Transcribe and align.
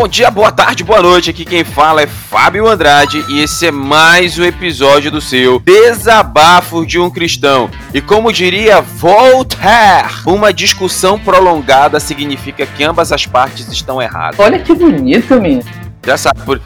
Bom 0.00 0.08
dia, 0.08 0.30
boa 0.30 0.50
tarde, 0.50 0.82
boa 0.82 1.02
noite. 1.02 1.28
Aqui 1.28 1.44
quem 1.44 1.62
fala 1.62 2.00
é 2.00 2.06
Fábio 2.06 2.66
Andrade 2.66 3.22
e 3.28 3.42
esse 3.42 3.66
é 3.66 3.70
mais 3.70 4.38
um 4.38 4.44
episódio 4.44 5.10
do 5.10 5.20
seu 5.20 5.60
Desabafo 5.60 6.86
de 6.86 6.98
um 6.98 7.10
Cristão. 7.10 7.68
E 7.92 8.00
como 8.00 8.32
diria 8.32 8.80
Voltaire, 8.80 10.08
uma 10.24 10.54
discussão 10.54 11.18
prolongada 11.18 12.00
significa 12.00 12.64
que 12.64 12.82
ambas 12.82 13.12
as 13.12 13.26
partes 13.26 13.68
estão 13.70 14.00
erradas. 14.00 14.40
Olha 14.40 14.58
que 14.58 14.72
bonito, 14.72 15.38
menino. 15.38 15.62
Já 16.06 16.16
sabe, 16.16 16.40
por, 16.46 16.58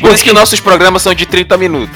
por 0.00 0.10
isso 0.12 0.24
que 0.24 0.32
nossos 0.32 0.58
programas 0.58 1.02
são 1.02 1.14
de 1.14 1.26
30 1.26 1.56
minutos. 1.58 1.94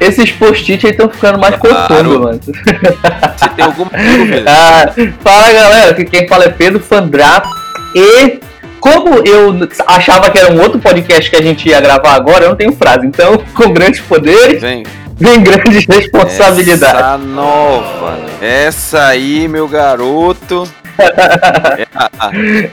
Esses 0.00 0.30
post-it 0.32 0.86
aí 0.86 0.92
estão 0.92 1.10
ficando 1.10 1.38
mais 1.38 1.56
Claro. 1.56 1.86
profundo, 1.86 2.20
mano. 2.22 2.40
Você 2.40 3.48
tem 3.54 3.64
alguma 3.66 3.90
dúvida? 4.16 4.44
Ah, 4.50 4.86
fala 5.22 5.52
galera, 5.52 5.92
que 5.92 6.06
quem 6.06 6.26
fala 6.26 6.44
é 6.44 6.48
Pedro 6.48 6.80
Fandrato. 6.80 7.53
E 7.94 8.40
como 8.80 9.14
eu 9.26 9.54
achava 9.86 10.30
que 10.30 10.38
era 10.38 10.52
um 10.52 10.60
outro 10.60 10.78
podcast 10.78 11.30
que 11.30 11.36
a 11.36 11.42
gente 11.42 11.68
ia 11.68 11.80
gravar 11.80 12.12
agora, 12.14 12.44
eu 12.44 12.48
não 12.50 12.56
tenho 12.56 12.72
frase. 12.72 13.06
Então, 13.06 13.38
com 13.54 13.72
grandes 13.72 14.00
poderes, 14.00 14.60
Vem. 14.60 14.82
vem 15.18 15.42
grandes 15.42 15.86
responsabilidades. 15.86 16.94
Essa 17.00 17.18
nova. 17.18 18.18
Essa 18.42 19.06
aí, 19.06 19.48
meu 19.48 19.66
garoto. 19.68 20.68
É, 20.96 21.86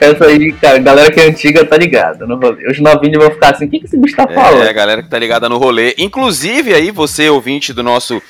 Essa 0.00 0.26
aí, 0.26 0.52
cara, 0.52 0.78
galera 0.78 1.10
que 1.10 1.18
é 1.20 1.24
antiga 1.28 1.64
tá 1.64 1.76
ligada 1.76 2.26
no 2.26 2.36
rolê. 2.38 2.68
Os 2.70 2.78
novinhos 2.78 3.18
vão 3.22 3.30
ficar 3.32 3.50
assim, 3.50 3.64
o 3.66 3.68
que, 3.70 3.78
que 3.80 3.86
esse 3.86 3.96
bicho 3.98 4.14
tá 4.16 4.26
É, 4.28 4.34
falando? 4.34 4.68
a 4.68 4.72
galera 4.72 5.02
que 5.02 5.08
tá 5.08 5.18
ligada 5.18 5.48
no 5.48 5.58
rolê. 5.58 5.94
Inclusive, 5.98 6.74
aí, 6.74 6.90
você, 6.90 7.28
ouvinte 7.28 7.72
do 7.72 7.82
nosso 7.82 8.22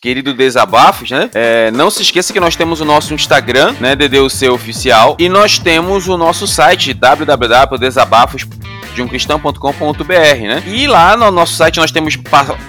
querido 0.00 0.32
Desabafos, 0.32 1.10
né? 1.10 1.28
É, 1.34 1.70
não 1.72 1.90
se 1.90 2.00
esqueça 2.00 2.32
que 2.32 2.40
nós 2.40 2.56
temos 2.56 2.80
o 2.80 2.86
nosso 2.86 3.12
Instagram, 3.12 3.74
né? 3.78 3.94
DDUC 3.94 4.48
Oficial. 4.48 5.14
E 5.18 5.28
nós 5.28 5.58
temos 5.58 6.08
o 6.08 6.16
nosso 6.16 6.46
site, 6.46 6.94
www.desabafos 6.94 8.46
de 8.94 9.02
né? 10.48 10.62
E 10.66 10.86
lá 10.86 11.16
no 11.16 11.30
nosso 11.30 11.54
site 11.54 11.78
nós 11.78 11.92
temos 11.92 12.18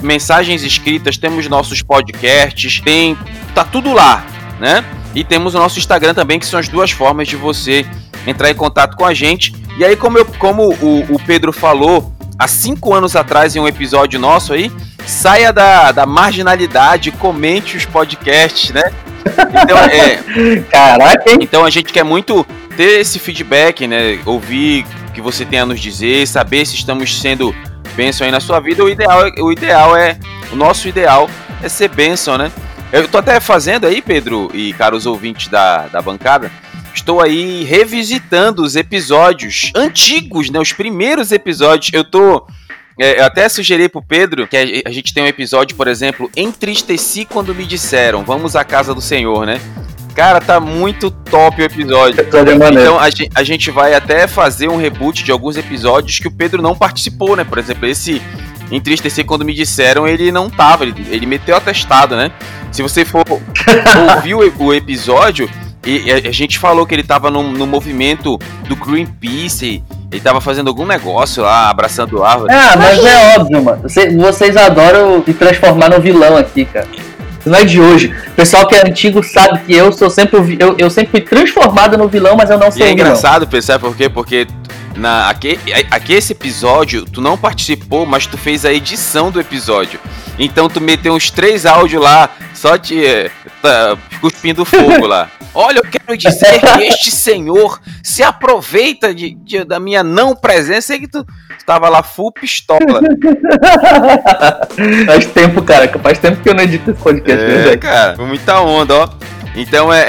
mensagens 0.02 0.62
escritas, 0.62 1.18
temos 1.18 1.48
nossos 1.48 1.82
podcasts, 1.82 2.82
tem 2.82 3.18
tá 3.56 3.64
tudo 3.64 3.94
lá, 3.94 4.26
né? 4.60 4.84
E 5.16 5.24
temos 5.24 5.56
o 5.56 5.58
nosso 5.58 5.80
Instagram 5.80 6.14
também, 6.14 6.38
que 6.38 6.46
são 6.46 6.60
as 6.60 6.68
duas 6.68 6.92
formas 6.92 7.30
de 7.30 7.38
você 7.38 7.86
entrar 8.28 8.52
em 8.52 8.56
contato 8.56 8.98
com 8.98 9.06
a 9.06 9.14
gente. 9.14 9.54
E 9.78 9.86
aí, 9.86 9.96
como, 9.96 10.18
eu, 10.18 10.26
como 10.38 10.74
o, 10.82 11.16
o 11.16 11.20
Pedro 11.26 11.54
falou 11.54 12.14
há 12.38 12.48
cinco 12.48 12.94
anos 12.94 13.16
atrás 13.16 13.56
em 13.56 13.60
um 13.60 13.68
episódio 13.68 14.20
nosso 14.20 14.52
aí, 14.52 14.72
saia 15.12 15.52
da, 15.52 15.92
da 15.92 16.06
marginalidade, 16.06 17.12
comente 17.12 17.78
os 17.78 17.86
podcasts, 17.86 18.72
né? 18.72 18.84
Então, 19.64 19.78
é, 19.78 20.62
Caraca, 20.72 21.30
hein? 21.30 21.38
então 21.42 21.64
a 21.66 21.70
gente 21.70 21.92
quer 21.94 22.04
muito 22.04 22.46
ter 22.76 23.00
esse 23.00 23.20
feedback, 23.20 23.86
né? 23.88 24.20
Ouvir 24.26 24.86
o 25.10 25.12
que 25.12 25.22
você 25.22 25.46
tem 25.46 25.60
a 25.60 25.66
nos 25.66 25.80
dizer, 25.80 26.28
saber 26.28 26.66
se 26.66 26.76
estamos 26.76 27.20
sendo 27.20 27.56
bênção 27.96 28.26
aí 28.26 28.32
na 28.32 28.40
sua 28.40 28.60
vida. 28.60 28.84
O 28.84 28.90
ideal, 28.90 29.28
é- 29.28 29.42
o 29.42 29.52
ideal 29.52 29.96
é. 29.96 30.18
O 30.52 30.56
nosso 30.56 30.88
ideal 30.88 31.30
é 31.62 31.70
ser 31.70 31.90
bênção, 31.90 32.38
né? 32.38 32.52
Eu 32.92 33.08
tô 33.08 33.18
até 33.20 33.40
fazendo 33.40 33.86
aí, 33.88 34.02
Pedro 34.02 34.50
e 34.54 34.74
caros 34.74 35.06
ouvintes 35.06 35.48
da, 35.48 35.88
da 35.88 36.02
bancada. 36.02 36.52
Estou 36.94 37.22
aí 37.22 37.64
revisitando 37.64 38.64
os 38.64 38.76
episódios 38.76 39.72
antigos, 39.76 40.50
né? 40.50 40.60
Os 40.60 40.74
primeiros 40.74 41.32
episódios. 41.32 41.92
Eu 41.94 42.04
tô. 42.04 42.46
É, 43.00 43.20
eu 43.20 43.26
até 43.26 43.48
sugeri 43.50 43.88
pro 43.90 44.02
Pedro 44.02 44.48
que 44.48 44.58
a, 44.86 44.92
gente 44.92 45.14
tem 45.14 45.24
um 45.24 45.28
episódio, 45.28 45.76
por 45.76 45.88
exemplo, 45.88 46.30
Entristeci 46.36 47.26
quando 47.26 47.54
me 47.56 47.66
disseram, 47.66 48.24
vamos 48.24 48.56
à 48.56 48.64
casa 48.64 48.94
do 48.94 49.02
Senhor, 49.02 49.46
né? 49.46 49.60
Cara, 50.14 50.42
tá 50.42 50.60
muito 50.60 51.10
top 51.10 51.62
o 51.62 51.66
episódio. 51.66 52.20
É. 52.20 52.24
Então 52.82 53.00
a 53.00 53.10
gen- 53.10 53.30
a 53.34 53.44
gente 53.44 53.72
vai 53.72 53.94
até 53.94 54.28
fazer 54.28 54.68
um 54.68 54.76
reboot 54.76 55.24
de 55.24 55.32
alguns 55.32 55.56
episódios 55.56 56.20
que 56.20 56.28
o 56.28 56.32
Pedro 56.32 56.62
não 56.62 56.76
participou, 56.76 57.36
né? 57.36 57.44
Por 57.44 57.58
exemplo, 57.58 57.88
esse 57.88 58.22
Entristecer 58.72 59.26
quando 59.26 59.44
me 59.44 59.54
disseram, 59.54 60.08
ele 60.08 60.32
não 60.32 60.50
tava, 60.50 60.84
ele, 60.84 61.06
ele 61.10 61.26
meteu 61.26 61.56
atestado, 61.56 62.16
né? 62.16 62.32
Se 62.72 62.82
você 62.82 63.04
for 63.04 63.26
ouvir 64.16 64.34
o, 64.34 64.64
o 64.64 64.74
episódio, 64.74 65.50
e, 65.86 66.04
e 66.08 66.12
a, 66.12 66.16
a 66.30 66.32
gente 66.32 66.58
falou 66.58 66.86
que 66.86 66.96
ele 66.96 67.04
tava 67.04 67.30
no, 67.30 67.44
no 67.44 67.68
movimento 67.68 68.38
do 68.68 68.76
Greenpeace, 68.76 69.84
ele 70.12 70.22
tava 70.22 70.42
fazendo 70.42 70.68
algum 70.68 70.86
negócio 70.86 71.42
lá, 71.44 71.70
abraçando 71.70 72.24
árvore. 72.24 72.54
Ah, 72.54 72.76
mas 72.78 73.04
é 73.06 73.38
óbvio, 73.40 73.64
mano. 73.64 73.90
Cê- 73.90 74.16
vocês 74.18 74.58
adoram 74.58 75.24
se 75.24 75.34
transformar 75.34 75.90
no 75.90 76.02
vilão 76.02 76.36
aqui, 76.38 76.66
cara. 76.66 76.88
Não 77.46 77.58
é 77.58 77.64
de 77.64 77.80
hoje. 77.82 78.14
O 78.28 78.32
pessoal 78.32 78.68
que 78.68 78.76
é 78.76 78.86
antigo 78.88 79.24
sabe 79.24 79.62
que 79.66 79.74
eu 79.74 79.92
sou 79.92 80.10
sempre 80.12 80.58
eu, 80.60 80.76
eu 80.78 80.90
sempre 80.92 81.12
fui 81.12 81.22
transformado 81.22 81.98
no 81.98 82.08
vilão, 82.08 82.36
mas 82.36 82.50
eu 82.52 82.58
não 82.60 82.68
E 82.68 82.72
sou 82.72 82.82
é 82.82 82.86
o 82.86 82.90
vilão. 82.90 83.08
engraçado, 83.08 83.62
sabe 83.64 83.80
por 83.84 83.96
quê? 83.96 84.08
Porque 84.10 84.46
na, 84.96 85.28
aqui, 85.30 85.58
aqui 85.90 86.14
esse 86.14 86.34
episódio, 86.34 87.04
tu 87.06 87.20
não 87.22 87.36
participou, 87.38 88.06
mas 88.06 88.28
tu 88.28 88.38
fez 88.38 88.64
a 88.66 88.72
edição 88.72 89.32
do 89.32 89.40
episódio. 89.40 90.00
Então 90.38 90.70
tu 90.70 90.80
meteu 90.80 91.14
uns 91.14 91.32
três 91.32 91.66
áudios 91.66 92.04
lá, 92.04 92.30
só 92.54 92.78
te 92.78 93.04
eh, 93.04 93.32
tá, 93.62 93.98
cuspindo 94.20 94.64
fogo 94.66 95.08
lá. 95.08 95.28
Olha, 95.54 95.80
eu 95.80 95.84
quero 95.84 96.18
dizer 96.18 96.60
que 96.62 96.84
este 96.84 97.12
senhor 97.12 97.82
se 98.04 98.24
aproveita 98.24 99.14
de, 99.14 99.32
de- 99.36 99.64
da 99.66 99.80
minha 99.80 100.02
não 100.04 100.34
presença 100.36 100.96
e 100.96 101.00
que 101.02 101.08
tu, 101.10 101.24
tu 101.26 101.66
tava 101.66 101.90
lá 101.90 102.02
full 102.02 102.32
pistola. 102.32 102.80
faz 105.06 105.26
tempo, 105.28 105.62
cara. 105.62 105.88
Faz 106.02 106.20
tempo 106.20 106.42
que 106.42 106.50
eu 106.50 106.54
não 106.54 106.64
edito 106.64 106.92
esse 106.92 107.00
podcast. 107.02 107.44
É, 107.44 107.48
verdade. 107.48 107.78
cara, 107.80 108.16
foi 108.16 108.26
muita 108.26 108.62
onda, 108.62 108.96
ó. 108.96 109.10
Então 109.56 109.92
é, 109.92 110.00
é- 110.02 110.06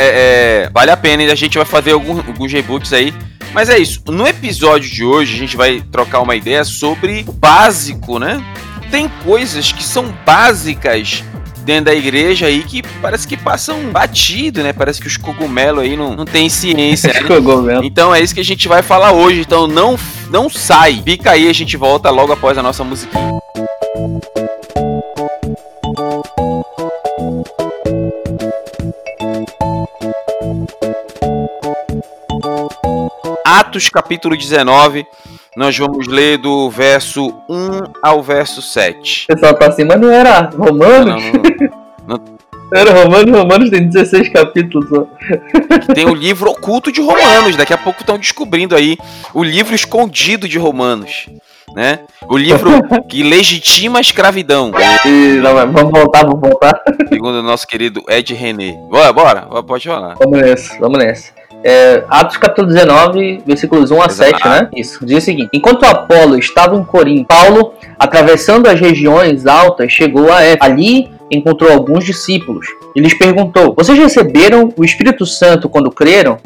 é- 0.65 0.71
vale 0.73 0.91
a 0.91 0.97
pena, 0.97 1.25
e 1.25 1.31
a 1.31 1.35
gente 1.35 1.59
vai 1.59 1.67
fazer 1.67 1.93
algum- 1.93 2.19
alguns 2.19 2.53
reboots 2.53 2.93
aí. 2.93 3.13
Mas 3.53 3.69
é 3.69 3.79
isso. 3.79 4.01
No 4.07 4.27
episódio 4.27 4.89
de 4.91 5.05
hoje 5.05 5.35
a 5.35 5.39
gente 5.39 5.57
vai 5.57 5.83
trocar 5.93 6.21
uma 6.21 6.35
ideia 6.37 6.65
sobre 6.65 7.25
o 7.27 7.33
básico, 7.33 8.19
né? 8.19 8.43
Tem 8.91 9.09
coisas 9.25 9.73
que 9.73 9.83
são 9.83 10.07
básicas 10.25 11.23
dentro 11.63 11.87
da 11.87 11.95
igreja 11.95 12.47
aí 12.47 12.63
que 12.63 12.83
parece 13.01 13.27
que 13.27 13.37
passam 13.37 13.91
batido, 13.91 14.63
né? 14.63 14.73
Parece 14.73 15.01
que 15.01 15.07
os 15.07 15.17
cogumelos 15.17 15.83
aí 15.83 15.97
não, 15.97 16.15
não 16.15 16.25
tem 16.25 16.49
ciência. 16.49 17.13
né? 17.13 17.81
Então 17.85 18.15
é 18.15 18.21
isso 18.21 18.35
que 18.35 18.41
a 18.41 18.45
gente 18.45 18.69
vai 18.69 18.83
falar 18.83 19.13
hoje. 19.13 19.41
Então 19.41 19.67
não, 19.67 19.99
não 20.31 20.49
sai. 20.49 21.01
Fica 21.05 21.33
aí, 21.33 21.49
a 21.49 21.53
gente 21.53 21.77
volta 21.77 22.11
logo 22.11 22.33
após 22.33 22.57
a 22.59 22.63
nossa 22.63 22.83
musiquinha. 22.85 23.31
Atos 33.45 33.89
capítulo 33.89 34.37
19. 34.37 35.07
Nós 35.57 35.77
vamos 35.77 36.07
ler 36.07 36.39
do 36.39 36.71
verso 36.71 37.29
1 37.49 37.69
ao 38.03 38.23
verso 38.23 38.63
7. 38.63 39.27
O 39.31 39.35
pessoal 39.35 39.55
pra 39.55 39.71
cima 39.73 39.97
não 39.97 40.11
era 40.11 40.51
Não, 40.57 40.67
Romanos? 40.67 41.23
não, 42.07 42.17
não. 42.17 42.25
Era 42.75 42.91
Romanos, 43.05 43.39
Romanos 43.39 43.69
tem 43.69 43.87
16 43.87 44.31
capítulos. 44.31 44.89
Tem 45.95 46.07
o 46.09 46.15
livro 46.15 46.51
oculto 46.51 46.91
de 46.91 47.03
Romanos. 47.03 47.55
Daqui 47.55 47.75
a 47.75 47.77
pouco 47.77 48.01
estão 48.01 48.17
descobrindo 48.17 48.75
aí 48.75 48.97
o 49.35 49.45
livro 49.45 49.75
escondido 49.75 50.49
de 50.49 50.59
Romanos. 50.59 51.27
Né? 51.75 51.99
O 52.27 52.39
livro 52.39 52.71
que 53.11 53.23
legitima 53.23 53.99
a 53.99 54.01
escravidão, 54.01 54.73
E, 55.05 55.35
não, 55.43 55.53
mas 55.53 55.71
vamos 55.71 55.91
voltar, 55.93 56.25
vamos 56.25 56.41
voltar. 56.41 56.81
segundo 57.11 57.41
o 57.41 57.43
nosso 57.43 57.67
querido 57.67 58.03
Ed 58.09 58.33
René. 58.33 58.73
Bora, 58.89 59.13
bora, 59.13 59.43
pode 59.63 59.87
falar. 59.87 60.15
Vamos 60.19 60.41
nessa, 60.41 60.79
vamos 60.81 60.99
nessa. 60.99 61.31
É, 61.65 62.03
Atos 62.09 62.37
capítulo 62.37 62.67
19, 62.67 63.43
versículos 63.47 63.91
1 63.91 64.03
a 64.03 64.07
Exato. 64.07 64.15
7, 64.15 64.49
né? 64.49 64.69
Isso. 64.75 65.07
Diz 65.07 65.19
o 65.19 65.21
seguinte: 65.21 65.51
Enquanto 65.53 65.85
Apolo 65.85 66.37
estava 66.37 66.77
em 66.77 66.85
Corinto, 66.85 67.27
Paulo, 67.27 67.75
atravessando 67.99 68.69
as 68.69 68.81
regiões 68.81 69.47
altas, 69.47 69.93
chegou 69.93 70.33
a 70.33 70.43
Éfeso. 70.43 70.59
Ali 70.61 71.11
encontrou 71.31 71.73
alguns 71.73 72.05
discípulos 72.05 72.67
e 72.97 73.01
lhes 73.01 73.15
perguntou: 73.15 73.75
Vocês 73.77 73.99
receberam 73.99 74.73
o 74.77 74.85
Espírito 74.85 75.25
Santo 75.25 75.69
quando 75.69 75.91
creram? 75.91 76.39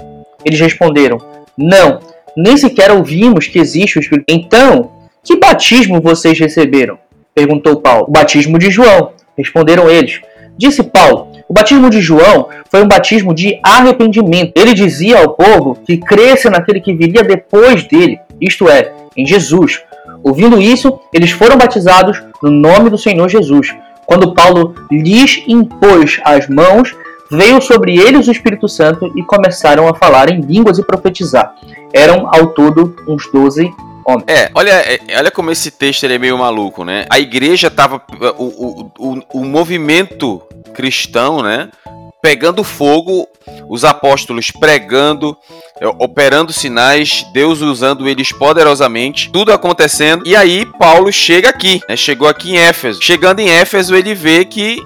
Eles 0.45 0.61
responderam: 0.61 1.19
Não, 1.57 2.01
nem 2.37 2.57
sequer 2.57 2.91
ouvimos 2.91 3.47
que 3.47 3.59
existe 3.59 3.99
o 3.99 4.01
Espírito. 4.01 4.27
Então, 4.29 4.93
que 5.25 5.37
batismo 5.37 6.01
vocês 6.01 6.39
receberam? 6.39 6.99
Perguntou 7.35 7.81
Paulo. 7.81 8.07
O 8.09 8.12
batismo 8.12 8.59
de 8.59 8.71
João. 8.71 9.12
Responderam 9.37 9.91
eles. 9.91 10.21
Disse 10.57 10.83
Paulo: 10.83 11.36
o 11.49 11.55
batismo 11.55 11.89
de 11.89 12.01
João 12.01 12.49
foi 12.69 12.83
um 12.83 12.89
batismo 12.89 13.33
de 13.33 13.61
arrependimento. 13.63 14.53
Ele 14.57 14.75
dizia 14.75 15.19
ao 15.19 15.35
povo 15.35 15.77
que 15.87 15.97
cresça 15.97 16.51
naquele 16.51 16.81
que 16.81 16.93
viria 16.93 17.23
depois 17.23 17.85
dele, 17.85 18.19
isto 18.41 18.69
é, 18.69 18.93
em 19.17 19.25
Jesus. 19.25 19.83
Ouvindo 20.25 20.61
isso, 20.61 20.99
eles 21.13 21.31
foram 21.31 21.57
batizados 21.57 22.21
no 22.43 22.51
nome 22.51 22.91
do 22.91 22.99
Senhor 22.99 23.29
Jesus. 23.29 23.75
Quando 24.05 24.35
Paulo 24.35 24.75
lhes 24.91 25.43
impôs 25.47 26.21
as 26.25 26.49
mãos, 26.49 26.95
veio 27.31 27.61
sobre 27.61 27.97
eles 27.97 28.27
o 28.27 28.33
Espírito 28.33 28.69
Santo 28.69 29.13
e 29.17 29.23
começaram 29.23 29.89
a 29.89 29.95
falar 29.95 30.29
em 30.31 30.41
línguas 30.41 30.79
e 30.79 30.85
profetizar. 30.85 31.55
Eram 31.93 32.29
ao 32.33 32.49
todo 32.49 32.97
uns 33.07 33.31
12 33.33 33.71
homem. 34.06 34.25
É, 34.29 34.50
olha, 34.55 34.70
é, 34.70 35.00
olha 35.19 35.31
como 35.31 35.50
esse 35.50 35.70
texto 35.70 36.05
ele 36.05 36.14
é 36.14 36.19
meio 36.19 36.38
maluco, 36.38 36.85
né? 36.85 37.06
A 37.11 37.19
igreja 37.19 37.70
tava. 37.70 38.03
O, 38.38 38.44
o, 38.44 38.93
o, 38.99 39.23
o 39.41 39.44
movimento 39.44 40.41
cristão, 40.75 41.43
né? 41.43 41.69
Pegando 42.23 42.64
fogo, 42.64 43.29
os 43.69 43.85
apóstolos 43.85 44.50
pregando, 44.50 45.37
é, 45.81 45.87
operando 45.87 46.53
sinais, 46.53 47.25
Deus 47.32 47.61
usando 47.61 48.08
eles 48.08 48.32
poderosamente, 48.32 49.31
tudo 49.31 49.53
acontecendo. 49.53 50.26
E 50.26 50.35
aí 50.35 50.67
Paulo 50.79 51.12
chega 51.12 51.49
aqui, 51.49 51.81
né? 51.88 51.97
Chegou 51.97 52.29
aqui 52.29 52.52
em 52.52 52.59
Éfeso. 52.59 53.02
Chegando 53.02 53.41
em 53.41 53.49
Éfeso, 53.49 53.94
ele 53.94 54.14
vê 54.14 54.44
que 54.44 54.82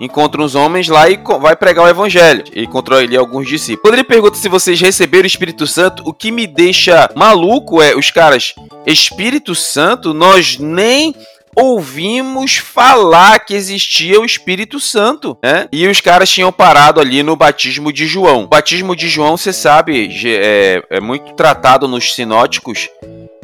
encontra 0.00 0.42
uns 0.42 0.54
homens 0.54 0.88
lá 0.88 1.08
e 1.08 1.20
vai 1.40 1.54
pregar 1.54 1.84
o 1.84 1.88
evangelho. 1.88 2.44
E 2.54 2.64
encontrou 2.64 2.98
ali 2.98 3.16
alguns 3.16 3.46
discípulos. 3.46 3.82
Quando 3.82 3.94
ele 3.94 4.04
pergunta 4.04 4.36
se 4.36 4.48
vocês 4.48 4.80
receberam 4.80 5.24
o 5.24 5.26
Espírito 5.26 5.66
Santo, 5.66 6.02
o 6.06 6.12
que 6.12 6.30
me 6.30 6.46
deixa 6.46 7.10
maluco 7.14 7.82
é 7.82 7.94
os 7.94 8.10
caras, 8.10 8.54
Espírito 8.86 9.54
Santo, 9.54 10.14
nós 10.14 10.58
nem 10.58 11.14
ouvimos 11.54 12.56
falar 12.56 13.40
que 13.40 13.54
existia 13.54 14.20
o 14.20 14.24
Espírito 14.24 14.78
Santo, 14.78 15.36
né? 15.42 15.68
E 15.72 15.86
os 15.86 16.00
caras 16.00 16.30
tinham 16.30 16.52
parado 16.52 17.00
ali 17.00 17.22
no 17.22 17.36
batismo 17.36 17.92
de 17.92 18.06
João. 18.06 18.44
O 18.44 18.48
batismo 18.48 18.94
de 18.94 19.08
João, 19.08 19.36
você 19.36 19.52
sabe, 19.52 20.10
é, 20.24 20.82
é 20.88 21.00
muito 21.00 21.34
tratado 21.34 21.88
nos 21.88 22.14
sinóticos 22.14 22.88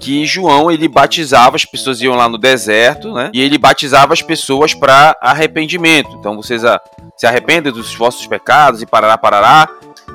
que 0.01 0.27
João 0.27 0.71
ele 0.71 0.89
batizava 0.89 1.57
as 1.57 1.65
pessoas 1.65 2.01
iam 2.01 2.15
lá 2.15 2.29
no 2.29 2.39
deserto, 2.39 3.13
né? 3.13 3.31
E 3.33 3.41
ele 3.41 3.59
batizava 3.59 4.13
as 4.13 4.23
pessoas 4.23 4.75
para 4.75 5.17
arrependimento. 5.21 6.11
Então 6.19 6.37
vocês 6.37 6.65
a, 6.65 6.81
se 7.17 7.27
arrependem 7.27 7.73
dos 7.73 7.95
vossos 7.95 8.27
pecados 8.27 8.83
e 8.83 8.87
parará 8.87 9.17
parará 9.17 9.69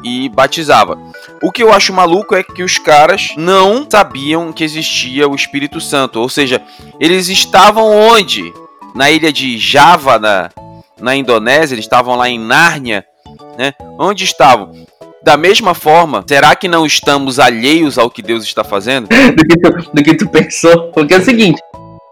e 0.03 0.29
batizava. 0.29 0.97
O 1.41 1.51
que 1.51 1.63
eu 1.63 1.73
acho 1.73 1.93
maluco 1.93 2.35
é 2.35 2.43
que 2.43 2.63
os 2.63 2.77
caras 2.77 3.33
não 3.37 3.85
sabiam 3.89 4.53
que 4.53 4.63
existia 4.63 5.27
o 5.27 5.35
Espírito 5.35 5.79
Santo, 5.81 6.19
ou 6.19 6.29
seja, 6.29 6.61
eles 6.99 7.29
estavam 7.29 7.85
onde? 7.91 8.53
Na 8.93 9.09
ilha 9.09 9.31
de 9.31 9.57
Java, 9.57 10.19
na, 10.19 10.49
na 10.99 11.15
Indonésia, 11.15 11.75
eles 11.75 11.85
estavam 11.85 12.15
lá 12.15 12.29
em 12.29 12.39
Nárnia, 12.39 13.05
né? 13.57 13.73
Onde 13.97 14.23
estavam? 14.23 14.85
Da 15.23 15.37
mesma 15.37 15.75
forma, 15.75 16.23
será 16.27 16.55
que 16.55 16.67
não 16.67 16.85
estamos 16.85 17.39
alheios 17.39 17.97
ao 17.97 18.09
que 18.09 18.21
Deus 18.21 18.43
está 18.43 18.63
fazendo? 18.63 19.07
do, 19.35 19.47
que 19.47 19.59
tu, 19.59 19.91
do 19.93 20.03
que 20.03 20.13
tu 20.15 20.27
pensou. 20.29 20.91
Porque 20.91 21.13
é 21.13 21.17
o 21.17 21.23
seguinte, 21.23 21.61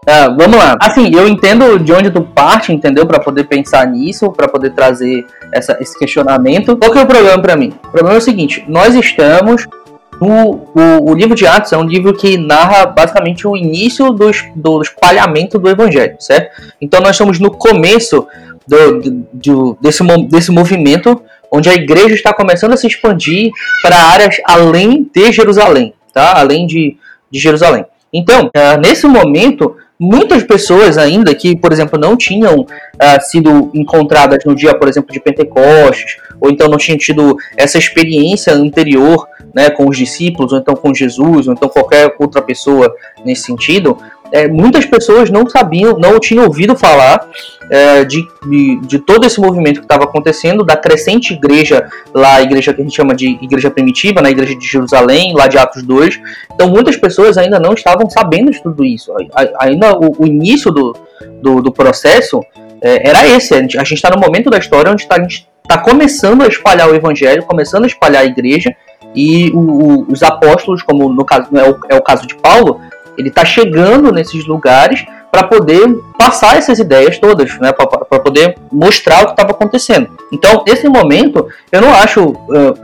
Uh, 0.08 0.34
vamos 0.34 0.56
lá. 0.56 0.78
Assim, 0.80 1.14
eu 1.14 1.28
entendo 1.28 1.78
de 1.78 1.92
onde 1.92 2.10
tu 2.10 2.22
parte, 2.22 2.72
entendeu? 2.72 3.06
Para 3.06 3.20
poder 3.20 3.44
pensar 3.44 3.86
nisso, 3.86 4.32
para 4.32 4.48
poder 4.48 4.70
trazer 4.70 5.26
essa, 5.52 5.76
esse 5.78 5.96
questionamento. 5.98 6.74
Qual 6.78 6.90
que 6.90 6.98
é 6.98 7.02
o 7.02 7.06
problema 7.06 7.40
para 7.40 7.54
mim? 7.54 7.74
O 7.84 7.90
problema 7.90 8.14
é 8.14 8.18
o 8.18 8.22
seguinte: 8.22 8.64
nós 8.66 8.94
estamos 8.94 9.68
no, 10.18 10.68
o, 10.74 11.10
o, 11.10 11.14
livro 11.14 11.34
de 11.34 11.46
Atos 11.46 11.72
é 11.72 11.76
um 11.76 11.84
livro 11.84 12.14
que 12.14 12.38
narra 12.38 12.86
basicamente 12.86 13.46
o 13.46 13.56
início 13.56 14.10
do, 14.10 14.30
do 14.56 14.82
espalhamento 14.82 15.58
do 15.58 15.68
evangelho, 15.68 16.16
certo? 16.18 16.50
Então 16.80 17.00
nós 17.00 17.12
estamos 17.12 17.38
no 17.38 17.50
começo 17.50 18.26
do, 18.66 19.24
do, 19.32 19.78
desse, 19.80 20.02
desse 20.28 20.50
movimento 20.50 21.22
onde 21.52 21.68
a 21.68 21.74
igreja 21.74 22.14
está 22.14 22.32
começando 22.32 22.72
a 22.72 22.76
se 22.76 22.86
expandir 22.86 23.50
para 23.82 23.96
áreas 23.96 24.36
além 24.44 25.08
de 25.12 25.32
Jerusalém, 25.32 25.94
tá? 26.12 26.38
Além 26.38 26.66
de, 26.66 26.96
de 27.30 27.38
Jerusalém. 27.38 27.84
Então, 28.12 28.46
uh, 28.46 28.80
nesse 28.80 29.06
momento, 29.06 29.76
muitas 29.98 30.42
pessoas 30.42 30.96
ainda 30.96 31.34
que, 31.34 31.54
por 31.54 31.72
exemplo, 31.72 31.98
não 31.98 32.16
tinham 32.16 32.60
uh, 32.60 32.66
sido 33.20 33.70
encontradas 33.74 34.44
no 34.44 34.54
dia, 34.54 34.74
por 34.74 34.88
exemplo, 34.88 35.12
de 35.12 35.20
Pentecostes, 35.20 36.16
ou 36.40 36.50
então 36.50 36.68
não 36.68 36.78
tinham 36.78 36.98
tido 36.98 37.36
essa 37.56 37.78
experiência 37.78 38.52
anterior 38.52 39.28
né, 39.54 39.70
com 39.70 39.88
os 39.88 39.96
discípulos, 39.96 40.52
ou 40.52 40.58
então 40.58 40.74
com 40.74 40.94
Jesus, 40.94 41.46
ou 41.46 41.52
então 41.52 41.68
qualquer 41.68 42.14
outra 42.18 42.40
pessoa 42.40 42.92
nesse 43.24 43.42
sentido, 43.42 43.96
é, 44.32 44.48
muitas 44.48 44.86
pessoas 44.86 45.30
não 45.30 45.48
sabiam, 45.48 45.98
não 45.98 46.18
tinham 46.18 46.44
ouvido 46.44 46.76
falar 46.76 47.26
é, 47.70 48.04
de, 48.04 48.26
de, 48.46 48.80
de, 48.80 48.98
todo 48.98 49.26
esse 49.26 49.40
movimento 49.40 49.80
que 49.80 49.84
estava 49.84 50.04
acontecendo, 50.04 50.64
da 50.64 50.76
crescente 50.76 51.34
igreja, 51.34 51.88
lá 52.14 52.36
a 52.36 52.42
igreja 52.42 52.72
que 52.72 52.80
a 52.80 52.84
gente 52.84 52.96
chama 52.96 53.14
de 53.14 53.38
igreja 53.42 53.70
primitiva, 53.70 54.16
na 54.16 54.22
né, 54.22 54.30
igreja 54.30 54.56
de 54.56 54.66
Jerusalém, 54.66 55.34
lá 55.34 55.46
de 55.46 55.58
Atos 55.58 55.82
2. 55.82 56.20
Então 56.52 56.68
muitas 56.68 56.96
pessoas 56.96 57.38
ainda 57.38 57.58
não 57.58 57.74
estavam 57.74 58.08
sabendo 58.08 58.50
de 58.50 58.62
tudo 58.62 58.84
isso. 58.84 59.12
Ainda 59.60 59.96
o, 59.96 60.14
o 60.18 60.26
início 60.26 60.70
do, 60.70 60.96
do, 61.40 61.62
do 61.62 61.72
processo 61.72 62.40
é, 62.82 63.08
era 63.08 63.26
esse. 63.26 63.54
A 63.54 63.60
gente 63.60 63.94
está 63.94 64.10
no 64.10 64.20
momento 64.20 64.50
da 64.50 64.58
história 64.58 64.90
onde 64.90 65.06
tá, 65.06 65.16
a 65.16 65.20
gente 65.20 65.48
está 65.62 65.78
começando 65.78 66.42
a 66.42 66.48
espalhar 66.48 66.88
o 66.88 66.94
evangelho, 66.94 67.44
começando 67.44 67.84
a 67.84 67.86
espalhar 67.86 68.22
a 68.22 68.26
igreja, 68.26 68.74
e 69.14 69.50
o, 69.50 69.58
o, 69.58 70.12
os 70.12 70.22
apóstolos, 70.22 70.82
como 70.82 71.08
no 71.08 71.24
caso 71.24 71.48
é 71.56 71.68
o, 71.68 71.78
é 71.88 71.96
o 71.96 72.02
caso 72.02 72.26
de 72.26 72.34
Paulo, 72.36 72.80
ele 73.20 73.28
está 73.28 73.44
chegando 73.44 74.10
nesses 74.10 74.46
lugares 74.46 75.04
para 75.30 75.44
poder 75.44 75.86
passar 76.18 76.56
essas 76.56 76.78
ideias 76.80 77.18
todas, 77.18 77.56
né, 77.60 77.72
para 77.72 78.18
poder 78.18 78.56
mostrar 78.72 79.22
o 79.22 79.26
que 79.26 79.32
estava 79.32 79.52
acontecendo. 79.52 80.10
Então, 80.32 80.64
esse 80.66 80.88
momento, 80.88 81.46
eu 81.70 81.80
não 81.80 81.94
acho, 81.94 82.34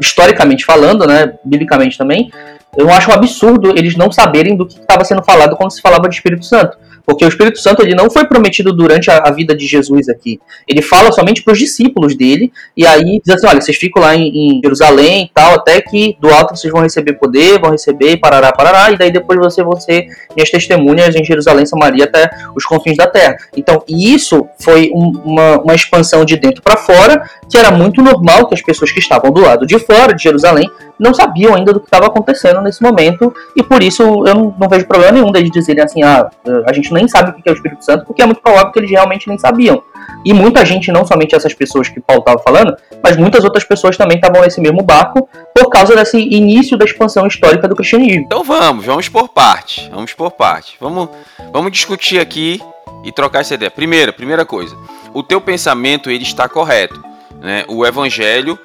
historicamente 0.00 0.64
falando, 0.64 1.06
né, 1.06 1.34
biblicamente 1.44 1.98
também, 1.98 2.30
eu 2.76 2.88
acho 2.90 3.10
um 3.10 3.14
absurdo 3.14 3.70
eles 3.76 3.96
não 3.96 4.12
saberem 4.12 4.56
do 4.56 4.66
que 4.66 4.78
estava 4.78 5.04
sendo 5.04 5.24
falado 5.24 5.56
quando 5.56 5.72
se 5.72 5.80
falava 5.80 6.08
de 6.08 6.14
Espírito 6.14 6.44
Santo. 6.44 6.78
Porque 7.06 7.24
o 7.24 7.28
Espírito 7.28 7.58
Santo 7.60 7.82
ele 7.82 7.94
não 7.94 8.10
foi 8.10 8.26
prometido 8.26 8.72
durante 8.72 9.10
a, 9.10 9.18
a 9.18 9.30
vida 9.30 9.54
de 9.54 9.66
Jesus 9.66 10.08
aqui. 10.08 10.40
Ele 10.66 10.82
fala 10.82 11.12
somente 11.12 11.42
para 11.42 11.52
os 11.52 11.58
discípulos 11.58 12.16
dele, 12.16 12.52
e 12.76 12.84
aí 12.84 13.20
diz 13.24 13.36
assim: 13.36 13.46
olha, 13.46 13.60
vocês 13.60 13.76
ficam 13.76 14.02
lá 14.02 14.16
em, 14.16 14.28
em, 14.28 14.60
Jerusalém 14.62 15.24
e 15.24 15.30
tal, 15.32 15.54
até 15.54 15.80
que 15.80 16.16
do 16.20 16.28
alto 16.28 16.56
vocês 16.56 16.72
vão 16.72 16.82
receber 16.82 17.12
poder, 17.14 17.60
vão 17.60 17.70
receber, 17.70 18.16
parará, 18.16 18.52
parará, 18.52 18.90
e 18.90 18.98
daí 18.98 19.12
depois 19.12 19.38
você 19.38 19.62
vão 19.62 19.78
ser 19.78 20.06
minhas 20.34 20.50
testemunhas 20.50 21.14
em 21.14 21.24
Jerusalém, 21.24 21.64
Samaria, 21.64 22.04
até 22.04 22.28
os 22.56 22.64
confins 22.64 22.96
da 22.96 23.06
terra. 23.06 23.36
Então, 23.56 23.84
isso 23.88 24.46
foi 24.58 24.90
um, 24.92 25.12
uma, 25.24 25.60
uma 25.60 25.74
expansão 25.74 26.24
de 26.24 26.36
dentro 26.36 26.62
para 26.62 26.76
fora, 26.76 27.22
que 27.48 27.56
era 27.56 27.70
muito 27.70 28.02
normal 28.02 28.48
que 28.48 28.54
as 28.54 28.62
pessoas 28.62 28.90
que 28.90 28.98
estavam 28.98 29.30
do 29.30 29.40
lado 29.40 29.66
de 29.66 29.78
fora 29.78 30.12
de 30.12 30.24
Jerusalém 30.24 30.68
não 30.98 31.12
sabiam 31.14 31.54
ainda 31.54 31.72
do 31.72 31.80
que 31.80 31.86
estava 31.86 32.06
acontecendo 32.06 32.60
nesse 32.60 32.82
momento, 32.82 33.34
e 33.54 33.62
por 33.62 33.82
isso 33.82 34.02
eu 34.02 34.34
não, 34.34 34.54
não, 34.58 34.68
vejo 34.68 34.86
problema 34.86 35.12
nenhum 35.12 35.30
deles 35.30 35.50
dizerem 35.50 35.82
assim, 35.82 36.02
ah, 36.02 36.28
a 36.66 36.72
gente 36.72 36.92
nem 36.92 37.06
sabe 37.08 37.30
o 37.30 37.34
que 37.34 37.48
é 37.48 37.52
o 37.52 37.54
Espírito 37.54 37.84
Santo, 37.84 38.06
porque 38.06 38.22
é 38.22 38.26
muito 38.26 38.40
provável 38.40 38.72
que 38.72 38.78
eles 38.78 38.90
realmente 38.90 39.28
nem 39.28 39.38
sabiam. 39.38 39.82
E 40.24 40.32
muita 40.32 40.64
gente, 40.64 40.90
não 40.90 41.04
somente 41.04 41.34
essas 41.34 41.54
pessoas 41.54 41.88
que 41.88 42.00
Paulo 42.00 42.20
estava 42.20 42.38
falando, 42.38 42.76
mas 43.02 43.16
muitas 43.16 43.44
outras 43.44 43.64
pessoas 43.64 43.96
também 43.96 44.16
estavam 44.16 44.40
nesse 44.40 44.60
mesmo 44.60 44.82
barco 44.82 45.28
por 45.54 45.68
causa 45.68 45.94
desse 45.94 46.18
início 46.18 46.76
da 46.76 46.84
expansão 46.84 47.26
histórica 47.26 47.68
do 47.68 47.76
cristianismo. 47.76 48.24
Então 48.24 48.42
vamos, 48.42 48.84
vamos 48.84 49.08
por 49.08 49.28
parte, 49.28 49.88
vamos 49.92 50.12
por 50.14 50.32
parte. 50.32 50.76
Vamos, 50.80 51.08
vamos 51.52 51.70
discutir 51.72 52.18
aqui 52.18 52.60
e 53.04 53.12
trocar 53.12 53.40
essa 53.40 53.54
ideia. 53.54 53.70
Primeira, 53.70 54.12
primeira 54.12 54.44
coisa, 54.44 54.76
o 55.14 55.22
teu 55.22 55.40
pensamento 55.40 56.10
ele 56.10 56.24
está 56.24 56.48
correto, 56.48 57.00
né? 57.40 57.64
O 57.68 57.86
evangelho 57.86 58.58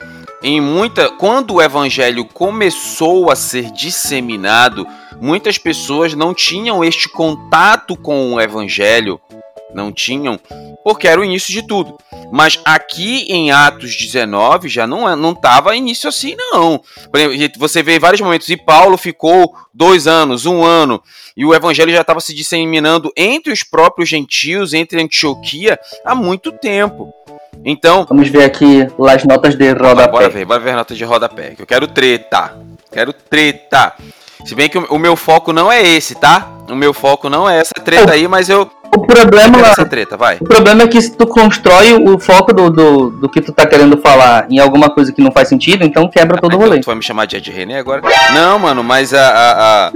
em 0.44 0.60
muita 0.60 1.10
quando 1.10 1.56
o 1.56 1.62
evangelho 1.62 2.26
começou 2.26 3.32
a 3.32 3.36
ser 3.36 3.72
disseminado, 3.72 4.88
muitas 5.20 5.58
pessoas 5.58 6.14
não 6.14 6.34
tinham 6.34 6.84
este 6.84 7.08
contato 7.08 7.96
com 7.96 8.34
o 8.34 8.42
evangelho, 8.42 9.20
não 9.74 9.92
tinham, 9.92 10.40
porque 10.84 11.08
era 11.08 11.22
o 11.22 11.24
início 11.24 11.54
de 11.54 11.66
tudo. 11.66 11.98
Mas 12.32 12.60
aqui 12.64 13.26
em 13.30 13.52
Atos 13.52 13.96
19 13.96 14.70
já 14.70 14.88
não 14.88 15.08
é, 15.08 15.16
não 15.16 15.32
estava 15.34 15.76
início 15.76 16.08
assim 16.08 16.36
não. 16.38 16.82
Você 17.58 17.84
vê 17.84 18.00
vários 18.00 18.22
momentos 18.22 18.50
e 18.50 18.56
Paulo 18.56 18.98
ficou 18.98 19.54
dois 19.74 20.08
anos, 20.08 20.46
um 20.46 20.64
ano 20.64 21.02
e 21.36 21.46
o 21.46 21.54
evangelho 21.54 21.92
já 21.92 22.02
estava 22.02 22.20
se 22.20 22.34
disseminando 22.34 23.12
entre 23.16 23.52
os 23.52 23.64
próprios 23.64 24.10
gentios, 24.10 24.74
entre 24.74 25.02
Antioquia 25.02 25.80
há 26.06 26.16
muito 26.16 26.52
tempo. 26.52 27.14
Então. 27.66 28.06
Vamos 28.08 28.30
ver 28.30 28.44
aqui 28.44 28.88
as 29.10 29.24
notas 29.24 29.56
de 29.56 29.72
rodapé. 29.72 30.12
Bora 30.12 30.30
ver, 30.30 30.46
bora 30.46 30.60
ver 30.60 30.70
as 30.72 30.76
notas 30.78 30.98
de 30.98 31.04
rodapé. 31.04 31.52
Que 31.56 31.62
eu 31.62 31.68
quero 31.68 31.88
treta. 31.88 32.54
Quero 32.92 33.14
treta. 33.14 33.94
Se 34.46 34.56
bem 34.56 34.70
que 34.70 34.78
o, 34.78 34.98
meu 34.98 35.16
foco 35.16 35.54
não 35.54 35.72
é 35.72 35.82
esse, 35.82 36.16
tá? 36.16 36.48
O 36.70 36.76
meu 36.76 36.94
foco 36.94 37.30
não 37.30 37.50
é 37.50 37.60
essa 37.60 37.74
treta 37.74 38.14
aí, 38.14 38.28
mas 38.28 38.50
eu. 38.50 38.70
O 38.94 39.06
problema 39.06 39.58
é 39.60 39.62
essa 39.62 39.86
treta, 39.86 40.18
vai. 40.18 40.38
O 40.42 40.44
problema 40.44 40.84
é 40.84 40.88
que 40.88 41.02
se 41.02 41.16
tu 41.16 41.26
constrói 41.26 41.94
o 41.94 42.20
foco 42.20 42.54
do, 42.54 42.70
do, 42.70 43.10
do, 43.10 43.30
que 43.30 43.40
tu 43.40 43.54
tá 43.54 43.66
querendo 43.66 43.98
falar 44.00 44.48
em 44.50 44.60
alguma 44.60 44.90
coisa 44.90 45.14
que 45.14 45.22
não 45.22 45.32
faz 45.32 45.48
sentido, 45.48 45.86
então 45.86 46.10
quebra 46.10 46.38
todo 46.38 46.54
ah, 46.54 46.58
o 46.58 46.60
rolê. 46.60 46.72
Então 46.72 46.82
tu 46.82 46.86
vai 46.88 46.96
me 46.96 47.04
chamar 47.04 47.26
de 47.26 47.38
Ed 47.38 47.52
René 47.52 47.80
agora? 47.80 48.02
Não, 48.34 48.60
mano, 48.60 48.84
mas 48.84 49.14
a, 49.14 49.30
a, 49.30 49.88
a... 49.88 49.92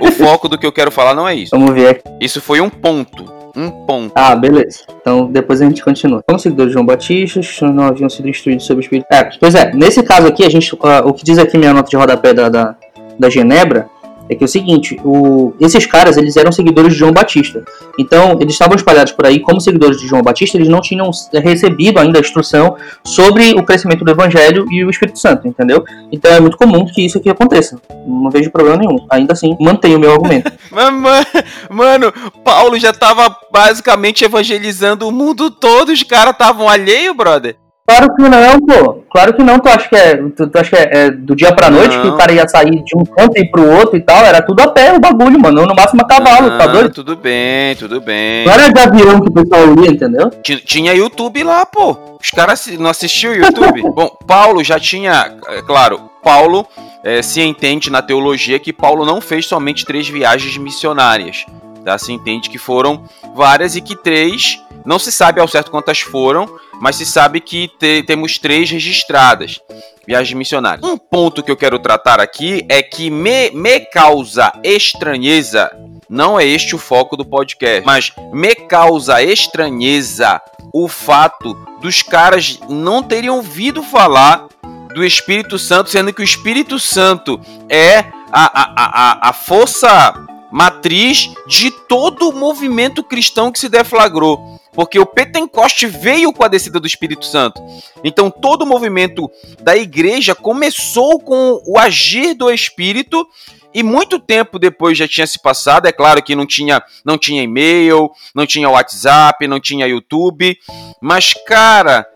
o 0.00 0.10
foco 0.10 0.48
do 0.48 0.58
que 0.58 0.66
eu 0.66 0.72
quero 0.72 0.90
falar 0.90 1.14
não 1.14 1.28
é 1.28 1.36
isso. 1.36 1.50
Vamos 1.56 1.72
ver 1.72 1.88
aqui. 1.90 2.02
Isso 2.20 2.40
foi 2.40 2.60
um 2.60 2.68
ponto 2.68 3.35
um 3.56 3.70
ponto. 3.86 4.12
Ah, 4.14 4.36
beleza. 4.36 4.80
Então 5.00 5.26
depois 5.30 5.62
a 5.62 5.64
gente 5.64 5.82
continua. 5.82 6.22
Como 6.26 6.38
seguidores 6.38 6.70
de 6.70 6.74
João 6.74 6.84
Batista, 6.84 7.40
não 7.72 7.84
haviam 7.84 8.08
sido 8.08 8.28
instruídos 8.28 8.66
sobre 8.66 8.82
o 8.82 8.84
Espírito. 8.84 9.06
É, 9.10 9.24
pois 9.40 9.54
é, 9.54 9.72
nesse 9.74 10.02
caso 10.02 10.26
aqui, 10.26 10.44
a 10.44 10.50
gente, 10.50 10.74
uh, 10.74 11.06
o 11.06 11.12
que 11.12 11.24
diz 11.24 11.38
aqui 11.38 11.56
minha 11.56 11.72
nota 11.72 11.88
de 11.88 11.96
rodapé 11.96 12.34
da, 12.34 12.48
da, 12.48 12.76
da 13.18 13.30
Genebra 13.30 13.88
é 14.28 14.34
que 14.34 14.44
é 14.44 14.46
o 14.46 14.48
seguinte, 14.48 14.98
o, 15.04 15.54
esses 15.60 15.86
caras 15.86 16.16
eles 16.16 16.36
eram 16.36 16.50
seguidores 16.50 16.92
de 16.92 16.98
João 16.98 17.12
Batista. 17.12 17.64
Então, 17.98 18.38
eles 18.40 18.52
estavam 18.54 18.76
espalhados 18.76 19.12
por 19.12 19.26
aí 19.26 19.40
como 19.40 19.60
seguidores 19.60 20.00
de 20.00 20.06
João 20.06 20.22
Batista, 20.22 20.56
eles 20.56 20.68
não 20.68 20.80
tinham 20.80 21.10
recebido 21.32 21.98
ainda 21.98 22.18
a 22.18 22.20
instrução 22.20 22.76
sobre 23.04 23.52
o 23.52 23.62
crescimento 23.64 24.04
do 24.04 24.10
evangelho 24.10 24.66
e 24.70 24.84
o 24.84 24.90
Espírito 24.90 25.18
Santo, 25.18 25.46
entendeu? 25.46 25.84
Então 26.10 26.30
é 26.32 26.40
muito 26.40 26.56
comum 26.56 26.84
que 26.84 27.04
isso 27.04 27.18
aqui 27.18 27.30
aconteça. 27.30 27.80
Não 28.06 28.30
vejo 28.30 28.50
problema 28.50 28.78
nenhum. 28.78 29.06
Ainda 29.10 29.32
assim, 29.32 29.56
mantenho 29.60 29.96
o 29.96 30.00
meu 30.00 30.12
argumento. 30.12 30.52
Mano, 31.70 32.12
Paulo 32.44 32.78
já 32.78 32.90
estava 32.90 33.34
basicamente 33.52 34.24
evangelizando 34.24 35.08
o 35.08 35.12
mundo 35.12 35.50
todo, 35.50 35.92
os 35.92 36.02
caras 36.02 36.32
estavam 36.32 36.68
alheios, 36.68 37.16
brother. 37.16 37.56
Claro 37.88 38.14
que 38.16 38.22
não, 38.22 38.60
pô. 38.60 39.04
Claro 39.16 39.32
que 39.32 39.42
não, 39.42 39.58
tu 39.58 39.66
acha 39.70 39.88
que 39.88 39.96
é, 39.96 40.16
tu, 40.16 40.46
tu 40.46 40.58
acha 40.58 40.68
que 40.70 40.76
é, 40.76 40.90
é 41.06 41.10
do 41.10 41.34
dia 41.34 41.50
pra 41.54 41.70
noite 41.70 41.96
Não. 41.96 42.02
que 42.02 42.08
o 42.08 42.16
cara 42.18 42.32
ia 42.34 42.46
sair 42.46 42.82
de 42.84 42.94
um 42.94 43.02
canto 43.02 43.32
e 43.38 43.40
ir 43.40 43.50
pro 43.50 43.66
outro 43.66 43.96
e 43.96 44.00
tal, 44.02 44.22
era 44.22 44.42
tudo 44.42 44.60
a 44.60 44.68
pé 44.68 44.92
o 44.92 45.00
bagulho, 45.00 45.40
mano, 45.40 45.64
no 45.64 45.74
máximo 45.74 46.02
a 46.02 46.06
cavalo, 46.06 46.50
tá 46.58 46.64
Ah, 46.64 46.66
doido? 46.66 46.90
tudo 46.92 47.16
bem, 47.16 47.74
tudo 47.76 47.98
bem. 47.98 48.44
Não 48.44 48.52
era 48.52 48.70
de 48.70 48.78
avião 48.78 49.18
que 49.22 49.28
o 49.28 49.32
pessoal 49.32 49.74
ia, 49.82 49.90
entendeu? 49.90 50.28
Ti- 50.42 50.62
Tinha 50.62 50.92
YouTube 50.92 51.42
lá, 51.44 51.64
pô. 51.64 51.96
Os 52.22 52.30
caras 52.30 52.66
não 52.78 52.90
assistiam 52.90 53.32
o 53.32 53.36
YouTube. 53.36 53.80
Bom, 53.96 54.10
Paulo 54.26 54.62
já 54.62 54.78
tinha, 54.78 55.32
é 55.48 55.62
claro, 55.62 56.10
Paulo 56.22 56.66
é, 57.02 57.22
se 57.22 57.40
entende 57.40 57.88
na 57.90 58.02
teologia 58.02 58.58
que 58.58 58.70
Paulo 58.72 59.06
não 59.06 59.20
fez 59.22 59.46
somente 59.46 59.86
três 59.86 60.06
viagens 60.06 60.58
missionárias. 60.58 61.46
Tá? 61.86 61.96
Se 61.98 62.12
entende 62.12 62.50
que 62.50 62.58
foram 62.58 63.04
várias 63.32 63.76
e 63.76 63.80
que 63.80 63.94
três, 63.94 64.60
não 64.84 64.98
se 64.98 65.12
sabe 65.12 65.40
ao 65.40 65.46
certo 65.46 65.70
quantas 65.70 66.00
foram, 66.00 66.46
mas 66.80 66.96
se 66.96 67.06
sabe 67.06 67.40
que 67.40 67.68
te- 67.78 68.02
temos 68.02 68.38
três 68.38 68.68
registradas. 68.68 69.60
Viagens 70.04 70.36
missionárias. 70.36 70.84
Um 70.84 70.98
ponto 70.98 71.44
que 71.44 71.50
eu 71.50 71.56
quero 71.56 71.78
tratar 71.78 72.18
aqui 72.20 72.66
é 72.68 72.82
que 72.82 73.08
me, 73.08 73.50
me 73.52 73.78
causa 73.80 74.52
estranheza. 74.64 75.70
Não 76.08 76.38
é 76.40 76.44
este 76.44 76.74
o 76.74 76.78
foco 76.78 77.16
do 77.16 77.24
podcast, 77.24 77.86
mas 77.86 78.12
me 78.32 78.54
causa 78.54 79.22
estranheza 79.22 80.40
o 80.72 80.88
fato 80.88 81.54
dos 81.80 82.02
caras 82.02 82.58
não 82.68 83.00
terem 83.00 83.30
ouvido 83.30 83.80
falar 83.82 84.46
do 84.92 85.04
Espírito 85.04 85.56
Santo, 85.56 85.88
sendo 85.90 86.12
que 86.12 86.20
o 86.20 86.24
Espírito 86.24 86.78
Santo 86.80 87.40
é 87.68 87.98
a, 88.32 88.62
a, 88.62 88.72
a, 88.76 89.30
a 89.30 89.32
força 89.32 90.14
matriz 90.56 91.28
de 91.46 91.70
todo 91.70 92.30
o 92.30 92.32
movimento 92.32 93.04
cristão 93.04 93.52
que 93.52 93.58
se 93.58 93.68
deflagrou. 93.68 94.58
Porque 94.72 94.98
o 94.98 95.04
Pentecoste 95.04 95.86
veio 95.86 96.32
com 96.32 96.42
a 96.42 96.48
descida 96.48 96.80
do 96.80 96.86
Espírito 96.86 97.26
Santo. 97.26 97.60
Então 98.02 98.30
todo 98.30 98.62
o 98.62 98.66
movimento 98.66 99.30
da 99.60 99.76
igreja 99.76 100.34
começou 100.34 101.20
com 101.20 101.60
o 101.66 101.78
agir 101.78 102.32
do 102.32 102.50
Espírito 102.50 103.28
e 103.74 103.82
muito 103.82 104.18
tempo 104.18 104.58
depois 104.58 104.96
já 104.96 105.06
tinha 105.06 105.26
se 105.26 105.38
passado. 105.38 105.88
É 105.88 105.92
claro 105.92 106.22
que 106.22 106.34
não 106.34 106.46
tinha, 106.46 106.82
não 107.04 107.18
tinha 107.18 107.42
e-mail, 107.42 108.10
não 108.34 108.46
tinha 108.46 108.70
WhatsApp, 108.70 109.46
não 109.46 109.60
tinha 109.60 109.86
YouTube, 109.86 110.56
mas 111.02 111.34
cara, 111.46 112.06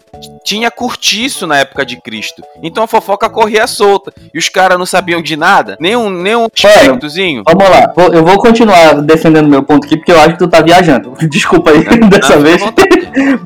tinha 0.44 0.70
curtiço 0.70 1.46
na 1.46 1.58
época 1.58 1.84
de 1.84 2.00
Cristo. 2.00 2.42
Então 2.62 2.84
a 2.84 2.86
fofoca 2.86 3.28
corria 3.28 3.66
solta 3.66 4.12
e 4.34 4.38
os 4.38 4.48
caras 4.48 4.78
não 4.78 4.86
sabiam 4.86 5.22
de 5.22 5.36
nada, 5.36 5.76
nem 5.80 5.96
um, 5.96 6.10
nem 6.10 6.36
um 6.36 6.46
aspectozinho. 6.52 7.42
Vamos 7.46 7.68
lá, 7.70 7.92
eu 8.12 8.24
vou 8.24 8.38
continuar 8.38 9.00
defendendo 9.02 9.48
meu 9.48 9.62
ponto 9.62 9.86
aqui, 9.86 9.96
porque 9.96 10.12
eu 10.12 10.18
acho 10.20 10.32
que 10.32 10.38
tu 10.38 10.48
tá 10.48 10.60
viajando. 10.60 11.12
Desculpa 11.28 11.70
aí 11.70 11.84
dessa 12.08 12.36
Não, 12.36 12.42
vez. 12.42 12.62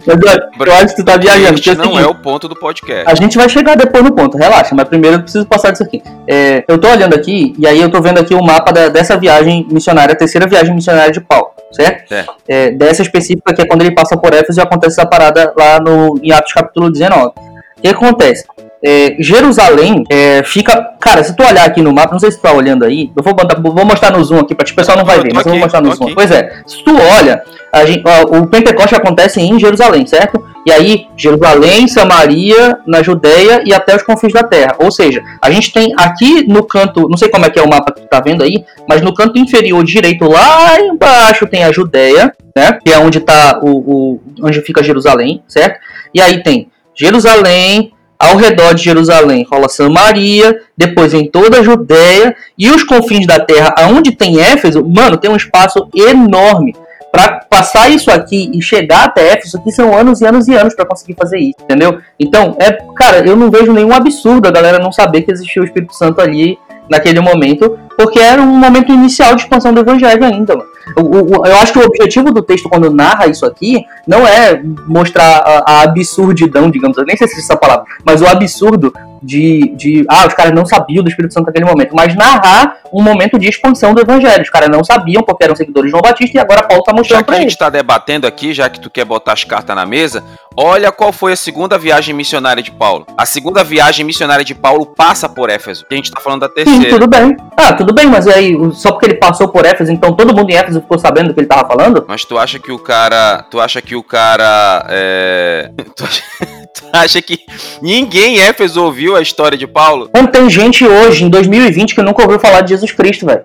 Mas 0.06 0.16
eu, 0.26 0.66
eu 0.66 0.72
acho 0.74 0.88
que 0.88 0.96
tu 0.96 1.04
tá 1.04 1.16
viajando. 1.16 1.54
porque 1.54 1.70
é 1.70 1.74
não 1.74 1.98
é 1.98 2.06
o 2.06 2.14
ponto 2.14 2.48
do 2.48 2.54
podcast. 2.56 3.10
A 3.10 3.14
gente 3.14 3.36
vai 3.36 3.48
chegar 3.48 3.76
depois 3.76 4.04
no 4.04 4.12
ponto, 4.12 4.36
relaxa, 4.36 4.74
mas 4.74 4.86
primeiro 4.88 5.16
eu 5.16 5.22
preciso 5.22 5.46
passar 5.46 5.70
disso 5.70 5.82
aqui. 5.82 6.02
É, 6.28 6.62
eu 6.68 6.78
tô 6.78 6.88
olhando 6.88 7.14
aqui, 7.14 7.54
e 7.58 7.66
aí 7.66 7.80
eu 7.80 7.90
tô 7.90 8.00
vendo 8.02 8.20
aqui 8.20 8.34
o 8.34 8.42
mapa 8.42 8.72
da- 8.72 8.88
dessa 8.88 9.16
viagem 9.16 9.66
missionária, 9.70 10.12
a 10.12 10.16
terceira 10.16 10.46
viagem 10.46 10.74
missionária 10.74 11.10
de 11.10 11.20
Paulo, 11.20 11.48
certo? 11.74 12.08
Certo. 12.08 12.34
É, 12.48 12.70
dessa 12.70 13.02
específica 13.02 13.54
que 13.54 13.62
é 13.62 13.66
quando 13.66 13.82
ele 13.82 13.94
passa 13.94 14.16
por 14.16 14.32
Éfeso 14.32 14.60
e 14.60 14.62
acontece 14.62 15.00
essa 15.00 15.08
parada 15.08 15.52
lá 15.56 15.80
no, 15.80 16.18
em 16.22 16.32
Atos 16.32 16.52
capítulo 16.52 16.90
19. 16.90 17.26
O 17.26 17.80
que 17.82 17.88
acontece? 17.88 18.44
É, 18.86 19.16
Jerusalém 19.18 20.04
é, 20.10 20.42
fica. 20.44 20.90
Cara, 21.00 21.24
se 21.24 21.34
tu 21.34 21.42
olhar 21.42 21.64
aqui 21.64 21.80
no 21.80 21.92
mapa, 21.92 22.12
não 22.12 22.18
sei 22.18 22.30
se 22.30 22.38
tu 22.38 22.42
tá 22.42 22.52
olhando 22.52 22.84
aí, 22.84 23.10
eu 23.16 23.22
vou, 23.22 23.34
botar- 23.34 23.58
vou 23.60 23.84
mostrar 23.84 24.10
no 24.12 24.22
zoom 24.22 24.40
aqui 24.40 24.54
pra 24.54 24.66
o 24.70 24.74
pessoal 24.74 24.98
não 24.98 25.04
vai 25.04 25.20
ver, 25.20 25.32
mas 25.34 25.44
eu 25.46 25.52
vou 25.52 25.60
mostrar 25.60 25.80
no 25.80 25.90
zoom. 25.94 26.04
aqui. 26.04 26.14
Pois 26.14 26.30
é, 26.30 26.50
se 26.66 26.82
tu 26.84 26.94
olha, 27.18 27.42
a 27.72 27.84
gente- 27.86 28.02
ó, 28.06 28.38
o 28.38 28.46
Pentecoste 28.46 28.94
acontece 28.94 29.40
em 29.40 29.58
Jerusalém, 29.58 30.06
certo? 30.06 30.42
E 30.66 30.72
aí, 30.72 31.06
Jerusalém, 31.16 31.86
Samaria, 31.88 32.78
na 32.86 33.02
Judéia 33.02 33.62
e 33.66 33.72
até 33.74 33.94
os 33.96 34.02
confins 34.02 34.32
da 34.32 34.42
terra. 34.42 34.76
Ou 34.78 34.90
seja, 34.90 35.22
a 35.42 35.50
gente 35.50 35.72
tem 35.72 35.92
aqui 35.96 36.46
no 36.46 36.62
canto, 36.66 37.08
não 37.08 37.16
sei 37.18 37.28
como 37.28 37.44
é 37.46 37.50
que 37.50 37.58
é 37.58 37.62
o 37.62 37.68
mapa 37.68 37.92
que 37.92 38.00
tu 38.02 38.08
tá 38.08 38.20
vendo 38.20 38.42
aí, 38.42 38.64
mas 38.88 39.00
no 39.02 39.12
canto 39.14 39.38
inferior 39.38 39.82
direito, 39.84 40.24
lá 40.26 40.78
embaixo, 40.80 41.46
tem 41.46 41.64
a 41.64 41.72
Judéia, 41.72 42.32
né? 42.56 42.78
Que 42.84 42.92
é 42.92 42.98
onde 42.98 43.20
tá 43.20 43.60
o, 43.62 43.68
o- 43.70 44.20
onde 44.42 44.60
fica 44.62 44.82
Jerusalém, 44.82 45.42
certo? 45.48 45.78
E 46.14 46.20
aí 46.20 46.42
tem 46.42 46.68
Jerusalém, 46.94 47.92
ao 48.18 48.36
redor 48.36 48.74
de 48.74 48.82
Jerusalém 48.82 49.46
rola 49.50 49.68
Samaria, 49.68 50.60
depois 50.76 51.12
em 51.14 51.28
toda 51.28 51.60
a 51.60 51.62
Judéia 51.62 52.34
e 52.56 52.70
os 52.70 52.82
confins 52.82 53.26
da 53.26 53.40
terra, 53.40 53.74
aonde 53.78 54.12
tem 54.12 54.40
Éfeso, 54.40 54.84
mano, 54.84 55.16
tem 55.16 55.30
um 55.30 55.36
espaço 55.36 55.88
enorme. 55.94 56.74
Pra 57.10 57.44
passar 57.48 57.90
isso 57.90 58.10
aqui 58.10 58.50
e 58.52 58.60
chegar 58.60 59.04
até 59.04 59.32
Éfeso, 59.32 59.56
aqui 59.56 59.70
são 59.70 59.96
anos 59.96 60.20
e 60.20 60.26
anos 60.26 60.48
e 60.48 60.54
anos 60.54 60.74
pra 60.74 60.84
conseguir 60.84 61.14
fazer 61.14 61.38
isso, 61.38 61.58
entendeu? 61.62 61.98
Então, 62.18 62.56
é, 62.58 62.72
cara, 62.96 63.24
eu 63.24 63.36
não 63.36 63.50
vejo 63.50 63.72
nenhum 63.72 63.92
absurdo 63.92 64.48
a 64.48 64.50
galera 64.50 64.78
não 64.78 64.90
saber 64.90 65.22
que 65.22 65.30
existia 65.30 65.62
o 65.62 65.64
Espírito 65.64 65.94
Santo 65.94 66.20
ali 66.20 66.58
naquele 66.90 67.20
momento, 67.20 67.78
porque 67.96 68.18
era 68.18 68.42
um 68.42 68.46
momento 68.46 68.92
inicial 68.92 69.36
de 69.36 69.42
expansão 69.42 69.72
do 69.72 69.80
evangelho 69.80 70.24
ainda, 70.24 70.56
mano. 70.56 70.73
O- 70.96 71.40
o- 71.40 71.46
eu 71.46 71.56
acho 71.56 71.72
que 71.72 71.78
o 71.78 71.84
objetivo 71.86 72.30
do 72.32 72.42
texto 72.42 72.68
quando 72.68 72.90
narra 72.90 73.26
isso 73.26 73.46
aqui 73.46 73.84
não 74.06 74.26
é 74.26 74.62
mostrar 74.86 75.38
a, 75.38 75.72
a 75.72 75.82
absurdidão, 75.82 76.70
digamos, 76.70 76.96
eu 76.98 77.04
nem 77.04 77.16
sei 77.16 77.26
se 77.26 77.34
existe 77.34 77.50
essa 77.50 77.58
palavra, 77.58 77.84
mas 78.04 78.20
o 78.20 78.26
absurdo 78.26 78.92
de, 79.24 79.74
de 79.76 80.04
ah, 80.08 80.26
os 80.26 80.34
caras 80.34 80.52
não 80.52 80.66
sabiam 80.66 81.02
do 81.02 81.08
Espírito 81.08 81.32
Santo 81.32 81.46
naquele 81.46 81.64
momento, 81.64 81.94
mas 81.94 82.14
narrar 82.14 82.78
um 82.92 83.02
momento 83.02 83.38
de 83.38 83.48
expansão 83.48 83.92
do 83.94 84.00
evangelho. 84.00 84.42
Os 84.42 84.50
caras 84.50 84.68
não 84.68 84.84
sabiam 84.84 85.22
porque 85.22 85.44
eram 85.44 85.56
seguidores 85.56 85.88
de 85.88 85.90
João 85.90 86.02
Batista 86.02 86.36
e 86.36 86.40
agora 86.40 86.62
Paulo 86.62 86.82
tá 86.84 86.92
Já 86.92 86.96
mostrando 86.96 87.20
que 87.20 87.26
pra 87.26 87.36
a 87.36 87.40
gente 87.40 87.50
está 87.50 87.68
debatendo 87.68 88.26
aqui, 88.26 88.52
já 88.52 88.68
que 88.68 88.78
tu 88.78 88.90
quer 88.90 89.04
botar 89.04 89.32
as 89.32 89.42
cartas 89.42 89.74
na 89.74 89.84
mesa, 89.84 90.22
olha 90.56 90.92
qual 90.92 91.12
foi 91.12 91.32
a 91.32 91.36
segunda 91.36 91.76
viagem 91.76 92.14
missionária 92.14 92.62
de 92.62 92.70
Paulo. 92.70 93.06
A 93.18 93.26
segunda 93.26 93.64
viagem 93.64 94.04
missionária 94.04 94.44
de 94.44 94.54
Paulo 94.54 94.86
passa 94.86 95.28
por 95.28 95.50
Éfeso. 95.50 95.84
A 95.90 95.94
gente 95.94 96.06
está 96.06 96.20
falando 96.20 96.42
da 96.42 96.48
Sim, 96.48 96.54
terceira. 96.54 96.90
tudo 96.90 97.08
bem. 97.08 97.36
Ah, 97.56 97.72
tudo 97.72 97.92
bem, 97.92 98.06
mas 98.06 98.28
aí, 98.28 98.56
só 98.72 98.92
porque 98.92 99.06
ele 99.06 99.14
passou 99.14 99.48
por 99.48 99.64
Éfeso, 99.64 99.90
então 99.90 100.14
todo 100.14 100.34
mundo 100.34 100.50
em 100.50 100.54
Éfeso 100.54 100.80
ficou 100.80 100.98
sabendo 100.98 101.28
do 101.28 101.34
que 101.34 101.40
ele 101.40 101.48
tava 101.48 101.66
falando? 101.66 102.04
Mas 102.06 102.24
tu 102.24 102.38
acha 102.38 102.58
que 102.58 102.70
o 102.70 102.78
cara. 102.78 103.42
Tu 103.50 103.60
acha 103.60 103.80
que 103.80 103.96
o 103.96 104.02
cara. 104.02 104.86
É. 104.88 105.70
Tu 105.96 106.04
acha, 106.04 106.22
tu 106.74 106.84
acha 106.92 107.22
que 107.22 107.38
ninguém 107.80 108.36
em 108.36 108.40
Éfeso 108.40 108.82
ouviu 108.82 109.13
a 109.14 109.22
história 109.22 109.56
de 109.56 109.66
Paulo? 109.66 110.10
Mano, 110.14 110.28
tem 110.28 110.48
gente 110.48 110.84
hoje, 110.84 111.24
em 111.24 111.28
2020, 111.28 111.94
que 111.94 112.02
nunca 112.02 112.22
ouviu 112.22 112.38
falar 112.38 112.60
de 112.60 112.70
Jesus 112.70 112.92
Cristo, 112.92 113.26
velho. 113.26 113.44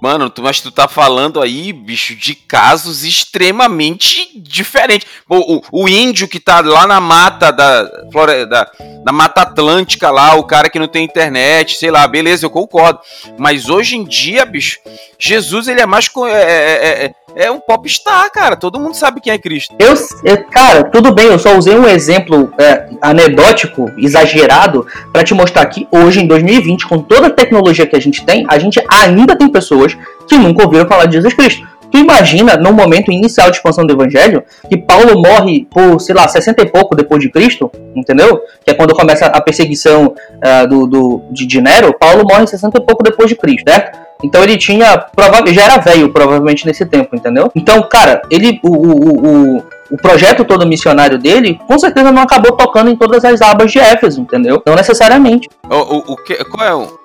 Mano, 0.00 0.30
tu, 0.30 0.42
mas 0.42 0.60
tu 0.60 0.70
tá 0.70 0.86
falando 0.86 1.40
aí, 1.42 1.72
bicho, 1.72 2.14
de 2.14 2.34
casos 2.34 3.02
extremamente 3.04 4.30
diferentes. 4.36 5.08
O, 5.28 5.56
o, 5.56 5.62
o 5.84 5.88
índio 5.88 6.28
que 6.28 6.38
tá 6.38 6.60
lá 6.60 6.86
na 6.86 7.00
mata 7.00 7.50
da, 7.50 7.90
flore- 8.12 8.46
da, 8.46 8.70
Mata 9.12 9.40
Atlântica 9.40 10.10
lá, 10.10 10.34
o 10.34 10.44
cara 10.44 10.68
que 10.70 10.78
não 10.78 10.86
tem 10.86 11.02
internet, 11.04 11.76
sei 11.76 11.90
lá, 11.90 12.06
beleza, 12.06 12.44
eu 12.46 12.50
concordo. 12.50 13.00
Mas 13.38 13.68
hoje 13.68 13.96
em 13.96 14.04
dia, 14.04 14.44
bicho, 14.44 14.78
Jesus 15.18 15.66
ele 15.66 15.80
é 15.80 15.86
mais. 15.86 16.08
co- 16.08 16.26
É, 16.28 16.42
é, 16.42 17.04
é, 17.36 17.44
é 17.46 17.50
um 17.50 17.58
popstar, 17.58 18.30
cara. 18.30 18.54
Todo 18.56 18.78
mundo 18.78 18.94
sabe 18.94 19.20
quem 19.20 19.32
é 19.32 19.38
Cristo. 19.38 19.74
Eu, 19.78 19.94
eu- 20.24 20.44
cara, 20.44 20.84
tudo 20.84 21.12
bem, 21.12 21.26
eu 21.26 21.38
só 21.38 21.56
usei 21.56 21.76
um 21.76 21.88
exemplo 21.88 22.52
é, 22.58 22.88
anedótico, 23.02 23.90
exagerado, 23.96 24.86
pra 25.12 25.24
te 25.24 25.34
mostrar 25.34 25.64
que 25.66 25.88
hoje, 25.90 26.20
em 26.20 26.26
2020, 26.26 26.86
com 26.86 26.98
toda 27.00 27.28
a 27.28 27.30
tecnologia 27.30 27.86
que 27.86 27.96
a 27.96 28.00
gente 28.00 28.24
tem, 28.24 28.44
a 28.48 28.58
gente 28.58 28.80
ainda 28.88 29.34
tem 29.36 29.48
pessoas 29.48 29.87
que 30.26 30.36
nunca 30.36 30.64
ouviram 30.64 30.86
falar 30.86 31.06
de 31.06 31.14
Jesus 31.14 31.34
Cristo. 31.34 31.66
Tu 31.90 31.98
imagina, 31.98 32.56
no 32.56 32.72
momento 32.72 33.10
inicial 33.10 33.50
de 33.50 33.56
expansão 33.56 33.86
do 33.86 33.94
evangelho, 33.94 34.44
que 34.68 34.76
Paulo 34.76 35.20
morre 35.20 35.66
por, 35.70 35.98
sei 36.00 36.14
lá, 36.14 36.28
60 36.28 36.62
e 36.62 36.66
pouco 36.66 36.94
depois 36.94 37.20
de 37.22 37.30
Cristo, 37.30 37.70
entendeu? 37.94 38.42
Que 38.64 38.72
é 38.72 38.74
quando 38.74 38.94
começa 38.94 39.26
a 39.26 39.40
perseguição 39.40 40.14
ah, 40.42 40.66
do, 40.66 40.86
do, 40.86 41.22
de, 41.30 41.60
Nero, 41.60 41.96
Paulo 41.98 42.24
morre 42.28 42.46
60 42.46 42.78
e 42.78 42.84
pouco 42.84 43.02
depois 43.02 43.28
de 43.28 43.36
Cristo, 43.36 43.64
certo? 43.68 43.98
Então 44.22 44.42
ele 44.42 44.56
tinha, 44.56 45.06
já 45.52 45.64
era 45.64 45.78
velho 45.78 46.12
provavelmente 46.12 46.66
nesse 46.66 46.84
tempo, 46.84 47.14
entendeu? 47.14 47.50
Então, 47.54 47.80
cara, 47.88 48.20
ele, 48.30 48.60
o, 48.62 48.68
o, 48.68 49.56
o, 49.56 49.56
o- 49.90 49.96
projeto 49.96 50.44
todo 50.44 50.66
missionário 50.66 51.18
dele, 51.18 51.58
com 51.66 51.78
certeza 51.78 52.10
não 52.10 52.22
acabou 52.22 52.52
tocando 52.52 52.90
em 52.90 52.96
todas 52.96 53.24
as 53.24 53.40
abas 53.40 53.70
de 53.70 53.78
Éfeso, 53.78 54.20
entendeu? 54.20 54.60
Não 54.66 54.74
necessariamente. 54.74 55.48
O, 55.70 55.74
o, 55.74 55.98
o 56.12 56.16
que, 56.16 56.34
qual 56.44 56.66
é 56.66 56.74
o. 56.74 56.98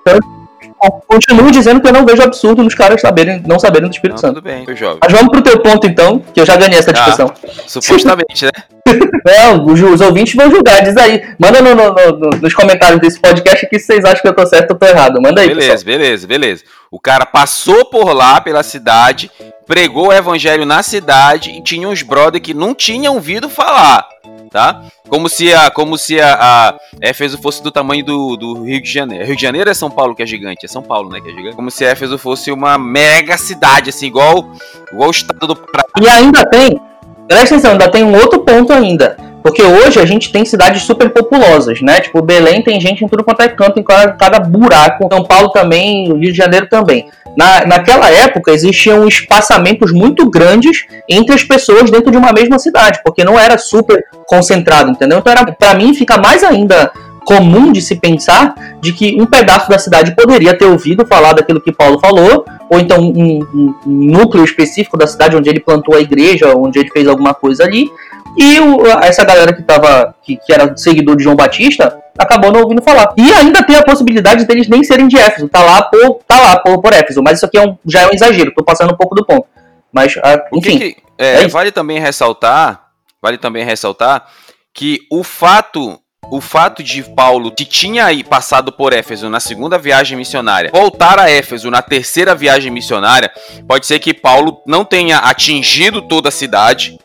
Continuo 1.06 1.50
dizendo 1.50 1.80
que 1.80 1.88
eu 1.88 1.92
não 1.92 2.04
vejo 2.04 2.22
absurdo 2.22 2.62
nos 2.62 2.74
caras 2.74 3.00
saberem, 3.00 3.42
não 3.46 3.58
saberem 3.58 3.88
do 3.88 3.92
Espírito 3.92 4.16
Não, 4.16 4.20
Santo. 4.20 4.34
tudo 4.34 4.44
bem, 4.44 4.64
foi 4.64 4.76
jovem. 4.76 4.98
Mas 5.02 5.12
vamos 5.12 5.28
pro 5.30 5.42
teu 5.42 5.58
ponto 5.60 5.86
então, 5.86 6.18
que 6.32 6.40
eu 6.40 6.46
já 6.46 6.56
ganhei 6.56 6.78
essa 6.78 6.90
Ah. 6.90 6.94
discussão. 6.94 7.32
Supostamente, 7.66 8.44
né? 8.46 8.50
Não, 9.26 9.64
os, 9.66 9.80
os 9.80 10.00
ouvintes 10.00 10.34
vão 10.34 10.50
julgar, 10.50 10.82
diz 10.82 10.96
aí. 10.96 11.22
Manda 11.38 11.60
no- 11.62 11.74
no- 11.74 11.92
no- 12.18 12.30
nos 12.40 12.54
comentários 12.54 13.00
desse 13.00 13.18
podcast 13.18 13.66
que 13.68 13.78
vocês 13.78 14.04
acham 14.04 14.20
que 14.22 14.28
eu 14.28 14.34
tô 14.34 14.46
certo 14.46 14.72
ou 14.72 14.76
tô 14.76 14.86
errado. 14.86 15.20
Manda 15.20 15.40
aí, 15.40 15.48
pessoal. 15.48 15.62
Beleza, 15.66 15.84
beleza, 15.84 16.26
beleza. 16.26 16.64
O 16.90 17.00
cara 17.00 17.24
passou 17.26 17.86
por 17.86 18.12
lá, 18.12 18.40
pela 18.40 18.62
cidade, 18.62 19.30
pregou 19.66 20.08
o 20.08 20.12
evangelho 20.12 20.64
na 20.66 20.82
cidade 20.82 21.50
e 21.50 21.62
tinha 21.62 21.88
uns 21.88 22.02
brother 22.02 22.40
que 22.40 22.52
não 22.54 22.74
tinham 22.74 23.14
ouvido 23.14 23.48
falar, 23.48 24.06
tá? 24.50 24.82
Como 25.08 25.28
se 25.28 25.52
a, 25.52 25.70
como 25.70 25.96
se 25.98 26.20
a, 26.20 26.34
a 26.40 26.78
Éfeso 27.00 27.38
fosse 27.38 27.62
do 27.62 27.70
tamanho 27.70 28.04
do, 28.04 28.36
do 28.36 28.62
Rio 28.62 28.82
de 28.82 28.90
Janeiro. 28.90 29.24
Rio 29.24 29.36
de 29.36 29.42
Janeiro 29.42 29.70
é 29.70 29.74
São 29.74 29.90
Paulo 29.90 30.14
que 30.14 30.22
é 30.22 30.26
gigante, 30.26 30.64
é 30.64 30.68
São 30.68 30.82
Paulo, 30.82 31.10
né, 31.10 31.20
que 31.20 31.30
é 31.30 31.32
gigante. 31.32 31.56
Como 31.56 31.70
se 31.70 31.84
Éfeso 31.84 32.18
fosse 32.18 32.50
uma 32.50 32.78
mega 32.78 33.36
cidade, 33.36 33.90
assim, 33.90 34.06
igual, 34.06 34.50
igual 34.92 35.08
o 35.08 35.12
estado 35.12 35.46
do. 35.46 35.58
E 36.00 36.08
ainda 36.08 36.44
tem, 36.48 36.80
presta 37.26 37.54
atenção, 37.54 37.72
ainda 37.72 37.90
tem 37.90 38.04
um 38.04 38.14
outro 38.14 38.40
ponto 38.40 38.72
ainda. 38.72 39.16
Porque 39.44 39.62
hoje 39.62 40.00
a 40.00 40.06
gente 40.06 40.32
tem 40.32 40.42
cidades 40.46 40.84
super 40.84 41.10
populosas, 41.10 41.82
né? 41.82 42.00
Tipo, 42.00 42.22
Belém 42.22 42.62
tem 42.62 42.80
gente 42.80 43.04
em 43.04 43.08
tudo 43.08 43.22
quanto 43.22 43.42
é 43.42 43.48
canto, 43.48 43.78
em 43.78 43.82
cada, 43.82 44.12
cada 44.12 44.40
buraco. 44.40 45.06
São 45.12 45.22
Paulo 45.22 45.50
também, 45.50 46.06
Rio 46.06 46.32
de 46.32 46.32
Janeiro 46.32 46.66
também. 46.66 47.10
Na, 47.36 47.66
naquela 47.66 48.10
época 48.10 48.52
existiam 48.52 49.06
espaçamentos 49.06 49.92
muito 49.92 50.30
grandes 50.30 50.86
entre 51.06 51.34
as 51.34 51.44
pessoas 51.44 51.90
dentro 51.90 52.10
de 52.10 52.16
uma 52.16 52.32
mesma 52.32 52.58
cidade, 52.58 53.00
porque 53.04 53.22
não 53.22 53.38
era 53.38 53.58
super 53.58 54.02
concentrado, 54.26 54.92
entendeu? 54.92 55.18
Então, 55.18 55.44
para 55.58 55.74
mim, 55.74 55.92
fica 55.92 56.16
mais 56.16 56.42
ainda 56.42 56.90
comum 57.26 57.70
de 57.70 57.82
se 57.82 57.96
pensar 57.96 58.54
de 58.80 58.94
que 58.94 59.14
um 59.20 59.26
pedaço 59.26 59.68
da 59.68 59.78
cidade 59.78 60.14
poderia 60.16 60.56
ter 60.56 60.64
ouvido 60.64 61.04
falar 61.06 61.34
daquilo 61.34 61.60
que 61.60 61.72
Paulo 61.72 61.98
falou, 61.98 62.46
ou 62.70 62.80
então 62.80 62.98
um, 62.98 63.40
um, 63.54 63.74
um 63.86 64.10
núcleo 64.10 64.44
específico 64.44 64.96
da 64.96 65.06
cidade 65.06 65.36
onde 65.36 65.50
ele 65.50 65.60
plantou 65.60 65.94
a 65.94 66.00
igreja, 66.00 66.56
onde 66.56 66.78
ele 66.78 66.90
fez 66.90 67.06
alguma 67.06 67.34
coisa 67.34 67.64
ali, 67.64 67.90
e 68.36 68.60
o, 68.60 68.86
essa 69.02 69.24
galera 69.24 69.52
que, 69.52 69.62
tava, 69.62 70.14
que, 70.22 70.36
que 70.36 70.52
era 70.52 70.76
seguidor 70.76 71.16
de 71.16 71.24
João 71.24 71.36
Batista 71.36 71.96
acabou 72.18 72.52
não 72.52 72.62
ouvindo 72.62 72.82
falar. 72.82 73.12
E 73.16 73.32
ainda 73.32 73.62
tem 73.62 73.76
a 73.76 73.82
possibilidade 73.82 74.44
deles 74.44 74.68
nem 74.68 74.82
serem 74.84 75.08
de 75.08 75.18
Éfeso, 75.18 75.48
tá 75.48 75.62
lá 75.62 75.82
por, 75.82 76.20
tá 76.26 76.40
lá 76.40 76.58
por, 76.58 76.80
por 76.80 76.92
Éfeso, 76.92 77.22
mas 77.22 77.38
isso 77.38 77.46
aqui 77.46 77.58
é 77.58 77.62
um, 77.62 77.76
já 77.86 78.02
é 78.02 78.06
um 78.06 78.12
exagero, 78.12 78.52
tô 78.54 78.64
passando 78.64 78.92
um 78.92 78.96
pouco 78.96 79.14
do 79.14 79.24
ponto. 79.24 79.46
Mas, 79.92 80.14
ah, 80.22 80.44
enfim. 80.52 80.78
Que 80.78 80.92
que, 80.94 81.02
é, 81.18 81.42
é 81.42 81.48
vale 81.48 81.70
também 81.70 82.00
ressaltar, 82.00 82.88
vale 83.22 83.38
também 83.38 83.64
ressaltar 83.64 84.26
que 84.72 85.00
o 85.10 85.22
fato 85.22 86.00
o 86.30 86.40
fato 86.40 86.82
de 86.82 87.02
Paulo, 87.02 87.52
que 87.52 87.64
tinha 87.64 88.06
aí 88.06 88.24
passado 88.24 88.72
por 88.72 88.92
Éfeso 88.92 89.28
na 89.28 89.40
segunda 89.40 89.78
viagem 89.78 90.16
missionária, 90.16 90.70
voltar 90.72 91.18
a 91.18 91.30
Éfeso 91.30 91.70
na 91.70 91.82
terceira 91.82 92.34
viagem 92.34 92.72
missionária, 92.72 93.30
pode 93.68 93.86
ser 93.86 93.98
que 93.98 94.14
Paulo 94.14 94.62
não 94.66 94.84
tenha 94.84 95.18
atingido 95.18 96.02
toda 96.02 96.28
a 96.28 96.32
cidade, 96.32 96.98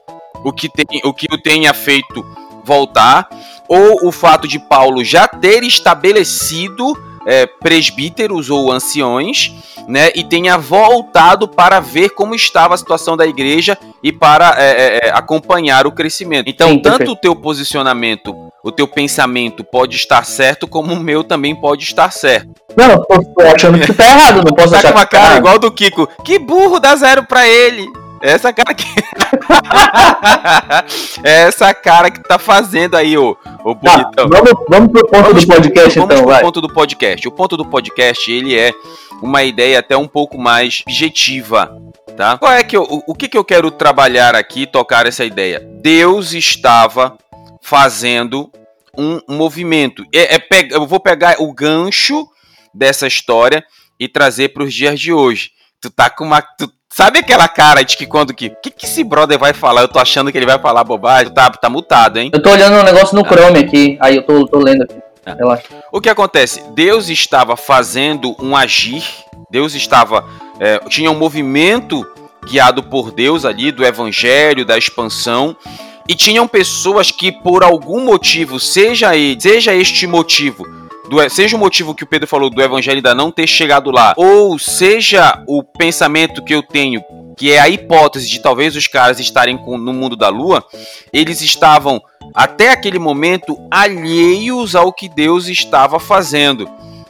o 0.44 0.52
que, 0.52 0.70
tem, 0.70 1.02
o, 1.04 1.14
que 1.14 1.28
o 1.32 1.38
tenha 1.38 1.74
feito 1.74 2.26
voltar, 2.64 3.28
ou 3.68 4.08
o 4.08 4.12
fato 4.12 4.48
de 4.48 4.60
Paulo 4.60 5.04
já 5.04 5.28
ter 5.28 5.64
estabelecido 5.64 6.98
é, 7.26 7.46
presbíteros 7.46 8.50
ou 8.50 8.72
anciões, 8.72 9.54
né, 9.88 10.12
e 10.16 10.24
tenha 10.24 10.58
voltado 10.58 11.48
para 11.48 11.80
ver 11.80 12.10
como 12.12 12.36
estava 12.36 12.76
a 12.76 12.78
situação 12.78 13.18
da 13.18 13.26
igreja 13.26 13.78
e 14.04 14.12
para 14.12 14.56
é, 14.58 14.72
é, 14.72 15.08
é 15.08 15.12
acompanhar 15.12 15.88
o 15.88 15.92
crescimento. 15.92 16.50
Então, 16.50 16.70
Sim, 16.70 16.80
tanto 16.80 17.12
o 17.12 17.16
teu 17.16 17.36
posicionamento, 17.36 18.36
o 18.64 18.72
teu 18.72 18.88
pensamento 18.88 19.64
pode 19.64 19.96
estar 19.96 20.26
certo, 20.26 20.68
como 20.68 20.94
o 20.94 21.00
meu 21.00 21.24
também 21.24 21.56
pode 21.56 21.84
estar 21.84 22.12
certo. 22.12 22.50
Não, 22.76 23.06
eu 23.10 23.24
tô 23.34 23.42
achando 23.54 23.80
que 23.80 23.94
tá 23.94 24.06
errado, 24.06 24.38
não 24.38 24.56
posso 24.56 24.72
tá 24.72 24.78
achar 24.78 24.92
com 24.92 25.00
uma 25.00 25.06
cara 25.06 25.30
tá 25.32 25.38
igual 25.38 25.60
do 25.60 25.72
Kiko. 25.72 26.08
Que 26.24 26.38
burro 26.38 26.80
dá 26.80 26.96
zero 26.96 27.26
para 27.26 27.48
ele. 27.48 27.88
Essa 28.22 28.54
cara 28.54 28.74
que. 28.74 28.86
Essa 31.24 31.74
cara 31.74 32.12
que 32.12 32.22
tá 32.22 32.38
fazendo 32.38 32.96
aí, 32.96 33.18
ô, 33.18 33.38
ô 33.64 33.76
tá, 33.76 33.98
bonitão. 33.98 34.30
Vamos, 34.30 34.52
vamos 34.70 34.92
pro 34.92 35.08
ponto 35.08 35.24
vamos 35.24 35.46
do 35.46 35.48
podcast, 35.48 35.94
pro, 35.94 36.04
então. 36.04 36.18
Vamos 36.18 36.34
pro 36.34 36.42
ponto 36.42 36.62
do 36.62 36.74
podcast. 36.74 37.28
O 37.28 37.32
ponto 37.32 37.58
do 37.58 37.66
podcast, 37.66 38.32
ele 38.32 38.58
é 38.58 38.72
uma 39.22 39.44
ideia 39.44 39.80
até 39.80 39.98
um 39.98 40.08
pouco 40.08 40.38
mais 40.38 40.84
objetiva, 40.88 41.76
tá? 42.16 42.38
Qual 42.38 42.52
é 42.52 42.64
que 42.64 42.76
eu, 42.76 42.84
o, 42.84 43.04
o 43.08 43.16
que, 43.16 43.28
que 43.28 43.38
eu 43.38 43.44
quero 43.44 43.70
trabalhar 43.72 44.36
aqui, 44.36 44.66
tocar 44.66 45.06
essa 45.06 45.26
ideia? 45.26 45.60
Deus 45.60 46.34
estava 46.34 47.18
fazendo 47.62 48.52
um, 48.98 49.20
movimento. 49.28 50.04
É, 50.14 50.36
é, 50.36 50.48
eu 50.72 50.86
vou 50.86 51.00
pegar 51.00 51.36
o 51.40 51.54
gancho 51.54 52.28
dessa 52.74 53.08
história 53.08 53.64
e 54.00 54.08
trazer 54.08 54.50
para 54.50 54.64
os 54.64 54.74
dias 54.74 55.00
de 55.00 55.14
hoje. 55.14 55.52
Tu 55.82 55.90
tá 55.90 56.10
com 56.10 56.26
uma. 56.26 56.42
Tu 56.42 56.70
Sabe 57.00 57.20
aquela 57.20 57.48
cara 57.48 57.82
de 57.82 57.96
que 57.96 58.06
quando 58.06 58.34
que. 58.34 58.48
O 58.48 58.56
que, 58.62 58.70
que 58.70 58.86
esse 58.86 59.06
brother 59.06 59.40
vai 59.40 59.54
falar? 59.54 59.84
Eu 59.84 59.88
tô 59.88 60.00
achando 60.00 60.34
que 60.34 60.38
ele 60.38 60.46
vai 60.46 60.60
falar 60.60 60.84
bobagem. 60.84 61.34
Tá, 61.34 61.50
tá 61.50 61.70
mutado, 61.70 62.18
hein? 62.20 62.30
Eu 62.34 62.42
tô 62.42 62.52
olhando 62.52 62.76
um 62.76 62.84
negócio 62.84 63.16
no 63.16 63.24
Chrome 63.24 63.58
aqui. 63.58 63.98
Aí 64.02 64.18
eu 64.18 64.24
tô, 64.24 64.46
tô 64.46 64.60
lendo 64.60 64.84
aqui. 64.84 64.96
É. 65.26 65.34
O 65.94 66.02
que 66.02 66.10
acontece? 66.10 66.62
Deus 66.76 67.08
estava 67.08 67.56
fazendo 67.56 68.36
um 68.38 68.54
agir. 68.54 69.02
Deus 69.50 69.76
estava. 69.76 70.26
É, 70.60 70.80
tinha 70.90 71.10
um 71.10 71.18
movimento 71.18 72.06
guiado 72.46 72.84
por 72.84 73.12
Deus 73.12 73.46
ali, 73.46 73.72
do 73.72 73.86
evangelho, 73.86 74.66
da 74.66 74.78
expansão. 74.78 75.56
E 76.06 76.16
tinham 76.16 76.50
pessoas 76.50 77.12
que, 77.12 77.32
por 77.32 77.64
algum 77.64 78.04
motivo, 78.04 78.60
seja, 78.60 79.16
ele, 79.16 79.40
seja 79.40 79.74
este 79.74 80.06
motivo, 80.06 80.68
do, 81.10 81.30
seja 81.30 81.58
o 81.58 81.60
motivo 81.60 81.96
que 81.96 82.04
o 82.04 82.08
Pedro 82.08 82.28
falou 82.28 82.50
do 82.50 82.62
evangelho 82.62 82.98
ainda 82.98 83.16
não 83.16 83.32
ter 83.32 83.48
chegado 83.48 83.90
lá, 83.92 84.14
ou 84.16 84.58
seja 84.60 85.44
o 85.48 85.64
pensamento 85.64 86.44
que 86.44 86.54
eu 86.54 86.62
tenho, 86.62 87.04
que 87.36 87.52
é 87.52 87.60
a 87.60 87.68
hipótese 87.68 88.30
de 88.30 88.40
talvez 88.40 88.76
os 88.76 88.88
caras 88.88 89.20
estarem 89.20 89.58
com, 89.58 89.78
no 89.78 89.92
mundo 89.92 90.16
da 90.16 90.30
lua, 90.30 90.64
eles 91.12 91.42
estavam 91.42 92.02
até 92.34 92.72
aquele 92.72 93.00
momento 93.00 93.58
alheios 93.72 94.76
ao 94.76 94.94
que 94.94 95.10
Deus 95.10 95.48
estava 95.48 96.00
fazendo. 96.00 96.70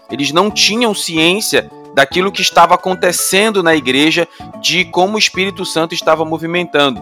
Eles 0.10 0.32
não 0.32 0.50
tinham 0.50 0.96
ciência 0.96 1.70
daquilo 1.94 2.32
que 2.32 2.42
estava 2.42 2.76
acontecendo 2.76 3.62
na 3.62 3.76
igreja, 3.76 4.28
de 4.62 4.86
como 4.86 5.16
o 5.16 5.20
Espírito 5.20 5.66
Santo 5.66 5.94
estava 5.94 6.24
movimentando. 6.24 7.02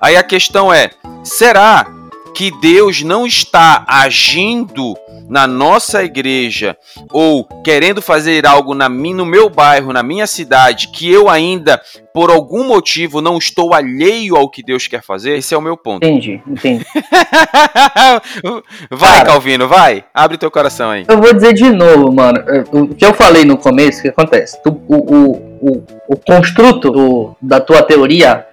Aí 0.00 0.16
a 0.16 0.22
questão 0.22 0.72
é: 0.72 0.90
será 1.24 1.86
que 2.36 2.50
Deus 2.50 3.02
não 3.02 3.26
está 3.26 3.82
agindo 3.88 4.94
na 5.26 5.46
nossa 5.46 6.04
igreja 6.04 6.76
ou 7.10 7.44
querendo 7.64 8.02
fazer 8.02 8.46
algo 8.46 8.74
na 8.74 8.90
mim, 8.90 9.14
no 9.14 9.24
meu 9.24 9.48
bairro, 9.48 9.90
na 9.90 10.02
minha 10.02 10.26
cidade, 10.26 10.88
que 10.88 11.10
eu 11.10 11.30
ainda, 11.30 11.80
por 12.12 12.30
algum 12.30 12.64
motivo, 12.64 13.22
não 13.22 13.38
estou 13.38 13.72
alheio 13.72 14.36
ao 14.36 14.50
que 14.50 14.62
Deus 14.62 14.86
quer 14.86 15.02
fazer, 15.02 15.38
esse 15.38 15.54
é 15.54 15.56
o 15.56 15.62
meu 15.62 15.78
ponto. 15.78 16.06
Entendi, 16.06 16.42
entendi. 16.46 16.84
vai, 18.90 19.16
Cara, 19.16 19.24
Calvino, 19.24 19.66
vai. 19.66 20.04
Abre 20.12 20.36
teu 20.36 20.50
coração 20.50 20.90
aí. 20.90 21.06
Eu 21.08 21.16
vou 21.18 21.32
dizer 21.32 21.54
de 21.54 21.70
novo, 21.70 22.12
mano. 22.12 22.38
O 22.70 22.94
que 22.94 23.06
eu 23.06 23.14
falei 23.14 23.46
no 23.46 23.56
começo, 23.56 24.00
o 24.00 24.02
que 24.02 24.08
acontece? 24.08 24.60
O, 24.66 24.70
o, 24.70 25.32
o, 25.62 25.86
o 26.06 26.16
construto 26.18 26.90
do, 26.90 27.34
da 27.40 27.60
tua 27.60 27.82
teoria 27.82 28.44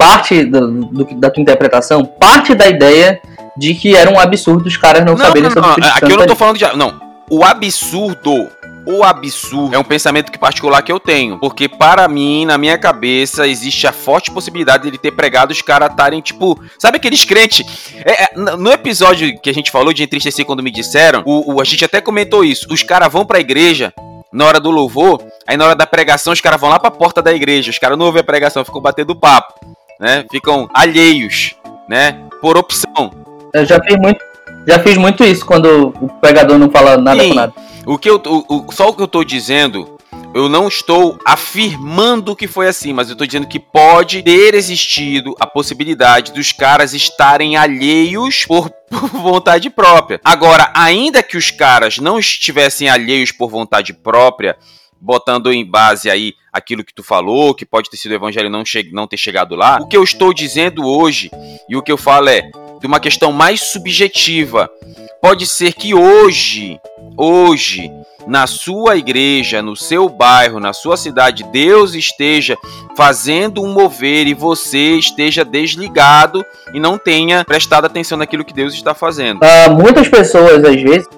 parte 0.00 0.44
do, 0.44 0.66
do, 0.86 1.04
da 1.16 1.30
tua 1.30 1.42
interpretação 1.42 2.04
parte 2.04 2.54
da 2.54 2.66
ideia 2.66 3.20
de 3.56 3.74
que 3.74 3.94
era 3.94 4.10
um 4.10 4.18
absurdo 4.18 4.66
os 4.66 4.76
caras 4.76 5.04
não, 5.04 5.12
não 5.12 5.18
saberem 5.18 5.42
não, 5.42 5.50
sobre 5.50 5.68
o 5.68 5.72
Espírito 5.72 6.04
Aqui 6.04 6.12
eu 6.12 6.16
não 6.16 6.26
tô 6.26 6.34
falando 6.34 6.58
de. 6.58 6.76
Não. 6.76 6.98
O 7.28 7.44
absurdo 7.44 8.48
o 8.86 9.04
absurdo 9.04 9.74
é 9.76 9.78
um 9.78 9.84
pensamento 9.84 10.32
que 10.32 10.38
particular 10.38 10.82
que 10.82 10.90
eu 10.90 10.98
tenho. 10.98 11.38
Porque 11.38 11.68
para 11.68 12.08
mim, 12.08 12.46
na 12.46 12.56
minha 12.56 12.78
cabeça, 12.78 13.46
existe 13.46 13.86
a 13.86 13.92
forte 13.92 14.30
possibilidade 14.30 14.90
de 14.90 14.98
ter 14.98 15.12
pregado 15.12 15.52
os 15.52 15.62
caras 15.62 15.90
estarem, 15.90 16.20
tipo. 16.20 16.58
Sabe 16.78 16.96
aqueles 16.96 17.24
crentes? 17.24 17.66
É, 18.04 18.24
é, 18.24 18.30
no 18.34 18.72
episódio 18.72 19.38
que 19.40 19.50
a 19.50 19.54
gente 19.54 19.70
falou 19.70 19.92
de 19.92 20.02
entristecer 20.02 20.44
quando 20.44 20.62
me 20.62 20.70
disseram, 20.70 21.22
o, 21.26 21.54
o 21.54 21.60
a 21.60 21.64
gente 21.64 21.84
até 21.84 22.00
comentou 22.00 22.42
isso. 22.42 22.66
Os 22.70 22.82
caras 22.82 23.12
vão 23.12 23.24
pra 23.24 23.38
igreja. 23.38 23.92
Na 24.32 24.44
hora 24.44 24.60
do 24.60 24.70
louvor, 24.70 25.20
aí 25.44 25.56
na 25.56 25.64
hora 25.64 25.74
da 25.74 25.84
pregação, 25.84 26.32
os 26.32 26.40
caras 26.40 26.60
vão 26.60 26.70
lá 26.70 26.78
pra 26.78 26.88
porta 26.88 27.20
da 27.20 27.32
igreja. 27.32 27.68
Os 27.68 27.78
caras 27.78 27.98
não 27.98 28.06
ouvem 28.06 28.20
a 28.20 28.24
pregação, 28.24 28.64
ficam 28.64 28.80
batendo 28.80 29.12
papo, 29.16 29.54
né? 30.00 30.24
Ficam 30.30 30.68
alheios, 30.72 31.54
né? 31.88 32.18
Por 32.40 32.56
opção. 32.56 33.12
Eu 33.52 33.66
já 33.66 33.78
fiz 33.82 33.96
muito, 33.98 34.24
já 34.66 34.78
fiz 34.78 34.96
muito 34.96 35.22
isso 35.22 35.44
quando 35.44 35.94
o 36.00 36.08
pregador 36.20 36.58
não 36.58 36.70
fala 36.70 36.96
nada 36.96 37.22
Sim, 37.22 37.28
com 37.28 37.34
nada. 37.34 37.52
O 37.86 37.98
que 37.98 38.08
eu, 38.08 38.20
o, 38.24 38.56
o, 38.56 38.72
só 38.72 38.88
o 38.88 38.94
que 38.94 39.02
eu 39.02 39.08
tô 39.08 39.22
dizendo, 39.22 39.98
eu 40.34 40.48
não 40.48 40.68
estou 40.68 41.18
afirmando 41.26 42.36
que 42.36 42.46
foi 42.46 42.68
assim, 42.68 42.92
mas 42.92 43.08
eu 43.08 43.12
estou 43.12 43.26
dizendo 43.26 43.46
que 43.46 43.58
pode 43.58 44.22
ter 44.22 44.54
existido 44.54 45.34
a 45.40 45.46
possibilidade 45.46 46.32
dos 46.32 46.52
caras 46.52 46.94
estarem 46.94 47.56
alheios 47.56 48.44
por, 48.46 48.70
por 48.88 49.08
vontade 49.08 49.68
própria. 49.68 50.20
Agora, 50.24 50.70
ainda 50.74 51.22
que 51.22 51.36
os 51.36 51.50
caras 51.50 51.98
não 51.98 52.18
estivessem 52.18 52.88
alheios 52.88 53.32
por 53.32 53.50
vontade 53.50 53.92
própria, 53.92 54.56
botando 55.00 55.52
em 55.52 55.64
base 55.64 56.10
aí 56.10 56.34
aquilo 56.52 56.84
que 56.84 56.94
tu 56.94 57.02
falou, 57.02 57.54
que 57.54 57.64
pode 57.64 57.88
ter 57.88 57.96
sido 57.96 58.12
o 58.12 58.14
evangelho 58.14 58.50
não, 58.50 58.62
não 58.92 59.06
ter 59.06 59.16
chegado 59.16 59.54
lá. 59.56 59.78
O 59.80 59.86
que 59.86 59.96
eu 59.96 60.02
estou 60.02 60.34
dizendo 60.34 60.84
hoje 60.84 61.30
e 61.68 61.76
o 61.76 61.82
que 61.82 61.90
eu 61.90 61.96
falo 61.96 62.28
é 62.28 62.50
de 62.80 62.86
uma 62.86 63.00
questão 63.00 63.32
mais 63.32 63.60
subjetiva. 63.60 64.70
Pode 65.22 65.46
ser 65.46 65.74
que 65.74 65.94
hoje, 65.94 66.78
hoje, 67.16 67.90
na 68.26 68.46
sua 68.46 68.96
igreja, 68.96 69.62
no 69.62 69.76
seu 69.76 70.08
bairro, 70.08 70.58
na 70.58 70.72
sua 70.72 70.96
cidade, 70.96 71.44
Deus 71.44 71.94
esteja 71.94 72.56
fazendo 72.96 73.62
um 73.62 73.72
mover 73.72 74.26
e 74.26 74.34
você 74.34 74.96
esteja 74.96 75.44
desligado 75.44 76.44
e 76.72 76.80
não 76.80 76.96
tenha 76.96 77.44
prestado 77.44 77.84
atenção 77.84 78.16
naquilo 78.16 78.44
que 78.44 78.54
Deus 78.54 78.72
está 78.72 78.94
fazendo. 78.94 79.40
Uh, 79.42 79.70
muitas 79.74 80.08
pessoas, 80.08 80.64
às 80.64 80.80
vezes, 80.80 81.08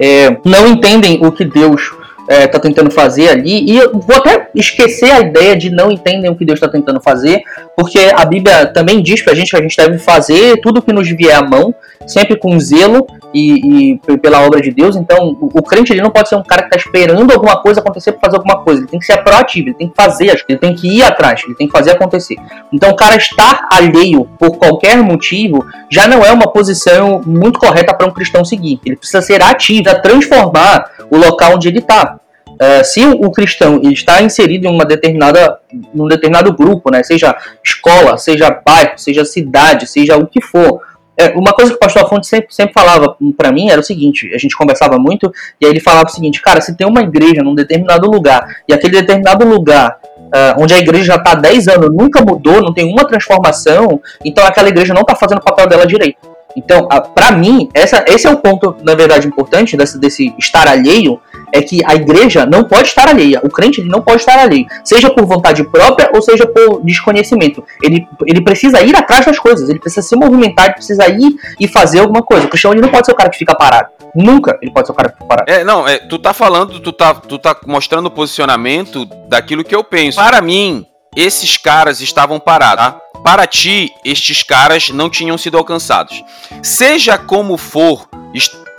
é, 0.00 0.38
não 0.44 0.68
entendem 0.68 1.24
o 1.24 1.32
que 1.32 1.44
Deus 1.44 1.90
está 2.28 2.58
tentando 2.58 2.90
fazer 2.90 3.28
ali. 3.28 3.70
E 3.70 3.76
eu 3.76 3.92
vou 3.92 4.16
até 4.16 4.48
esquecer 4.54 5.10
a 5.10 5.20
ideia 5.20 5.56
de 5.56 5.70
não 5.70 5.90
entendem 5.90 6.30
o 6.30 6.36
que 6.36 6.44
Deus 6.44 6.58
está 6.58 6.68
tentando 6.68 7.00
fazer, 7.00 7.42
porque 7.76 7.98
a 8.14 8.24
Bíblia 8.24 8.66
também 8.66 9.02
diz 9.02 9.22
para 9.22 9.32
a 9.32 9.36
gente 9.36 9.50
que 9.50 9.56
a 9.56 9.62
gente 9.62 9.76
deve 9.76 9.98
fazer 9.98 10.60
tudo 10.60 10.78
o 10.78 10.82
que 10.82 10.92
nos 10.92 11.08
vier 11.08 11.34
à 11.34 11.42
mão, 11.42 11.74
sempre 12.08 12.36
com 12.36 12.58
zelo 12.58 13.06
e, 13.32 13.92
e 13.92 14.18
pela 14.18 14.40
obra 14.40 14.60
de 14.60 14.70
Deus. 14.70 14.96
Então, 14.96 15.36
o, 15.40 15.58
o, 15.58 15.62
crente 15.62 15.92
ele 15.92 16.00
não 16.00 16.10
pode 16.10 16.28
ser 16.28 16.36
um 16.36 16.42
cara 16.42 16.62
que 16.62 16.74
está 16.74 16.76
esperando 16.76 17.30
alguma 17.32 17.60
coisa 17.60 17.80
acontecer 17.80 18.12
para 18.12 18.22
fazer 18.22 18.36
alguma 18.36 18.64
coisa. 18.64 18.80
Ele 18.80 18.88
tem 18.88 18.98
que 18.98 19.06
ser 19.06 19.18
proativo, 19.18 19.68
ele 19.68 19.74
tem 19.74 19.88
que 19.88 19.94
fazer, 19.94 20.44
ele 20.48 20.58
tem 20.58 20.74
que 20.74 20.88
ir 20.88 21.02
atrás, 21.02 21.42
ele 21.44 21.54
tem 21.54 21.66
que 21.66 21.72
fazer 21.72 21.92
acontecer. 21.92 22.36
Então, 22.72 22.90
o 22.90 22.96
cara 22.96 23.16
estar 23.16 23.68
alheio 23.70 24.24
por 24.38 24.56
qualquer 24.56 24.96
motivo 24.96 25.64
já 25.90 26.08
não 26.08 26.24
é 26.24 26.32
uma 26.32 26.50
posição 26.50 27.20
muito 27.24 27.58
correta 27.58 27.94
para 27.94 28.06
um 28.06 28.10
cristão 28.10 28.44
seguir. 28.44 28.80
Ele 28.84 28.96
precisa 28.96 29.20
ser 29.20 29.42
ativo, 29.42 29.88
transformar 30.02 30.90
o 31.10 31.16
local 31.16 31.54
onde 31.54 31.68
ele 31.68 31.78
está. 31.78 32.18
Uh, 32.58 32.84
se 32.84 33.04
o, 33.04 33.26
o 33.26 33.30
cristão 33.30 33.80
está 33.84 34.20
inserido 34.20 34.66
em 34.66 34.70
uma 34.70 34.84
determinada, 34.84 35.60
num 35.94 36.08
determinado 36.08 36.52
grupo, 36.52 36.90
né, 36.90 37.04
seja 37.04 37.36
escola, 37.64 38.18
seja 38.18 38.50
bairro, 38.50 38.94
seja 38.96 39.24
cidade, 39.24 39.86
seja 39.86 40.16
o 40.16 40.26
que 40.26 40.42
for, 40.42 40.80
é, 41.18 41.30
uma 41.36 41.52
coisa 41.52 41.72
que 41.72 41.76
o 41.76 41.80
pastor 41.80 42.04
Afonso 42.04 42.28
sempre, 42.28 42.54
sempre 42.54 42.72
falava 42.72 43.16
para 43.36 43.50
mim 43.50 43.70
era 43.70 43.80
o 43.80 43.84
seguinte: 43.84 44.32
a 44.32 44.38
gente 44.38 44.56
conversava 44.56 44.98
muito, 44.98 45.32
e 45.60 45.66
aí 45.66 45.72
ele 45.72 45.80
falava 45.80 46.06
o 46.06 46.10
seguinte, 46.10 46.40
cara, 46.40 46.60
se 46.60 46.76
tem 46.76 46.86
uma 46.86 47.00
igreja 47.00 47.42
num 47.42 47.54
determinado 47.54 48.08
lugar, 48.08 48.46
e 48.68 48.72
aquele 48.72 49.00
determinado 49.00 49.46
lugar 49.46 49.98
Uh, 50.28 50.60
onde 50.62 50.74
a 50.74 50.78
igreja 50.78 51.04
já 51.04 51.14
está 51.14 51.32
há 51.32 51.36
10 51.36 51.68
anos, 51.68 51.88
nunca 51.90 52.20
mudou, 52.20 52.60
não 52.60 52.74
tem 52.74 52.84
uma 52.84 53.06
transformação, 53.06 53.98
então 54.22 54.44
aquela 54.44 54.68
igreja 54.68 54.92
não 54.92 55.00
está 55.00 55.14
fazendo 55.14 55.38
o 55.38 55.42
papel 55.42 55.66
dela 55.66 55.86
direito. 55.86 56.18
Então, 56.54 56.86
para 57.14 57.32
mim, 57.32 57.70
essa, 57.72 58.04
esse 58.06 58.26
é 58.26 58.30
o 58.30 58.36
ponto, 58.36 58.76
na 58.82 58.94
verdade, 58.94 59.26
importante 59.26 59.74
desse, 59.74 59.98
desse 59.98 60.34
estar 60.38 60.68
alheio, 60.68 61.18
é 61.52 61.62
que 61.62 61.82
a 61.84 61.94
igreja 61.94 62.46
não 62.46 62.64
pode 62.64 62.88
estar 62.88 63.08
alheia. 63.08 63.40
O 63.42 63.48
crente 63.48 63.80
ele 63.80 63.88
não 63.88 64.00
pode 64.00 64.20
estar 64.20 64.38
alheio. 64.38 64.66
Seja 64.84 65.10
por 65.10 65.24
vontade 65.24 65.64
própria 65.64 66.10
ou 66.14 66.22
seja 66.22 66.46
por 66.46 66.82
desconhecimento. 66.84 67.64
Ele, 67.82 68.06
ele 68.26 68.40
precisa 68.40 68.80
ir 68.82 68.94
atrás 68.96 69.26
das 69.26 69.38
coisas. 69.38 69.68
Ele 69.68 69.78
precisa 69.78 70.06
se 70.06 70.16
movimentar, 70.16 70.66
ele 70.66 70.74
precisa 70.74 71.08
ir 71.08 71.34
e 71.58 71.68
fazer 71.68 72.00
alguma 72.00 72.22
coisa. 72.22 72.46
O 72.46 72.48
cristão 72.48 72.72
ele 72.72 72.80
não 72.80 72.88
pode 72.88 73.06
ser 73.06 73.12
o 73.12 73.16
cara 73.16 73.30
que 73.30 73.38
fica 73.38 73.54
parado. 73.54 73.88
Nunca 74.14 74.58
ele 74.62 74.70
pode 74.70 74.86
ser 74.86 74.92
o 74.92 74.96
cara 74.96 75.08
que 75.08 75.14
fica 75.14 75.26
parado. 75.26 75.50
É, 75.50 75.64
não, 75.64 75.86
é, 75.86 75.98
tu 75.98 76.18
tá 76.18 76.32
falando, 76.32 76.80
tu 76.80 76.92
tá, 76.92 77.14
tu 77.14 77.38
tá 77.38 77.56
mostrando 77.66 78.06
o 78.06 78.10
posicionamento 78.10 79.04
daquilo 79.28 79.64
que 79.64 79.74
eu 79.74 79.84
penso. 79.84 80.16
Para 80.16 80.40
mim, 80.40 80.86
esses 81.16 81.56
caras 81.56 82.00
estavam 82.00 82.38
parados, 82.38 82.84
tá? 82.84 83.00
Para 83.24 83.46
ti, 83.46 83.92
estes 84.04 84.42
caras 84.42 84.90
não 84.90 85.10
tinham 85.10 85.36
sido 85.36 85.58
alcançados. 85.58 86.22
Seja 86.62 87.18
como 87.18 87.56
for, 87.56 88.08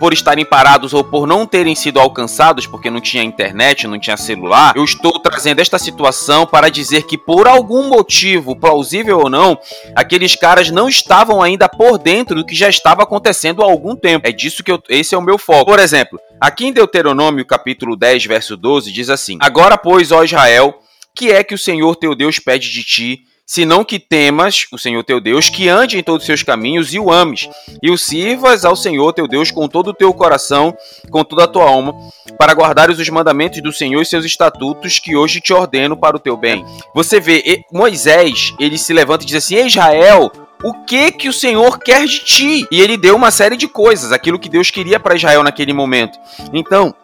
por 0.00 0.14
estarem 0.14 0.44
parados 0.44 0.94
ou 0.94 1.04
por 1.04 1.26
não 1.26 1.46
terem 1.46 1.74
sido 1.74 2.00
alcançados, 2.00 2.66
porque 2.66 2.90
não 2.90 3.00
tinha 3.00 3.22
internet, 3.22 3.86
não 3.86 4.00
tinha 4.00 4.16
celular, 4.16 4.72
eu 4.74 4.82
estou 4.82 5.12
trazendo 5.20 5.60
esta 5.60 5.78
situação 5.78 6.46
para 6.46 6.70
dizer 6.70 7.02
que 7.02 7.18
por 7.18 7.46
algum 7.46 7.88
motivo, 7.88 8.56
plausível 8.56 9.18
ou 9.18 9.30
não, 9.30 9.58
aqueles 9.94 10.34
caras 10.34 10.70
não 10.70 10.88
estavam 10.88 11.42
ainda 11.42 11.68
por 11.68 11.98
dentro 11.98 12.36
do 12.36 12.46
que 12.46 12.54
já 12.54 12.68
estava 12.68 13.02
acontecendo 13.02 13.62
há 13.62 13.66
algum 13.66 13.94
tempo. 13.94 14.26
É 14.26 14.32
disso 14.32 14.64
que 14.64 14.72
eu, 14.72 14.82
esse 14.88 15.14
é 15.14 15.18
o 15.18 15.22
meu 15.22 15.36
foco. 15.36 15.66
Por 15.66 15.78
exemplo, 15.78 16.18
aqui 16.40 16.66
em 16.66 16.72
Deuteronômio, 16.72 17.44
capítulo 17.44 17.94
10, 17.94 18.24
verso 18.24 18.56
12, 18.56 18.90
diz 18.90 19.10
assim: 19.10 19.36
Agora, 19.40 19.76
pois, 19.76 20.10
ó 20.10 20.24
Israel, 20.24 20.80
que 21.20 21.30
é 21.30 21.44
que 21.44 21.54
o 21.54 21.58
Senhor 21.58 21.96
teu 21.96 22.14
Deus 22.14 22.38
pede 22.38 22.70
de 22.70 22.82
ti? 22.82 23.20
Senão 23.50 23.84
que 23.84 23.98
temas 23.98 24.64
o 24.70 24.78
Senhor 24.78 25.02
teu 25.02 25.20
Deus, 25.20 25.50
que 25.50 25.68
ande 25.68 25.98
em 25.98 26.04
todos 26.04 26.22
os 26.22 26.26
seus 26.26 26.40
caminhos 26.40 26.94
e 26.94 27.00
o 27.00 27.10
ames, 27.10 27.48
e 27.82 27.90
o 27.90 27.98
sirvas 27.98 28.64
ao 28.64 28.76
Senhor 28.76 29.12
teu 29.12 29.26
Deus 29.26 29.50
com 29.50 29.66
todo 29.66 29.88
o 29.88 29.92
teu 29.92 30.14
coração, 30.14 30.72
com 31.10 31.24
toda 31.24 31.42
a 31.42 31.48
tua 31.48 31.64
alma, 31.64 31.92
para 32.38 32.52
guardares 32.52 33.00
os 33.00 33.08
mandamentos 33.08 33.60
do 33.60 33.72
Senhor 33.72 34.00
e 34.00 34.06
seus 34.06 34.24
estatutos 34.24 35.00
que 35.00 35.16
hoje 35.16 35.40
te 35.40 35.52
ordeno 35.52 35.96
para 35.96 36.16
o 36.16 36.20
teu 36.20 36.36
bem. 36.36 36.64
Você 36.94 37.18
vê, 37.18 37.64
Moisés, 37.72 38.54
ele 38.60 38.78
se 38.78 38.92
levanta 38.92 39.24
e 39.24 39.26
diz 39.26 39.44
assim: 39.44 39.66
Israel, 39.66 40.30
o 40.62 40.72
que 40.84 41.10
que 41.10 41.28
o 41.28 41.32
Senhor 41.32 41.80
quer 41.80 42.06
de 42.06 42.20
ti? 42.20 42.68
E 42.70 42.80
ele 42.80 42.96
deu 42.96 43.16
uma 43.16 43.32
série 43.32 43.56
de 43.56 43.66
coisas, 43.66 44.12
aquilo 44.12 44.38
que 44.38 44.48
Deus 44.48 44.70
queria 44.70 45.00
para 45.00 45.16
Israel 45.16 45.42
naquele 45.42 45.72
momento. 45.72 46.16
Então, 46.52 46.94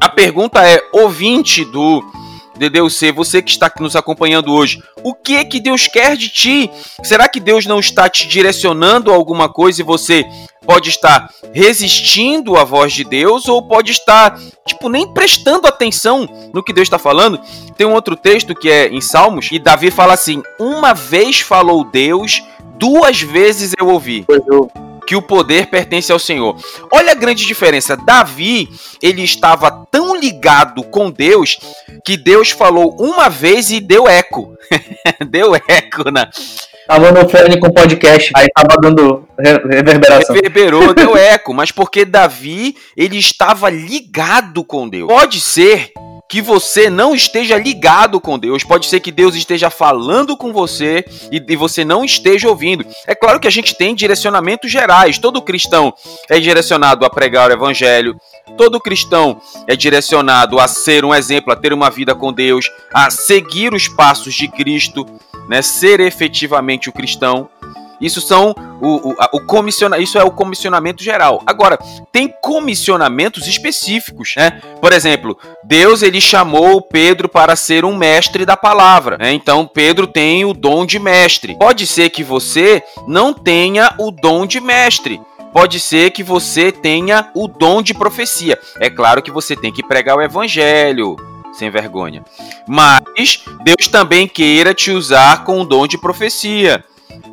a 0.00 0.08
pergunta 0.08 0.66
é, 0.66 0.82
ouvinte 0.92 1.64
do 1.64 2.02
DDUC, 2.56 3.12
você 3.12 3.42
que 3.42 3.50
está 3.50 3.70
nos 3.80 3.96
acompanhando 3.96 4.52
hoje, 4.52 4.82
o 5.02 5.14
que 5.14 5.36
é 5.36 5.44
que 5.44 5.60
Deus 5.60 5.86
quer 5.86 6.16
de 6.16 6.28
ti? 6.28 6.70
Será 7.02 7.28
que 7.28 7.40
Deus 7.40 7.66
não 7.66 7.80
está 7.80 8.08
te 8.08 8.28
direcionando 8.28 9.10
a 9.10 9.14
alguma 9.14 9.48
coisa 9.48 9.80
e 9.80 9.84
você 9.84 10.24
pode 10.64 10.90
estar 10.90 11.30
resistindo 11.52 12.56
à 12.56 12.64
voz 12.64 12.92
de 12.92 13.04
Deus 13.04 13.48
ou 13.48 13.62
pode 13.62 13.90
estar, 13.90 14.38
tipo, 14.66 14.88
nem 14.88 15.12
prestando 15.12 15.66
atenção 15.66 16.28
no 16.52 16.62
que 16.62 16.72
Deus 16.72 16.86
está 16.86 16.98
falando? 16.98 17.40
Tem 17.76 17.86
um 17.86 17.94
outro 17.94 18.16
texto 18.16 18.54
que 18.54 18.70
é 18.70 18.88
em 18.88 19.00
Salmos 19.00 19.48
e 19.50 19.58
Davi 19.58 19.90
fala 19.90 20.14
assim: 20.14 20.42
Uma 20.58 20.92
vez 20.92 21.40
falou 21.40 21.84
Deus, 21.84 22.42
duas 22.78 23.20
vezes 23.20 23.72
eu 23.78 23.88
ouvi. 23.88 24.24
Pois 24.26 24.46
eu 24.46 24.70
que 25.06 25.16
o 25.16 25.22
poder 25.22 25.66
pertence 25.66 26.12
ao 26.12 26.18
Senhor. 26.18 26.56
Olha 26.92 27.12
a 27.12 27.14
grande 27.14 27.44
diferença. 27.44 27.96
Davi, 27.96 28.68
ele 29.02 29.22
estava 29.22 29.81
ligado 30.22 30.84
com 30.84 31.10
Deus 31.10 31.58
que 32.04 32.16
Deus 32.16 32.50
falou 32.50 32.96
uma 33.00 33.28
vez 33.28 33.70
e 33.70 33.80
deu 33.80 34.08
eco. 34.08 34.56
deu 35.28 35.54
eco 35.54 36.10
na. 36.10 36.30
Tava 36.86 37.12
no 37.12 37.28
fone 37.28 37.58
com 37.58 37.70
podcast, 37.70 38.30
aí 38.34 38.46
tava 38.54 38.80
dando 38.80 39.28
reverberação. 39.38 40.34
Reverberou, 40.34 40.94
deu 40.94 41.16
eco, 41.16 41.52
mas 41.52 41.70
porque 41.70 42.04
Davi, 42.04 42.76
ele 42.96 43.18
estava 43.18 43.70
ligado 43.70 44.64
com 44.64 44.88
Deus. 44.88 45.08
Pode 45.08 45.40
ser 45.40 45.92
que 46.28 46.40
você 46.40 46.88
não 46.88 47.14
esteja 47.14 47.58
ligado 47.58 48.20
com 48.20 48.38
Deus. 48.38 48.64
Pode 48.64 48.86
ser 48.86 49.00
que 49.00 49.12
Deus 49.12 49.34
esteja 49.34 49.68
falando 49.68 50.36
com 50.36 50.52
você 50.52 51.04
e, 51.30 51.44
e, 51.46 51.56
você 51.56 51.84
não 51.84 52.04
esteja 52.04 52.48
ouvindo. 52.48 52.86
É 53.06 53.14
claro 53.14 53.38
que 53.38 53.48
a 53.48 53.50
gente 53.50 53.74
tem 53.74 53.94
direcionamentos 53.94 54.70
gerais. 54.70 55.18
Todo 55.18 55.42
cristão 55.42 55.92
é 56.28 56.40
direcionado 56.40 57.04
a 57.04 57.10
pregar 57.10 57.50
o 57.50 57.52
evangelho. 57.52 58.16
Todo 58.56 58.80
cristão 58.80 59.40
é 59.66 59.76
direcionado 59.76 60.58
a 60.58 60.66
ser 60.66 61.04
um 61.04 61.14
exemplo, 61.14 61.52
a 61.52 61.56
ter 61.56 61.72
uma 61.72 61.90
vida 61.90 62.14
com 62.14 62.32
Deus, 62.32 62.70
a 62.92 63.10
seguir 63.10 63.74
os 63.74 63.88
passos 63.88 64.34
de 64.34 64.48
Cristo, 64.48 65.06
né? 65.48 65.62
Ser 65.62 66.00
efetivamente 66.00 66.88
o 66.88 66.92
cristão. 66.92 67.48
Isso 68.02 68.20
são 68.20 68.54
o, 68.80 69.10
o, 69.10 69.16
o 69.34 69.46
comissiona, 69.46 69.96
isso 69.98 70.18
é 70.18 70.24
o 70.24 70.30
comissionamento 70.30 71.04
geral. 71.04 71.40
Agora, 71.46 71.78
tem 72.10 72.28
comissionamentos 72.42 73.46
específicos, 73.46 74.34
né? 74.36 74.60
Por 74.80 74.92
exemplo, 74.92 75.38
Deus 75.62 76.02
ele 76.02 76.20
chamou 76.20 76.82
Pedro 76.82 77.28
para 77.28 77.54
ser 77.54 77.84
um 77.84 77.96
mestre 77.96 78.44
da 78.44 78.56
palavra. 78.56 79.16
Né? 79.16 79.32
Então 79.32 79.66
Pedro 79.66 80.06
tem 80.06 80.44
o 80.44 80.52
dom 80.52 80.84
de 80.84 80.98
mestre. 80.98 81.56
Pode 81.56 81.86
ser 81.86 82.10
que 82.10 82.24
você 82.24 82.82
não 83.06 83.32
tenha 83.32 83.94
o 83.98 84.10
dom 84.10 84.44
de 84.44 84.60
mestre. 84.60 85.20
Pode 85.52 85.78
ser 85.78 86.10
que 86.10 86.22
você 86.22 86.72
tenha 86.72 87.30
o 87.34 87.46
dom 87.46 87.82
de 87.82 87.94
profecia. 87.94 88.58
É 88.80 88.88
claro 88.88 89.22
que 89.22 89.30
você 89.30 89.54
tem 89.54 89.70
que 89.70 89.86
pregar 89.86 90.16
o 90.16 90.22
evangelho, 90.22 91.14
sem 91.52 91.70
vergonha. 91.70 92.24
Mas 92.66 93.44
Deus 93.62 93.86
também 93.86 94.26
queira 94.26 94.72
te 94.72 94.90
usar 94.90 95.44
com 95.44 95.60
o 95.60 95.64
dom 95.64 95.86
de 95.86 95.98
profecia. 95.98 96.82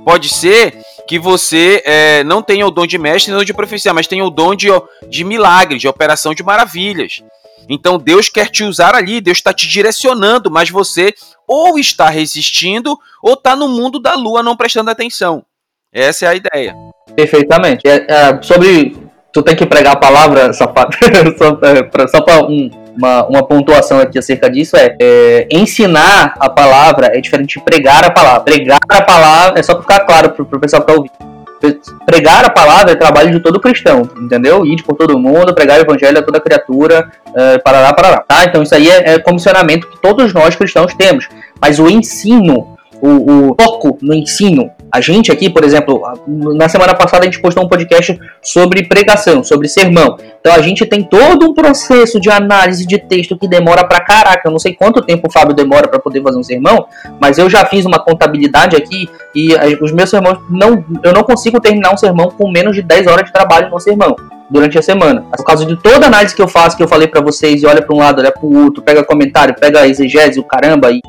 Pode 0.10 0.28
ser 0.28 0.76
que 1.08 1.20
você 1.20 1.84
é, 1.86 2.24
não 2.24 2.42
tenha 2.42 2.66
o 2.66 2.72
dom 2.72 2.88
de 2.88 2.98
mestre, 2.98 3.32
não 3.32 3.44
de 3.44 3.54
profecia, 3.54 3.94
mas 3.94 4.08
tenha 4.08 4.26
o 4.26 4.32
dom 4.32 4.56
de, 4.56 4.68
de 5.08 5.24
milagre, 5.24 5.78
de 5.78 5.88
operação 5.88 6.34
de 6.34 6.42
maravilhas. 6.42 7.22
Então 7.70 8.00
Deus 8.00 8.28
quer 8.28 8.50
te 8.50 8.64
usar 8.64 8.96
ali, 8.96 9.22
Deus 9.22 9.38
está 9.38 9.54
te 9.54 9.68
direcionando, 9.68 10.50
mas 10.50 10.72
você 10.72 11.14
ou 11.48 11.78
está 11.78 12.10
resistindo 12.10 12.98
ou 13.22 13.34
está 13.34 13.56
no 13.56 13.68
mundo 13.68 14.00
da 14.00 14.16
lua 14.16 14.42
não 14.42 14.58
prestando 14.58 14.90
atenção. 14.90 15.46
Essa 15.94 16.26
é 16.26 16.30
a 16.30 16.34
ideia. 16.34 16.76
Perfeitamente. 17.16 17.88
É, 17.88 18.08
é, 18.10 18.42
sobre 18.42 18.98
tu 19.40 19.44
tem 19.44 19.56
que 19.56 19.66
pregar 19.66 19.94
a 19.94 19.96
palavra, 19.96 20.52
só 20.52 20.68
para 20.68 20.90
um, 22.48 22.70
uma, 22.98 23.26
uma 23.28 23.48
pontuação 23.48 24.00
aqui 24.00 24.20
acerca 24.20 24.50
disso 24.50 24.76
é, 24.76 24.96
é, 25.00 25.48
ensinar 25.50 26.34
a 26.38 26.50
palavra 26.50 27.08
é 27.14 27.22
diferente 27.22 27.58
de 27.58 27.64
pregar 27.64 28.04
a 28.04 28.12
palavra. 28.12 28.42
Pregar 28.42 28.80
a 28.90 29.02
palavra 29.02 29.60
é 29.60 29.64
só 29.64 29.74
para 29.74 29.82
ficar 29.82 30.00
claro 30.02 30.32
para 30.32 30.44
o 30.44 30.60
pessoal 30.60 30.84
que 30.84 30.92
está 30.92 31.00
ouvindo. 31.00 31.30
Pregar 32.06 32.46
a 32.46 32.50
palavra 32.50 32.92
é 32.92 32.96
trabalho 32.96 33.32
de 33.32 33.40
todo 33.40 33.60
cristão, 33.60 34.10
entendeu? 34.18 34.66
Ir 34.66 34.82
por 34.84 34.96
todo 34.96 35.20
mundo, 35.20 35.54
pregar 35.54 35.78
o 35.78 35.84
evangelho 35.84 36.20
a 36.20 36.22
toda 36.22 36.40
criatura, 36.40 37.10
é, 37.36 37.58
para 37.58 37.82
lá, 37.82 37.94
para 37.94 38.10
lá, 38.10 38.18
tá? 38.20 38.46
Então 38.46 38.64
isso 38.64 38.76
aí 38.76 38.90
é, 38.90 39.14
é 39.14 39.20
comissionamento 39.20 39.88
que 39.88 40.02
todos 40.02 40.34
nós 40.34 40.56
cristãos 40.56 40.94
temos. 40.94 41.28
Mas 41.62 41.80
o 41.80 41.90
ensino, 41.90 42.78
o, 43.02 43.50
o 43.52 43.56
foco 43.60 43.98
no 44.02 44.14
ensino, 44.14 44.72
a 44.92 45.02
gente 45.02 45.32
aqui, 45.32 45.50
por 45.50 45.64
exemplo, 45.64 46.02
na 46.28 46.68
semana 46.68 46.96
passada 46.96 47.24
a 47.24 47.26
gente 47.26 47.40
postou 47.40 47.64
um 47.64 47.68
podcast 47.68 48.20
sobre 48.42 48.88
pregação, 48.88 49.44
sobre 49.44 49.68
sermão. 49.68 50.18
Então 50.40 50.54
a 50.54 50.62
gente 50.62 50.86
tem 50.86 51.04
todo 51.04 51.46
um 51.46 51.54
processo 51.54 52.20
de 52.20 52.30
análise 52.30 52.86
de 52.88 52.98
texto 52.98 53.38
que 53.38 53.48
demora 53.48 53.88
pra 53.88 54.00
caraca. 54.02 54.48
Eu 54.48 54.52
não 54.52 54.60
sei 54.60 54.74
quanto 54.74 55.02
tempo 55.02 55.28
o 55.28 55.32
Fábio 55.32 55.56
demora 55.56 55.88
para 55.88 56.00
poder 56.00 56.24
fazer 56.24 56.40
um 56.40 56.44
sermão, 56.44 56.88
mas 57.20 57.38
eu 57.38 57.50
já 57.50 57.66
fiz 57.66 57.86
uma 57.86 58.00
contabilidade 58.00 58.76
aqui 58.76 59.08
e 59.36 59.54
os 59.80 59.92
meus 59.92 60.10
sermões 60.10 60.40
não, 60.50 60.84
eu 61.04 61.14
não 61.14 61.24
consigo 61.24 61.60
terminar 61.60 61.94
um 61.94 61.98
sermão 61.98 62.30
com 62.30 62.50
menos 62.50 62.76
de 62.76 62.82
10 62.82 63.08
horas 63.08 63.26
de 63.26 63.34
trabalho 63.34 63.70
no 63.70 63.80
sermão. 63.80 64.16
durante 64.50 64.80
a 64.80 64.82
semana. 64.82 65.24
Por 65.38 65.46
causa 65.46 65.64
de 65.64 65.76
toda 65.76 66.08
análise 66.08 66.36
que 66.36 66.42
eu 66.42 66.48
faço, 66.48 66.76
que 66.76 66.82
eu 66.82 66.88
falei 66.88 67.08
para 67.08 67.22
vocês, 67.22 67.62
e 67.62 67.68
olha 67.68 67.84
para 67.84 67.96
um 67.96 68.00
lado, 68.00 68.20
olha 68.20 68.32
para 68.32 68.44
o 68.44 68.64
outro, 68.64 68.82
pega 68.82 69.04
comentário, 69.04 69.54
pega 69.54 69.88
exegese, 69.88 70.40
o 70.40 70.44
caramba 70.44 70.90
e 70.92 71.02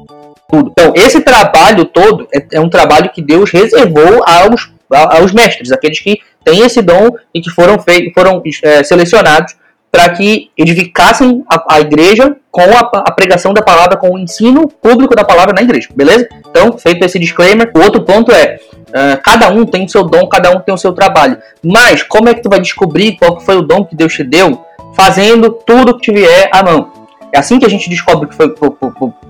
tudo. 0.51 0.73
Então, 0.73 0.93
esse 0.95 1.21
trabalho 1.21 1.85
todo 1.85 2.27
é, 2.35 2.45
é 2.53 2.61
um 2.61 2.69
trabalho 2.69 3.11
que 3.11 3.23
Deus 3.23 3.51
reservou 3.51 4.23
aos, 4.27 4.71
aos 4.91 5.33
mestres, 5.33 5.73
aqueles 5.73 6.01
que 6.01 6.21
têm 6.45 6.61
esse 6.61 6.83
dom 6.83 7.11
e 7.35 7.41
que 7.41 7.51
foram, 7.51 7.77
foram 8.15 8.43
é, 8.63 8.83
selecionados 8.83 9.55
para 9.91 10.09
que 10.11 10.51
edificassem 10.57 11.45
a, 11.51 11.77
a 11.77 11.81
igreja 11.81 12.37
com 12.51 12.63
a, 12.63 13.03
a, 13.07 13.13
pregação 13.13 13.53
da 13.53 13.61
palavra, 13.61 13.97
com 13.97 14.11
o 14.11 14.19
ensino 14.19 14.69
público 14.69 15.17
da 15.17 15.25
palavra 15.25 15.53
na 15.53 15.63
igreja, 15.63 15.89
beleza? 15.95 16.29
Então, 16.49 16.79
feito 16.79 17.05
esse 17.05 17.19
disclaimer, 17.19 17.71
o 17.75 17.81
outro 17.81 18.03
ponto 18.03 18.31
é, 18.31 18.61
uh, 18.89 19.21
cada 19.23 19.49
um 19.51 19.67
tem 19.67 19.85
o 19.85 19.89
seu 19.89 20.05
dom, 20.05 20.29
cada 20.29 20.51
um 20.51 20.61
tem 20.61 20.73
o 20.75 20.79
seu 20.79 20.93
trabalho, 20.93 21.39
mas 21.63 22.03
como 22.05 22.29
é 22.29 22.35
que 22.35 22.43
tu 22.43 22.49
vai 22.49 22.61
descobrir 22.61 23.17
qual 23.17 23.41
foi 23.41 23.57
o 23.57 23.63
dom 23.63 23.85
que 23.85 23.97
Deus 23.97 24.13
te 24.13 24.23
deu? 24.23 24.65
Fazendo 24.95 25.51
tudo 25.51 25.97
que 25.97 26.03
te 26.03 26.13
vier 26.13 26.49
à 26.53 26.63
mão. 26.63 27.00
É 27.33 27.39
assim 27.39 27.59
que 27.59 27.67
a 27.67 27.69
gente 27.69 27.89
descobre 27.89 28.29
que 28.29 28.35
foi 28.35 28.53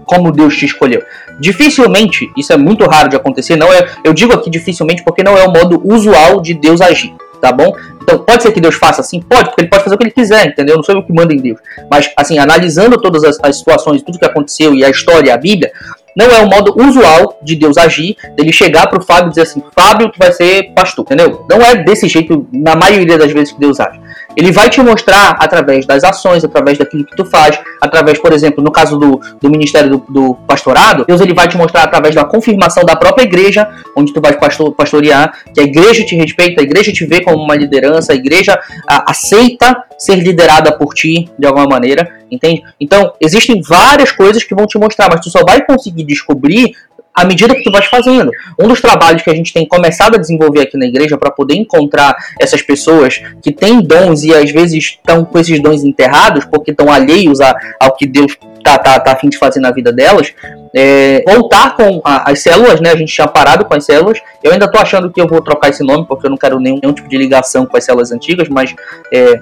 como 0.04 0.32
Deus 0.32 0.56
te 0.56 0.66
escolheu. 0.66 1.02
Dificilmente, 1.38 2.30
isso 2.36 2.52
é 2.52 2.56
muito 2.56 2.84
raro 2.86 3.08
de 3.08 3.16
acontecer, 3.16 3.56
não 3.56 3.72
é, 3.72 3.88
eu 4.04 4.12
digo 4.12 4.32
aqui 4.32 4.50
dificilmente 4.50 5.02
porque 5.04 5.22
não 5.22 5.36
é 5.36 5.46
o 5.46 5.52
modo 5.52 5.80
usual 5.84 6.40
de 6.40 6.54
Deus 6.54 6.80
agir 6.80 7.14
tá 7.40 7.50
bom? 7.50 7.74
Então, 8.02 8.18
pode 8.18 8.42
ser 8.42 8.52
que 8.52 8.60
Deus 8.60 8.74
faça 8.74 9.00
assim? 9.00 9.20
Pode, 9.22 9.48
porque 9.48 9.62
ele 9.62 9.68
pode 9.68 9.82
fazer 9.82 9.94
o 9.94 9.98
que 9.98 10.04
ele 10.04 10.10
quiser, 10.10 10.46
entendeu? 10.46 10.76
Não 10.76 10.82
sou 10.82 10.94
eu 10.94 11.02
que 11.02 11.12
manda 11.12 11.32
em 11.32 11.38
Deus. 11.38 11.58
Mas, 11.90 12.10
assim, 12.16 12.38
analisando 12.38 13.00
todas 13.00 13.24
as, 13.24 13.38
as 13.42 13.56
situações, 13.56 14.02
tudo 14.02 14.18
que 14.18 14.24
aconteceu 14.24 14.74
e 14.74 14.84
a 14.84 14.90
história, 14.90 15.32
a 15.32 15.36
Bíblia, 15.36 15.72
não 16.16 16.26
é 16.26 16.40
o 16.40 16.48
modo 16.48 16.74
usual 16.76 17.38
de 17.42 17.56
Deus 17.56 17.78
agir, 17.78 18.16
dele 18.36 18.52
chegar 18.52 18.88
pro 18.88 19.02
Fábio 19.02 19.28
e 19.28 19.30
dizer 19.30 19.42
assim, 19.42 19.62
Fábio, 19.74 20.10
tu 20.10 20.18
vai 20.18 20.32
ser 20.32 20.72
pastor, 20.74 21.04
entendeu? 21.04 21.44
Não 21.48 21.62
é 21.62 21.76
desse 21.76 22.08
jeito, 22.08 22.46
na 22.52 22.74
maioria 22.74 23.16
das 23.16 23.32
vezes 23.32 23.52
que 23.52 23.60
Deus 23.60 23.80
age. 23.80 23.98
Ele 24.36 24.52
vai 24.52 24.70
te 24.70 24.80
mostrar 24.80 25.36
através 25.40 25.86
das 25.86 26.04
ações, 26.04 26.44
através 26.44 26.78
daquilo 26.78 27.04
que 27.04 27.16
tu 27.16 27.24
faz, 27.24 27.58
através, 27.80 28.18
por 28.18 28.32
exemplo, 28.32 28.62
no 28.62 28.70
caso 28.70 28.98
do, 28.98 29.20
do 29.40 29.50
ministério 29.50 29.90
do, 29.90 30.04
do, 30.08 30.34
pastorado, 30.46 31.04
Deus 31.06 31.20
ele 31.20 31.34
vai 31.34 31.48
te 31.48 31.56
mostrar 31.56 31.84
através 31.84 32.14
da 32.14 32.24
confirmação 32.24 32.84
da 32.84 32.96
própria 32.96 33.24
igreja, 33.24 33.68
onde 33.96 34.12
tu 34.12 34.20
vai 34.20 34.38
pastor, 34.38 34.72
pastorear, 34.74 35.32
que 35.52 35.60
a 35.60 35.64
igreja 35.64 36.04
te 36.04 36.14
respeita, 36.14 36.60
a 36.60 36.64
igreja 36.64 36.92
te 36.92 37.04
vê 37.04 37.20
como 37.20 37.42
uma 37.42 37.54
liderança, 37.54 38.12
a 38.12 38.14
igreja 38.14 38.58
a, 38.88 39.10
aceita 39.10 39.84
ser 39.98 40.16
liderada 40.16 40.76
por 40.76 40.94
ti 40.94 41.28
de 41.38 41.46
alguma 41.46 41.66
maneira, 41.66 42.20
entende? 42.30 42.62
Então, 42.80 43.12
existem 43.20 43.60
várias 43.60 44.12
coisas 44.12 44.42
que 44.42 44.54
vão 44.54 44.66
te 44.66 44.78
mostrar, 44.78 45.08
mas 45.10 45.20
tu 45.20 45.30
só 45.30 45.40
vai 45.46 45.64
conseguir 45.64 46.04
descobrir 46.04 46.72
à 47.14 47.24
medida 47.24 47.54
que 47.54 47.62
tu 47.62 47.70
vais 47.70 47.86
fazendo. 47.86 48.30
Um 48.58 48.68
dos 48.68 48.80
trabalhos 48.80 49.22
que 49.22 49.30
a 49.30 49.34
gente 49.34 49.52
tem 49.52 49.66
começado 49.66 50.14
a 50.14 50.18
desenvolver 50.18 50.62
aqui 50.62 50.76
na 50.76 50.86
igreja 50.86 51.18
para 51.18 51.30
poder 51.30 51.54
encontrar 51.54 52.16
essas 52.38 52.62
pessoas 52.62 53.20
que 53.42 53.52
têm 53.52 53.80
dons 53.80 54.22
e 54.22 54.34
às 54.34 54.50
vezes 54.50 54.84
estão 54.84 55.24
com 55.24 55.38
esses 55.38 55.60
dons 55.60 55.84
enterrados 55.84 56.44
porque 56.44 56.70
estão 56.70 56.90
alheios 56.90 57.40
a, 57.40 57.54
ao 57.78 57.94
que 57.94 58.06
Deus 58.06 58.36
tá, 58.62 58.78
tá, 58.78 59.00
tá 59.00 59.12
a 59.12 59.16
fim 59.16 59.28
de 59.28 59.38
fazer 59.38 59.60
na 59.60 59.70
vida 59.70 59.92
delas, 59.92 60.32
é, 60.74 61.22
voltar 61.26 61.76
com 61.76 62.00
a, 62.04 62.30
as 62.30 62.40
células, 62.40 62.80
né? 62.80 62.90
A 62.92 62.96
gente 62.96 63.12
tinha 63.12 63.26
parado 63.26 63.64
com 63.64 63.74
as 63.74 63.84
células. 63.84 64.20
Eu 64.42 64.52
ainda 64.52 64.70
tô 64.70 64.78
achando 64.78 65.10
que 65.10 65.20
eu 65.20 65.26
vou 65.26 65.40
trocar 65.42 65.70
esse 65.70 65.82
nome 65.82 66.06
porque 66.06 66.26
eu 66.26 66.30
não 66.30 66.36
quero 66.36 66.60
nenhum, 66.60 66.78
nenhum 66.80 66.94
tipo 66.94 67.08
de 67.08 67.16
ligação 67.16 67.66
com 67.66 67.76
as 67.76 67.84
células 67.84 68.12
antigas, 68.12 68.48
mas 68.48 68.74
é, 69.12 69.40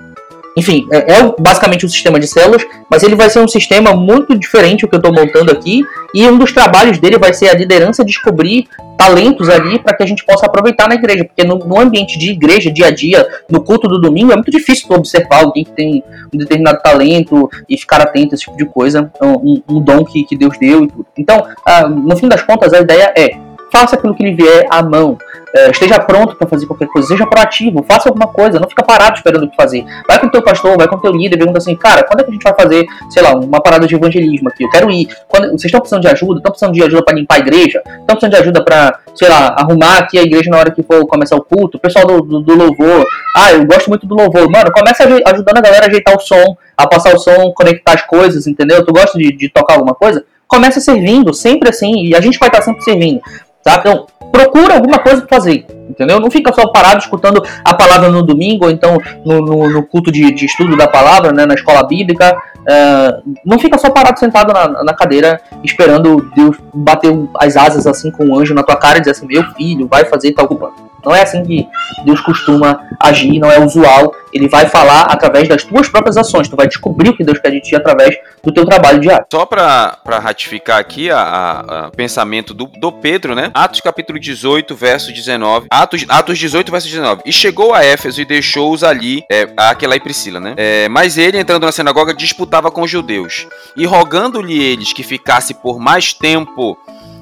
enfim, 0.58 0.88
é, 0.90 1.12
é, 1.12 1.34
basicamente 1.38 1.86
um 1.86 1.88
sistema 1.88 2.18
de 2.18 2.26
células, 2.26 2.66
mas 2.90 3.04
ele 3.04 3.14
vai 3.14 3.30
ser 3.30 3.38
um 3.38 3.46
sistema 3.46 3.94
muito 3.94 4.36
diferente 4.36 4.80
do 4.80 4.88
que 4.88 4.96
eu 4.96 4.98
estou 4.98 5.14
montando 5.14 5.52
aqui. 5.52 5.84
E 6.12 6.26
um 6.26 6.36
dos 6.36 6.50
trabalhos 6.50 6.98
dele 6.98 7.16
vai 7.16 7.32
ser 7.32 7.48
a 7.48 7.54
liderança 7.54 8.04
descobrir 8.04 8.66
talentos 8.96 9.48
ali 9.48 9.78
para 9.78 9.96
que 9.96 10.02
a 10.02 10.06
gente 10.06 10.26
possa 10.26 10.46
aproveitar 10.46 10.88
na 10.88 10.96
igreja. 10.96 11.24
Porque 11.24 11.44
no, 11.44 11.58
no, 11.58 11.78
ambiente 11.78 12.18
de 12.18 12.32
igreja, 12.32 12.72
dia 12.72 12.86
a 12.86 12.90
dia, 12.90 13.24
no 13.48 13.62
culto 13.62 13.86
do 13.86 14.00
domingo, 14.00 14.32
é 14.32 14.34
muito 14.34 14.50
difícil 14.50 14.88
observar 14.90 15.44
alguém 15.44 15.62
que 15.62 15.70
tem 15.70 16.02
um 16.34 16.36
determinado 16.36 16.82
talento 16.82 17.48
e 17.68 17.78
ficar 17.78 18.00
atento 18.00 18.32
a 18.32 18.34
esse 18.34 18.42
tipo 18.42 18.56
de 18.56 18.64
coisa, 18.64 19.12
um, 19.22 19.62
um 19.68 19.80
dom 19.80 20.04
que, 20.04 20.24
que 20.24 20.36
Deus 20.36 20.58
deu 20.58 20.82
e 20.82 20.88
tudo. 20.88 21.06
Então, 21.16 21.46
ah, 21.64 21.88
no 21.88 22.16
fim 22.16 22.26
das 22.26 22.42
contas, 22.42 22.72
a 22.72 22.80
ideia 22.80 23.12
é 23.16 23.47
faça 23.78 23.94
aquilo 23.94 24.14
que 24.14 24.24
lhe 24.24 24.34
vier 24.34 24.66
à 24.70 24.82
mão. 24.82 25.16
É, 25.54 25.70
esteja 25.70 25.98
pronto 26.00 26.36
para 26.36 26.46
fazer 26.46 26.66
qualquer 26.66 26.88
coisa, 26.88 27.08
seja 27.08 27.26
proativo, 27.26 27.82
faça 27.88 28.08
alguma 28.08 28.26
coisa, 28.26 28.60
não 28.60 28.68
fica 28.68 28.82
parado 28.82 29.16
esperando 29.16 29.44
o 29.44 29.50
que 29.50 29.56
fazer. 29.56 29.84
Vai 30.06 30.18
com 30.18 30.26
o 30.26 30.30
teu 30.30 30.42
pastor, 30.42 30.76
vai 30.76 30.86
com 30.86 30.96
o 30.96 31.00
teu 31.00 31.10
líder, 31.10 31.38
pergunta 31.38 31.58
assim, 31.58 31.74
cara, 31.74 32.02
quando 32.02 32.20
é 32.20 32.24
que 32.24 32.30
a 32.30 32.32
gente 32.34 32.42
vai 32.42 32.54
fazer, 32.54 32.84
sei 33.08 33.22
lá, 33.22 33.32
uma 33.34 33.60
parada 33.60 33.86
de 33.86 33.94
evangelismo 33.94 34.48
aqui? 34.48 34.64
Eu 34.64 34.70
quero 34.70 34.90
ir. 34.90 35.08
Quando, 35.26 35.48
vocês 35.50 35.64
estão 35.64 35.80
precisando 35.80 36.02
de 36.02 36.08
ajuda? 36.08 36.38
Estão 36.38 36.52
precisando 36.52 36.74
de 36.74 36.82
ajuda 36.82 37.02
para 37.02 37.14
limpar 37.14 37.36
a 37.36 37.38
igreja? 37.38 37.82
Estão 37.86 38.16
precisando 38.16 38.32
de 38.32 38.36
ajuda 38.36 38.62
para, 38.62 38.98
sei 39.14 39.28
lá, 39.28 39.54
arrumar 39.58 39.98
aqui 39.98 40.18
a 40.18 40.22
igreja 40.22 40.50
na 40.50 40.58
hora 40.58 40.70
que 40.70 40.82
for 40.82 41.06
começar 41.06 41.36
o 41.36 41.42
culto? 41.42 41.78
O 41.78 41.80
pessoal 41.80 42.06
do, 42.06 42.20
do, 42.20 42.40
do 42.40 42.54
louvor, 42.54 43.06
ah, 43.34 43.52
eu 43.52 43.64
gosto 43.64 43.88
muito 43.88 44.06
do 44.06 44.14
louvor. 44.14 44.50
Mano, 44.50 44.70
começa 44.70 45.04
ajudando 45.04 45.56
a 45.56 45.62
galera 45.62 45.86
a 45.86 45.88
ajeitar 45.88 46.14
o 46.14 46.20
som, 46.20 46.56
a 46.76 46.86
passar 46.86 47.14
o 47.14 47.18
som, 47.18 47.52
conectar 47.52 47.94
as 47.94 48.02
coisas, 48.02 48.46
entendeu? 48.46 48.84
Tu 48.84 48.92
gosta 48.92 49.16
de, 49.16 49.32
de 49.32 49.48
tocar 49.48 49.74
alguma 49.74 49.94
coisa? 49.94 50.24
Começa 50.46 50.80
servindo, 50.80 51.32
sempre 51.34 51.68
assim, 51.68 52.04
e 52.04 52.14
a 52.14 52.20
gente 52.20 52.38
vai 52.38 52.48
estar 52.48 52.62
sempre 52.62 52.82
servindo. 52.82 53.20
Tá? 53.62 53.76
Então, 53.80 54.06
procura 54.30 54.74
alguma 54.74 54.98
coisa 54.98 55.22
para 55.22 55.36
fazer, 55.36 55.66
entendeu? 55.88 56.20
Não 56.20 56.30
fica 56.30 56.52
só 56.52 56.68
parado 56.68 57.00
escutando 57.00 57.42
a 57.64 57.74
palavra 57.74 58.08
no 58.08 58.22
domingo, 58.22 58.66
ou 58.66 58.70
então 58.70 58.98
no, 59.24 59.40
no, 59.40 59.70
no 59.70 59.82
culto 59.82 60.12
de, 60.12 60.32
de, 60.32 60.46
estudo 60.46 60.76
da 60.76 60.86
palavra, 60.86 61.32
né, 61.32 61.44
na 61.44 61.54
escola 61.54 61.82
bíblica. 61.82 62.36
Uh, 62.58 63.34
não 63.44 63.58
fica 63.58 63.78
só 63.78 63.90
parado 63.90 64.18
sentado 64.18 64.52
na, 64.52 64.84
na, 64.84 64.94
cadeira 64.94 65.40
esperando 65.64 66.30
Deus 66.36 66.56
bater 66.74 67.10
as 67.40 67.56
asas 67.56 67.86
assim 67.86 68.10
com 68.10 68.26
um 68.26 68.38
anjo 68.38 68.52
na 68.52 68.62
tua 68.62 68.76
cara 68.76 68.98
e 68.98 69.00
dizer 69.00 69.12
assim: 69.12 69.26
meu 69.26 69.42
filho, 69.54 69.88
vai 69.88 70.04
fazer 70.04 70.32
tal 70.32 70.46
coisa. 70.46 70.87
Não 71.08 71.16
é 71.16 71.22
assim 71.22 71.42
que 71.42 71.66
Deus 72.04 72.20
costuma 72.20 72.86
agir, 73.00 73.38
não 73.38 73.50
é 73.50 73.58
usual. 73.58 74.14
Ele 74.30 74.46
vai 74.46 74.68
falar 74.68 75.04
através 75.04 75.48
das 75.48 75.64
tuas 75.64 75.88
próprias 75.88 76.18
ações. 76.18 76.48
Tu 76.48 76.54
vai 76.54 76.68
descobrir 76.68 77.08
o 77.08 77.16
que 77.16 77.24
Deus 77.24 77.38
quer 77.38 77.50
de 77.50 77.62
ti 77.62 77.74
através 77.74 78.14
do 78.44 78.52
teu 78.52 78.66
trabalho 78.66 79.00
diário. 79.00 79.24
Só 79.32 79.46
para 79.46 79.96
ratificar 80.06 80.78
aqui 80.78 81.08
o 81.10 81.90
pensamento 81.96 82.52
do, 82.52 82.66
do 82.66 82.92
Pedro, 82.92 83.34
né? 83.34 83.50
Atos 83.54 83.80
capítulo 83.80 84.20
18, 84.20 84.76
verso 84.76 85.10
19. 85.10 85.68
Atos, 85.70 86.04
Atos 86.10 86.38
18, 86.38 86.70
verso 86.70 86.86
19. 86.86 87.22
E 87.24 87.32
chegou 87.32 87.72
a 87.72 87.82
Éfeso 87.82 88.20
e 88.20 88.26
deixou-os 88.26 88.84
ali, 88.84 89.24
é, 89.32 89.48
Aquela 89.56 89.96
e 89.96 90.00
Priscila, 90.00 90.38
né? 90.38 90.52
É, 90.58 90.90
mas 90.90 91.16
ele, 91.16 91.38
entrando 91.38 91.64
na 91.64 91.72
sinagoga, 91.72 92.12
disputava 92.12 92.70
com 92.70 92.82
os 92.82 92.90
judeus. 92.90 93.46
E 93.74 93.86
rogando-lhe 93.86 94.62
eles 94.62 94.92
que 94.92 95.02
ficasse 95.02 95.54
por 95.54 95.78
mais 95.78 96.12
tempo 96.12 96.76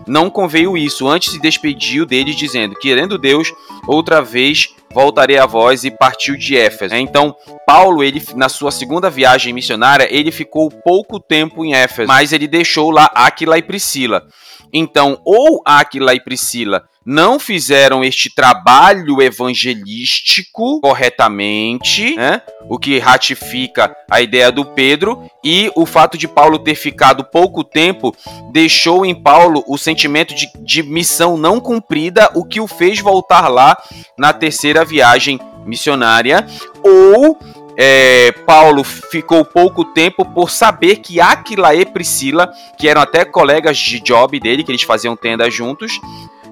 não 0.07 0.31
conveio 0.31 0.77
isso, 0.77 1.09
antes 1.09 1.33
se 1.33 1.41
despediu 1.41 2.07
deles, 2.07 2.37
dizendo: 2.37 2.77
Querendo 2.77 3.19
Deus, 3.19 3.53
outra 3.87 4.23
vez 4.23 4.75
voltarei 4.93 5.37
a 5.37 5.47
vós 5.47 5.85
e 5.85 5.91
partiu 5.91 6.37
de 6.37 6.57
Éfeso. 6.57 6.95
Então, 6.95 7.35
Paulo, 7.67 8.03
ele 8.03 8.23
na 8.35 8.49
sua 8.49 8.71
segunda 8.71 9.11
viagem 9.11 9.53
missionária, 9.53 10.09
ele 10.11 10.31
ficou 10.31 10.71
pouco 10.71 11.19
tempo 11.19 11.65
em 11.65 11.75
Éfeso, 11.75 12.09
mas 12.09 12.33
ele 12.33 12.47
deixou 12.47 12.91
lá 12.91 13.11
Aquila 13.15 13.59
e 13.59 13.63
Priscila. 13.63 14.27
Então, 14.73 15.21
ou 15.25 15.63
Aquila 15.65 16.15
e 16.15 16.21
Priscila 16.21 16.85
não 17.07 17.39
fizeram 17.39 18.03
este 18.03 18.29
trabalho 18.29 19.23
evangelístico 19.23 20.81
corretamente, 20.81 22.17
né? 22.17 22.43
o 22.69 22.77
que 22.81 22.99
ratifica 22.99 23.95
a 24.11 24.21
ideia 24.21 24.51
do 24.51 24.65
Pedro, 24.65 25.23
e 25.45 25.71
o 25.77 25.87
fato 25.87 26.19
de 26.19 26.27
Paulo 26.27 26.59
ter 26.59 26.75
ficado 26.75 27.23
pouco 27.23 27.63
tempo 27.63 28.13
deixou 28.53 29.07
em 29.07 29.15
Paulo 29.15 29.63
o 29.69 29.79
sentimento 29.79 30.35
de, 30.35 30.51
de 30.59 30.83
missão 30.83 31.37
não 31.37 31.61
cumprida, 31.61 32.29
o 32.35 32.45
que 32.45 32.61
o 32.61 32.67
fez 32.67 32.99
voltar 32.99 33.47
lá 33.47 33.81
na 34.19 34.33
terceira 34.33 34.85
viagem 34.85 35.39
missionária, 35.65 36.45
ou 36.83 37.39
é, 37.77 38.33
Paulo 38.45 38.83
ficou 38.83 39.45
pouco 39.45 39.85
tempo 39.85 40.25
por 40.25 40.51
saber 40.51 40.97
que 40.97 41.21
Aquila 41.21 41.75
e 41.75 41.85
Priscila, 41.85 42.51
que 42.79 42.89
eram 42.89 43.03
até 43.03 43.25
colegas 43.25 43.77
de 43.77 44.01
job 44.01 44.41
dele, 44.41 44.65
que 44.65 44.73
eles 44.73 44.83
faziam 44.83 45.15
tenda 45.15 45.49
juntos, 45.51 46.01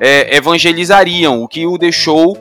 é, 0.01 0.37
evangelizariam, 0.37 1.43
o 1.43 1.49
que 1.49 1.67
o 1.67 1.79
deixou 1.79 2.37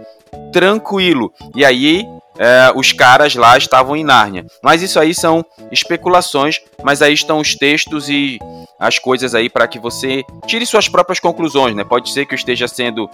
tranquilo. 0.52 1.32
E 1.56 1.64
aí 1.64 2.06
é, 2.38 2.72
os 2.76 2.92
caras 2.92 3.36
lá 3.36 3.58
estavam 3.58 3.96
em 3.96 4.04
Nárnia. 4.04 4.46
Mas 4.62 4.82
isso 4.82 5.00
aí 5.00 5.14
são 5.14 5.46
especulações, 5.72 6.60
mas 6.84 7.02
aí 7.02 7.14
estão 7.14 7.40
os 7.40 7.56
textos 7.56 8.10
e 8.10 8.40
as 8.80 9.00
coisas 9.00 9.36
aí 9.36 9.50
para 9.50 9.68
que 9.68 9.80
você 9.80 10.24
tire 10.46 10.66
suas 10.66 10.90
próprias 10.90 11.20
conclusões, 11.20 11.76
né? 11.76 11.84
Pode 11.84 12.10
ser 12.12 12.26
que 12.26 12.34
eu 12.34 12.38
esteja 12.38 12.68
sendo 12.68 13.10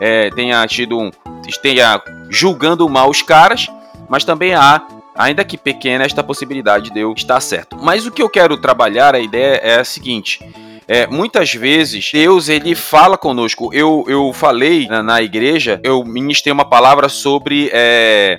é, 0.00 0.30
tenha 0.30 0.66
tido 0.66 0.98
um 0.98 1.10
esteja 1.46 2.02
julgando 2.28 2.88
mal 2.88 3.10
os 3.10 3.22
caras, 3.22 3.68
mas 4.08 4.24
também 4.24 4.54
há 4.54 4.86
ainda 5.14 5.44
que 5.44 5.58
pequena 5.58 6.04
esta 6.04 6.22
possibilidade 6.22 6.90
de 6.90 7.00
eu 7.00 7.12
estar 7.12 7.40
certo. 7.40 7.76
Mas 7.80 8.06
o 8.06 8.10
que 8.10 8.22
eu 8.22 8.28
quero 8.30 8.56
trabalhar 8.56 9.14
a 9.14 9.20
ideia 9.20 9.56
é 9.56 9.80
a 9.80 9.84
seguinte: 9.84 10.40
é, 10.88 11.06
muitas 11.06 11.52
vezes 11.54 12.10
Deus 12.12 12.48
ele 12.48 12.74
fala 12.74 13.16
conosco. 13.16 13.70
Eu, 13.72 14.04
eu 14.08 14.32
falei 14.32 14.86
na, 14.86 15.02
na 15.02 15.22
igreja, 15.22 15.80
eu 15.82 16.04
ministrei 16.04 16.52
uma 16.52 16.64
palavra 16.64 17.08
sobre 17.08 17.70
é, 17.72 18.38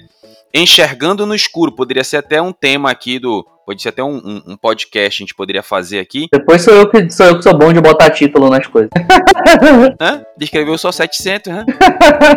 enxergando 0.53 1.25
no 1.25 1.35
escuro. 1.35 1.71
Poderia 1.71 2.03
ser 2.03 2.17
até 2.17 2.41
um 2.41 2.51
tema 2.51 2.91
aqui 2.91 3.19
do 3.19 3.45
Pode 3.65 3.81
ser 3.81 3.89
até 3.89 4.03
um, 4.03 4.17
um, 4.17 4.41
um, 4.47 4.57
podcast 4.57 5.21
a 5.21 5.23
gente 5.23 5.33
poderia 5.33 5.63
fazer 5.63 5.97
aqui. 5.99 6.27
Depois 6.31 6.61
sou 6.61 6.73
eu 6.73 6.89
que 6.89 7.09
sou, 7.09 7.27
eu 7.27 7.37
que 7.37 7.43
sou 7.43 7.57
bom 7.57 7.71
de 7.71 7.79
botar 7.79 8.09
título 8.09 8.49
nas 8.49 8.67
coisas. 8.67 8.89
Hã? 10.01 10.21
Escreveu 10.37 10.77
só 10.77 10.91
700, 10.91 11.53
né? 11.53 11.65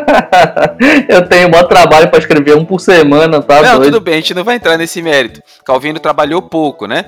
eu 1.09 1.29
tenho 1.29 1.49
um 1.49 1.69
trabalho 1.69 2.09
para 2.09 2.21
escrever 2.21 2.57
um 2.57 2.65
por 2.65 2.81
semana, 2.81 3.43
tá? 3.43 3.61
Não, 3.61 3.79
doido. 3.79 3.95
tudo 3.95 4.01
bem, 4.01 4.15
a 4.15 4.17
gente 4.19 4.35
não 4.35 4.45
vai 4.45 4.55
entrar 4.55 4.79
nesse 4.79 5.03
mérito. 5.03 5.43
Calvino 5.65 5.99
trabalhou 5.99 6.41
pouco, 6.41 6.87
né? 6.87 7.07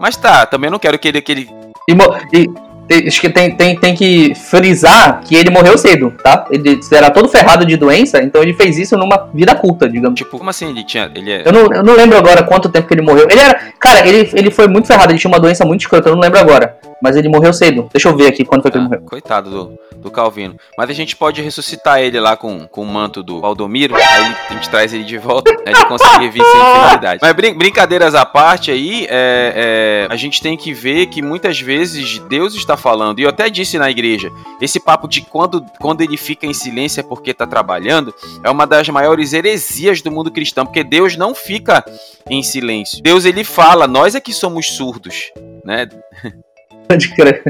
Mas 0.00 0.16
tá, 0.16 0.46
também 0.46 0.70
não 0.70 0.78
quero 0.78 0.98
que 0.98 1.08
ele, 1.08 1.20
que 1.20 1.32
ele 1.32 1.50
e, 1.88 2.48
e, 2.90 3.08
acho 3.08 3.20
que 3.20 3.30
tem, 3.30 3.54
tem, 3.54 3.76
tem 3.76 3.94
que 3.94 4.34
frisar 4.34 5.22
que 5.22 5.34
ele 5.34 5.50
morreu 5.50 5.76
cedo, 5.78 6.12
tá? 6.22 6.46
Ele 6.50 6.78
era 6.92 7.10
todo 7.10 7.28
ferrado 7.28 7.64
de 7.64 7.76
doença, 7.76 8.22
então 8.22 8.42
ele 8.42 8.54
fez 8.54 8.78
isso 8.78 8.96
numa 8.96 9.28
vida 9.32 9.54
curta, 9.54 9.88
digamos. 9.88 10.18
Tipo, 10.18 10.38
como 10.38 10.50
assim 10.50 10.70
ele 10.70 10.84
tinha. 10.84 11.10
Ele 11.14 11.30
é... 11.30 11.42
eu, 11.46 11.52
não, 11.52 11.72
eu 11.72 11.82
não 11.82 11.94
lembro 11.94 12.18
agora 12.18 12.42
quanto 12.42 12.68
tempo 12.68 12.86
que 12.86 12.94
ele 12.94 13.02
morreu. 13.02 13.26
Ele 13.30 13.40
era. 13.40 13.58
Cara, 13.78 14.06
ele, 14.06 14.30
ele 14.34 14.50
foi 14.50 14.68
muito 14.68 14.86
ferrado, 14.86 15.12
ele 15.12 15.18
tinha 15.18 15.30
uma 15.30 15.40
doença 15.40 15.64
muito 15.64 15.80
escrota, 15.80 16.08
eu 16.08 16.14
não 16.14 16.22
lembro 16.22 16.38
agora. 16.38 16.76
Mas 17.02 17.16
ele 17.16 17.28
morreu 17.28 17.52
cedo. 17.52 17.88
Deixa 17.92 18.08
eu 18.08 18.16
ver 18.16 18.26
aqui 18.26 18.44
quando 18.44 18.62
foi 18.62 18.70
que 18.70 18.76
ele 18.76 18.86
ah, 18.86 18.88
morreu. 18.88 19.02
Coitado 19.02 19.50
do, 19.50 19.78
do 19.96 20.10
Calvino. 20.10 20.56
Mas 20.76 20.90
a 20.90 20.92
gente 20.92 21.16
pode 21.16 21.40
ressuscitar 21.40 22.00
ele 22.00 22.18
lá 22.18 22.36
com, 22.36 22.66
com 22.66 22.82
o 22.82 22.86
manto 22.86 23.22
do 23.22 23.40
Valdomiro. 23.40 23.94
Aí 23.94 24.02
a 24.50 24.52
gente 24.52 24.68
traz 24.68 24.92
ele 24.92 25.04
de 25.04 25.18
volta. 25.18 25.50
Aí 25.50 25.72
ele 25.72 25.84
consegue 25.84 26.28
vir 26.28 26.42
sem 26.42 26.60
enfermidade. 26.60 27.20
Mas 27.22 27.32
brin 27.32 27.54
brincadeiras 27.54 28.14
à 28.14 28.24
parte 28.24 28.70
aí, 28.70 29.06
é, 29.08 30.06
é, 30.08 30.12
a 30.12 30.16
gente 30.16 30.40
tem 30.40 30.56
que 30.56 30.72
ver 30.72 31.06
que 31.06 31.22
muitas 31.22 31.60
vezes 31.60 32.18
Deus 32.28 32.54
está 32.54 32.76
falando. 32.76 33.20
E 33.20 33.22
eu 33.22 33.28
até 33.28 33.48
disse 33.48 33.78
na 33.78 33.90
igreja: 33.90 34.30
esse 34.60 34.80
papo 34.80 35.06
de 35.06 35.20
quando, 35.20 35.64
quando 35.80 36.00
ele 36.00 36.16
fica 36.16 36.46
em 36.46 36.54
silêncio 36.54 37.00
é 37.00 37.02
porque 37.02 37.30
está 37.30 37.46
trabalhando 37.46 38.14
é 38.42 38.50
uma 38.50 38.66
das 38.66 38.88
maiores 38.88 39.32
heresias 39.32 40.02
do 40.02 40.10
mundo 40.10 40.30
cristão. 40.30 40.64
Porque 40.64 40.84
Deus 40.84 41.16
não 41.16 41.34
fica 41.34 41.84
em 42.28 42.42
silêncio. 42.42 43.02
Deus 43.02 43.24
ele 43.24 43.44
fala, 43.44 43.86
nós 43.86 44.14
é 44.14 44.20
que 44.20 44.32
somos 44.32 44.66
surdos. 44.66 45.32
Né? 45.64 45.88
Pode 46.88 47.14
crer. 47.14 47.42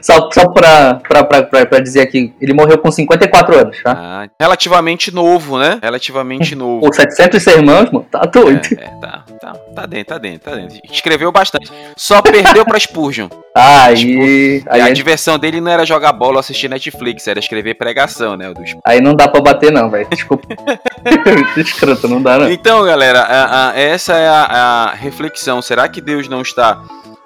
Só, 0.00 0.30
só 0.32 0.48
pra, 0.48 0.94
pra, 0.94 1.24
pra, 1.24 1.42
pra, 1.42 1.66
pra 1.66 1.78
dizer 1.80 2.00
aqui, 2.02 2.32
ele 2.40 2.52
morreu 2.52 2.78
com 2.78 2.92
54 2.92 3.58
anos, 3.58 3.82
tá? 3.82 3.92
Ah, 3.92 4.28
relativamente 4.40 5.12
novo, 5.12 5.58
né? 5.58 5.80
Relativamente 5.82 6.54
novo. 6.56 6.86
Pô, 6.86 6.92
700 6.92 7.44
irmãos, 7.48 7.90
mano, 7.90 8.06
tá 8.08 8.20
doido. 8.20 8.68
É, 8.78 8.84
é, 8.84 9.00
tá, 9.00 9.24
tá, 9.40 9.52
tá 9.74 9.86
dentro, 9.86 10.06
tá 10.06 10.18
dentro, 10.18 10.50
tá 10.50 10.56
dentro. 10.56 10.78
Escreveu 10.92 11.32
bastante. 11.32 11.72
Só 11.96 12.22
perdeu 12.22 12.64
pra 12.64 12.78
Spurgeon. 12.78 13.28
Aí, 13.56 13.96
tipo, 13.96 14.70
aí. 14.70 14.80
A 14.80 14.90
diversão 14.90 15.38
dele 15.38 15.60
não 15.60 15.72
era 15.72 15.84
jogar 15.84 16.12
bola 16.12 16.34
ou 16.34 16.40
assistir 16.40 16.68
Netflix, 16.68 17.26
era 17.26 17.40
escrever 17.40 17.74
pregação, 17.74 18.36
né? 18.36 18.52
Aí 18.84 19.00
não 19.00 19.14
dá 19.14 19.26
pra 19.26 19.40
bater, 19.40 19.72
não, 19.72 19.90
velho. 19.90 20.06
Desculpa. 20.08 20.46
Escroto, 21.58 22.06
não 22.06 22.22
dá, 22.22 22.38
não. 22.38 22.50
Então, 22.50 22.84
galera, 22.84 23.22
a, 23.22 23.70
a, 23.70 23.78
essa 23.78 24.14
é 24.14 24.28
a, 24.28 24.42
a 24.44 24.94
reflexão. 24.94 25.60
Será 25.60 25.88
que 25.88 26.00
Deus 26.00 26.28
não 26.28 26.42
está 26.42 26.80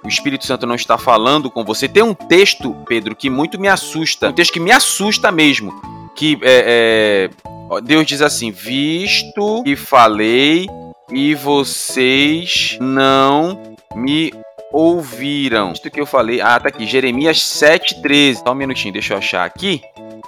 o 0.09 0.11
Espírito 0.11 0.47
Santo 0.47 0.67
não 0.67 0.75
está 0.75 0.97
falando 0.97 1.51
com 1.51 1.63
você. 1.63 1.87
Tem 1.87 2.03
um 2.03 2.15
texto, 2.15 2.75
Pedro, 2.87 3.15
que 3.15 3.29
muito 3.29 3.61
me 3.61 3.69
assusta. 3.69 4.31
Um 4.31 4.33
texto 4.33 4.55
que 4.55 4.61
me 4.61 4.73
assusta 4.73 5.31
mesmo. 5.31 5.79
Que 6.17 6.39
é, 6.43 7.31
é, 7.71 7.81
Deus 7.83 8.07
diz 8.07 8.23
assim: 8.23 8.51
Visto 8.51 9.63
que 9.63 9.77
falei 9.77 10.67
e 11.13 11.35
vocês 11.35 12.79
não 12.81 13.77
me 13.95 14.33
ouviram. 14.73 15.73
Isto 15.73 15.91
que 15.91 16.01
eu 16.01 16.07
falei. 16.07 16.41
Ah, 16.41 16.59
tá 16.59 16.69
aqui. 16.69 16.87
Jeremias 16.87 17.39
7,13. 17.39 18.37
Só 18.37 18.53
um 18.53 18.55
minutinho, 18.55 18.95
deixa 18.95 19.13
eu 19.13 19.19
achar 19.19 19.45
aqui. 19.45 19.83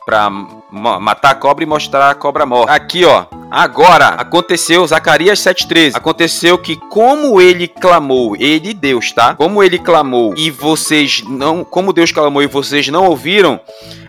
Pra 0.04 0.28
matar 0.70 1.30
a 1.30 1.34
cobra 1.34 1.62
e 1.62 1.66
mostrar 1.66 2.10
a 2.10 2.14
cobra 2.14 2.44
morta. 2.46 2.72
Aqui, 2.72 3.04
ó. 3.04 3.26
Agora, 3.50 4.08
aconteceu, 4.10 4.86
Zacarias 4.86 5.40
7,13. 5.40 5.96
Aconteceu 5.96 6.56
que, 6.56 6.76
como 6.76 7.40
ele 7.40 7.66
clamou, 7.66 8.36
ele 8.36 8.72
Deus, 8.72 9.10
tá? 9.12 9.34
Como 9.34 9.62
ele 9.62 9.78
clamou 9.78 10.34
e 10.36 10.50
vocês 10.50 11.24
não. 11.26 11.64
Como 11.64 11.92
Deus 11.92 12.12
clamou 12.12 12.42
e 12.42 12.46
vocês 12.46 12.86
não 12.88 13.06
ouviram, 13.06 13.60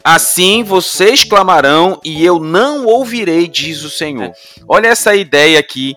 assim 0.04 0.64
vocês 0.64 1.24
clamarão 1.24 2.00
e 2.04 2.24
eu 2.24 2.40
não 2.40 2.86
ouvirei, 2.86 3.48
diz 3.48 3.84
o 3.84 3.90
Senhor. 3.90 4.32
Olha 4.68 4.90
essa 4.90 5.16
ideia 5.16 5.60
aqui 5.60 5.96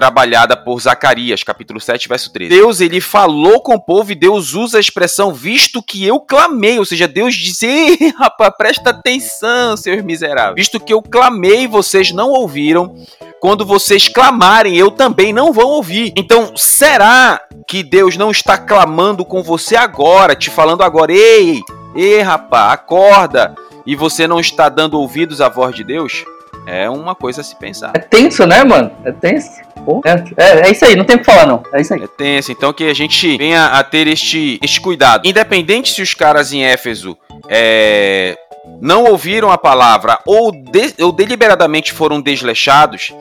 trabalhada 0.00 0.56
por 0.56 0.80
Zacarias, 0.80 1.44
capítulo 1.44 1.78
7, 1.78 2.08
verso 2.08 2.32
13. 2.32 2.48
Deus, 2.48 2.80
ele 2.80 3.02
falou 3.02 3.60
com 3.60 3.74
o 3.74 3.78
povo 3.78 4.10
e 4.10 4.14
Deus 4.14 4.54
usa 4.54 4.78
a 4.78 4.80
expressão 4.80 5.34
visto 5.34 5.82
que 5.82 6.06
eu 6.06 6.18
clamei, 6.18 6.78
ou 6.78 6.86
seja, 6.86 7.06
Deus 7.06 7.34
disse, 7.34 7.66
Ei, 7.66 7.98
rapaz, 8.16 8.54
presta 8.56 8.88
atenção, 8.88 9.76
seus 9.76 10.02
miseráveis. 10.02 10.54
Visto 10.56 10.80
que 10.80 10.90
eu 10.90 11.02
clamei, 11.02 11.68
vocês 11.68 12.12
não 12.12 12.30
ouviram. 12.30 12.94
Quando 13.42 13.66
vocês 13.66 14.08
clamarem, 14.08 14.74
eu 14.74 14.90
também 14.90 15.34
não 15.34 15.52
vou 15.52 15.68
ouvir. 15.68 16.14
Então, 16.16 16.56
será 16.56 17.38
que 17.68 17.82
Deus 17.82 18.16
não 18.16 18.30
está 18.30 18.56
clamando 18.56 19.22
com 19.22 19.42
você 19.42 19.76
agora, 19.76 20.34
te 20.34 20.48
falando 20.48 20.82
agora, 20.82 21.12
ei, 21.12 21.60
ei, 21.94 22.22
rapaz, 22.22 22.72
acorda, 22.72 23.54
e 23.84 23.94
você 23.94 24.26
não 24.26 24.40
está 24.40 24.70
dando 24.70 24.98
ouvidos 24.98 25.42
à 25.42 25.50
voz 25.50 25.74
de 25.74 25.84
Deus? 25.84 26.24
É 26.66 26.88
uma 26.88 27.14
coisa 27.14 27.40
a 27.40 27.44
se 27.44 27.56
pensar. 27.56 27.92
É 27.94 27.98
tenso, 27.98 28.46
né, 28.46 28.62
mano? 28.64 28.90
É 29.04 29.12
tenso. 29.12 29.60
É, 30.04 30.44
é, 30.44 30.68
é, 30.68 30.70
isso 30.70 30.84
aí, 30.84 30.94
não 30.94 31.04
tem 31.04 31.16
o 31.16 31.18
que 31.18 31.24
falar, 31.24 31.46
não. 31.46 31.62
É 31.72 31.80
isso 31.80 31.94
aí. 31.94 32.02
É 32.02 32.06
tenso, 32.06 32.52
então 32.52 32.72
que 32.72 32.84
a 32.84 32.94
gente 32.94 33.36
venha 33.38 33.66
a 33.66 33.82
ter 33.82 34.06
este, 34.06 34.58
este 34.62 34.80
cuidado. 34.80 35.26
Independente 35.26 35.92
se 35.92 36.02
os 36.02 36.14
caras 36.14 36.52
em 36.52 36.64
Éfeso 36.64 37.16
é, 37.48 38.36
não 38.80 39.04
ouviram 39.04 39.50
a 39.50 39.58
palavra 39.58 40.18
ou, 40.26 40.52
de, 40.52 40.94
ou 41.02 41.12
deliberadamente 41.12 41.92
foram 41.92 42.20
desleixados, 42.20 43.12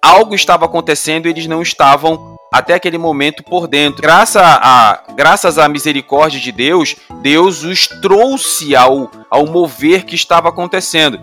algo 0.00 0.34
estava 0.34 0.64
acontecendo 0.64 1.26
e 1.26 1.30
eles 1.30 1.46
não 1.46 1.62
estavam 1.62 2.33
até 2.54 2.74
aquele 2.74 2.96
momento 2.96 3.42
por 3.42 3.66
dentro. 3.66 4.00
Graças 4.00 4.40
a, 4.40 5.02
graças 5.16 5.58
à 5.58 5.68
misericórdia 5.68 6.38
de 6.38 6.52
Deus, 6.52 6.94
Deus 7.20 7.64
os 7.64 7.88
trouxe 7.88 8.76
ao, 8.76 9.10
ao 9.28 9.44
mover 9.44 10.04
que 10.04 10.14
estava 10.14 10.50
acontecendo. 10.50 11.20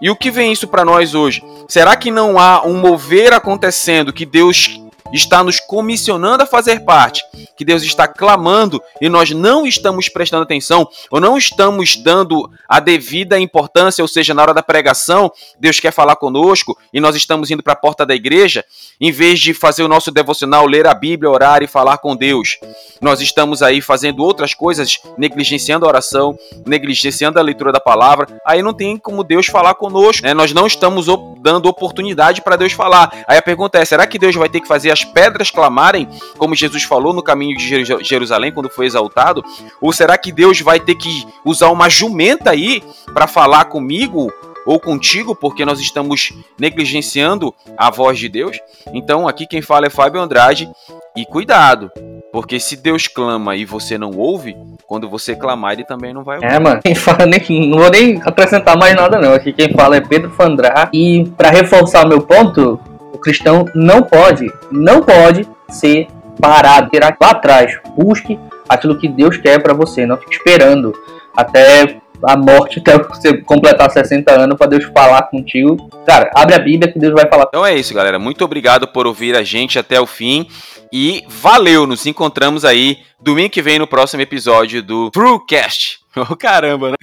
E 0.00 0.08
o 0.08 0.16
que 0.16 0.30
vem 0.30 0.50
isso 0.50 0.66
para 0.66 0.82
nós 0.82 1.14
hoje? 1.14 1.44
Será 1.68 1.96
que 1.96 2.10
não 2.10 2.38
há 2.38 2.66
um 2.66 2.78
mover 2.78 3.34
acontecendo 3.34 4.10
que 4.10 4.24
Deus 4.24 4.80
está 5.12 5.42
nos 5.42 5.60
comissionando 5.60 6.42
a 6.42 6.46
fazer 6.46 6.80
parte, 6.80 7.22
que 7.56 7.64
Deus 7.64 7.82
está 7.82 8.06
clamando 8.06 8.82
e 9.00 9.08
nós 9.08 9.30
não 9.30 9.66
estamos 9.66 10.08
prestando 10.08 10.42
atenção 10.42 10.88
ou 11.10 11.20
não 11.20 11.36
estamos 11.36 11.96
dando 11.96 12.50
a 12.68 12.80
devida 12.80 13.38
importância, 13.38 14.02
ou 14.02 14.08
seja, 14.08 14.34
na 14.34 14.42
hora 14.42 14.54
da 14.54 14.62
pregação, 14.62 15.30
Deus 15.58 15.80
quer 15.80 15.92
falar 15.92 16.16
conosco 16.16 16.76
e 16.92 17.00
nós 17.00 17.16
estamos 17.16 17.50
indo 17.50 17.62
para 17.62 17.72
a 17.72 17.76
porta 17.76 18.06
da 18.06 18.14
igreja, 18.14 18.64
em 19.00 19.10
vez 19.10 19.40
de 19.40 19.52
fazer 19.54 19.82
o 19.82 19.88
nosso 19.88 20.10
devocional, 20.10 20.66
ler 20.66 20.86
a 20.86 20.94
Bíblia, 20.94 21.30
orar 21.30 21.62
e 21.62 21.66
falar 21.66 21.98
com 21.98 22.16
Deus. 22.16 22.58
Nós 23.00 23.20
estamos 23.20 23.62
aí 23.62 23.80
fazendo 23.80 24.22
outras 24.22 24.54
coisas, 24.54 24.98
negligenciando 25.16 25.84
a 25.84 25.88
oração, 25.88 26.38
negligenciando 26.66 27.38
a 27.38 27.42
leitura 27.42 27.72
da 27.72 27.80
palavra, 27.80 28.26
aí 28.46 28.62
não 28.62 28.74
tem 28.74 28.96
como 28.96 29.24
Deus 29.24 29.46
falar 29.46 29.74
conosco, 29.74 30.24
né? 30.24 30.34
Nós 30.34 30.52
não 30.52 30.66
estamos 30.66 31.06
dando 31.40 31.66
oportunidade 31.66 32.42
para 32.42 32.56
Deus 32.56 32.72
falar. 32.72 33.24
Aí 33.26 33.38
a 33.38 33.42
pergunta 33.42 33.78
é: 33.78 33.84
será 33.84 34.06
que 34.06 34.18
Deus 34.18 34.34
vai 34.34 34.48
ter 34.48 34.60
que 34.60 34.68
fazer 34.68 34.90
as 34.90 34.99
as 35.00 35.04
pedras 35.04 35.50
clamarem, 35.50 36.08
como 36.36 36.54
Jesus 36.54 36.82
falou 36.82 37.12
no 37.12 37.22
caminho 37.22 37.56
de 37.56 37.84
Jerusalém 38.02 38.52
quando 38.52 38.68
foi 38.68 38.86
exaltado? 38.86 39.42
Ou 39.80 39.92
será 39.92 40.16
que 40.18 40.30
Deus 40.30 40.60
vai 40.60 40.78
ter 40.78 40.94
que 40.94 41.26
usar 41.44 41.70
uma 41.70 41.88
jumenta 41.88 42.50
aí 42.50 42.82
para 43.12 43.26
falar 43.26 43.64
comigo? 43.66 44.32
ou 44.66 44.78
contigo, 44.78 45.34
porque 45.34 45.64
nós 45.64 45.80
estamos 45.80 46.34
negligenciando 46.58 47.52
a 47.78 47.90
voz 47.90 48.18
de 48.18 48.28
Deus. 48.28 48.58
Então, 48.92 49.26
aqui 49.26 49.46
quem 49.46 49.62
fala 49.62 49.86
é 49.86 49.90
Fábio 49.90 50.20
Andrade. 50.20 50.70
E 51.16 51.24
cuidado, 51.24 51.90
porque 52.30 52.60
se 52.60 52.76
Deus 52.76 53.08
clama 53.08 53.56
e 53.56 53.64
você 53.64 53.98
não 53.98 54.10
ouve, 54.10 54.54
quando 54.86 55.08
você 55.08 55.34
clamar, 55.34 55.72
ele 55.72 55.84
também 55.84 56.14
não 56.14 56.22
vai 56.22 56.36
ouvir. 56.36 56.46
É, 56.46 56.58
mano, 56.60 56.80
quem 56.84 56.94
fala 56.94 57.26
nem, 57.26 57.68
não 57.68 57.78
vou 57.78 57.90
nem 57.90 58.20
acrescentar 58.24 58.78
mais 58.78 58.94
nada, 58.94 59.18
não. 59.18 59.32
Aqui 59.32 59.52
quem 59.52 59.72
fala 59.72 59.96
é 59.96 60.00
Pedro 60.00 60.30
Fandrá. 60.30 60.88
E 60.92 61.24
para 61.36 61.50
reforçar 61.50 62.06
meu 62.06 62.20
ponto, 62.20 62.78
cristão 63.20 63.64
não 63.74 64.02
pode, 64.02 64.52
não 64.70 65.02
pode 65.02 65.48
ser 65.68 66.08
parado, 66.40 66.90
tirar 66.90 67.16
lá 67.20 67.30
atrás. 67.30 67.78
Busque 67.96 68.38
aquilo 68.68 68.98
que 68.98 69.08
Deus 69.08 69.36
quer 69.36 69.62
para 69.62 69.74
você, 69.74 70.06
não 70.06 70.16
fique 70.16 70.34
esperando 70.34 70.92
até 71.36 72.00
a 72.22 72.36
morte, 72.36 72.78
até 72.84 72.98
você 72.98 73.38
completar 73.38 73.90
60 73.90 74.32
anos 74.32 74.56
para 74.56 74.68
Deus 74.68 74.84
falar 74.84 75.22
contigo. 75.22 75.88
Cara, 76.06 76.30
abre 76.34 76.54
a 76.54 76.58
Bíblia 76.58 76.92
que 76.92 76.98
Deus 76.98 77.12
vai 77.12 77.28
falar. 77.28 77.46
Então 77.48 77.64
é 77.64 77.74
isso, 77.74 77.94
galera. 77.94 78.18
Muito 78.18 78.44
obrigado 78.44 78.88
por 78.88 79.06
ouvir 79.06 79.36
a 79.36 79.42
gente 79.42 79.78
até 79.78 80.00
o 80.00 80.06
fim. 80.06 80.46
E 80.92 81.24
valeu, 81.28 81.86
nos 81.86 82.04
encontramos 82.06 82.64
aí 82.64 82.98
domingo 83.20 83.50
que 83.50 83.62
vem 83.62 83.78
no 83.78 83.86
próximo 83.86 84.22
episódio 84.22 84.82
do 84.82 85.10
Truecast. 85.10 86.00
Oh, 86.16 86.34
caramba, 86.36 86.90
né? 86.90 86.96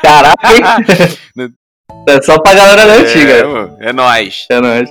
Caraca! 0.00 0.36
é 2.08 2.22
só 2.22 2.38
pra 2.38 2.54
galera 2.54 2.86
da 2.86 2.92
antiga. 2.94 3.76
É, 3.80 3.88
é 3.88 3.92
nóis. 3.92 4.46
É 4.48 4.60
nóis. 4.60 4.90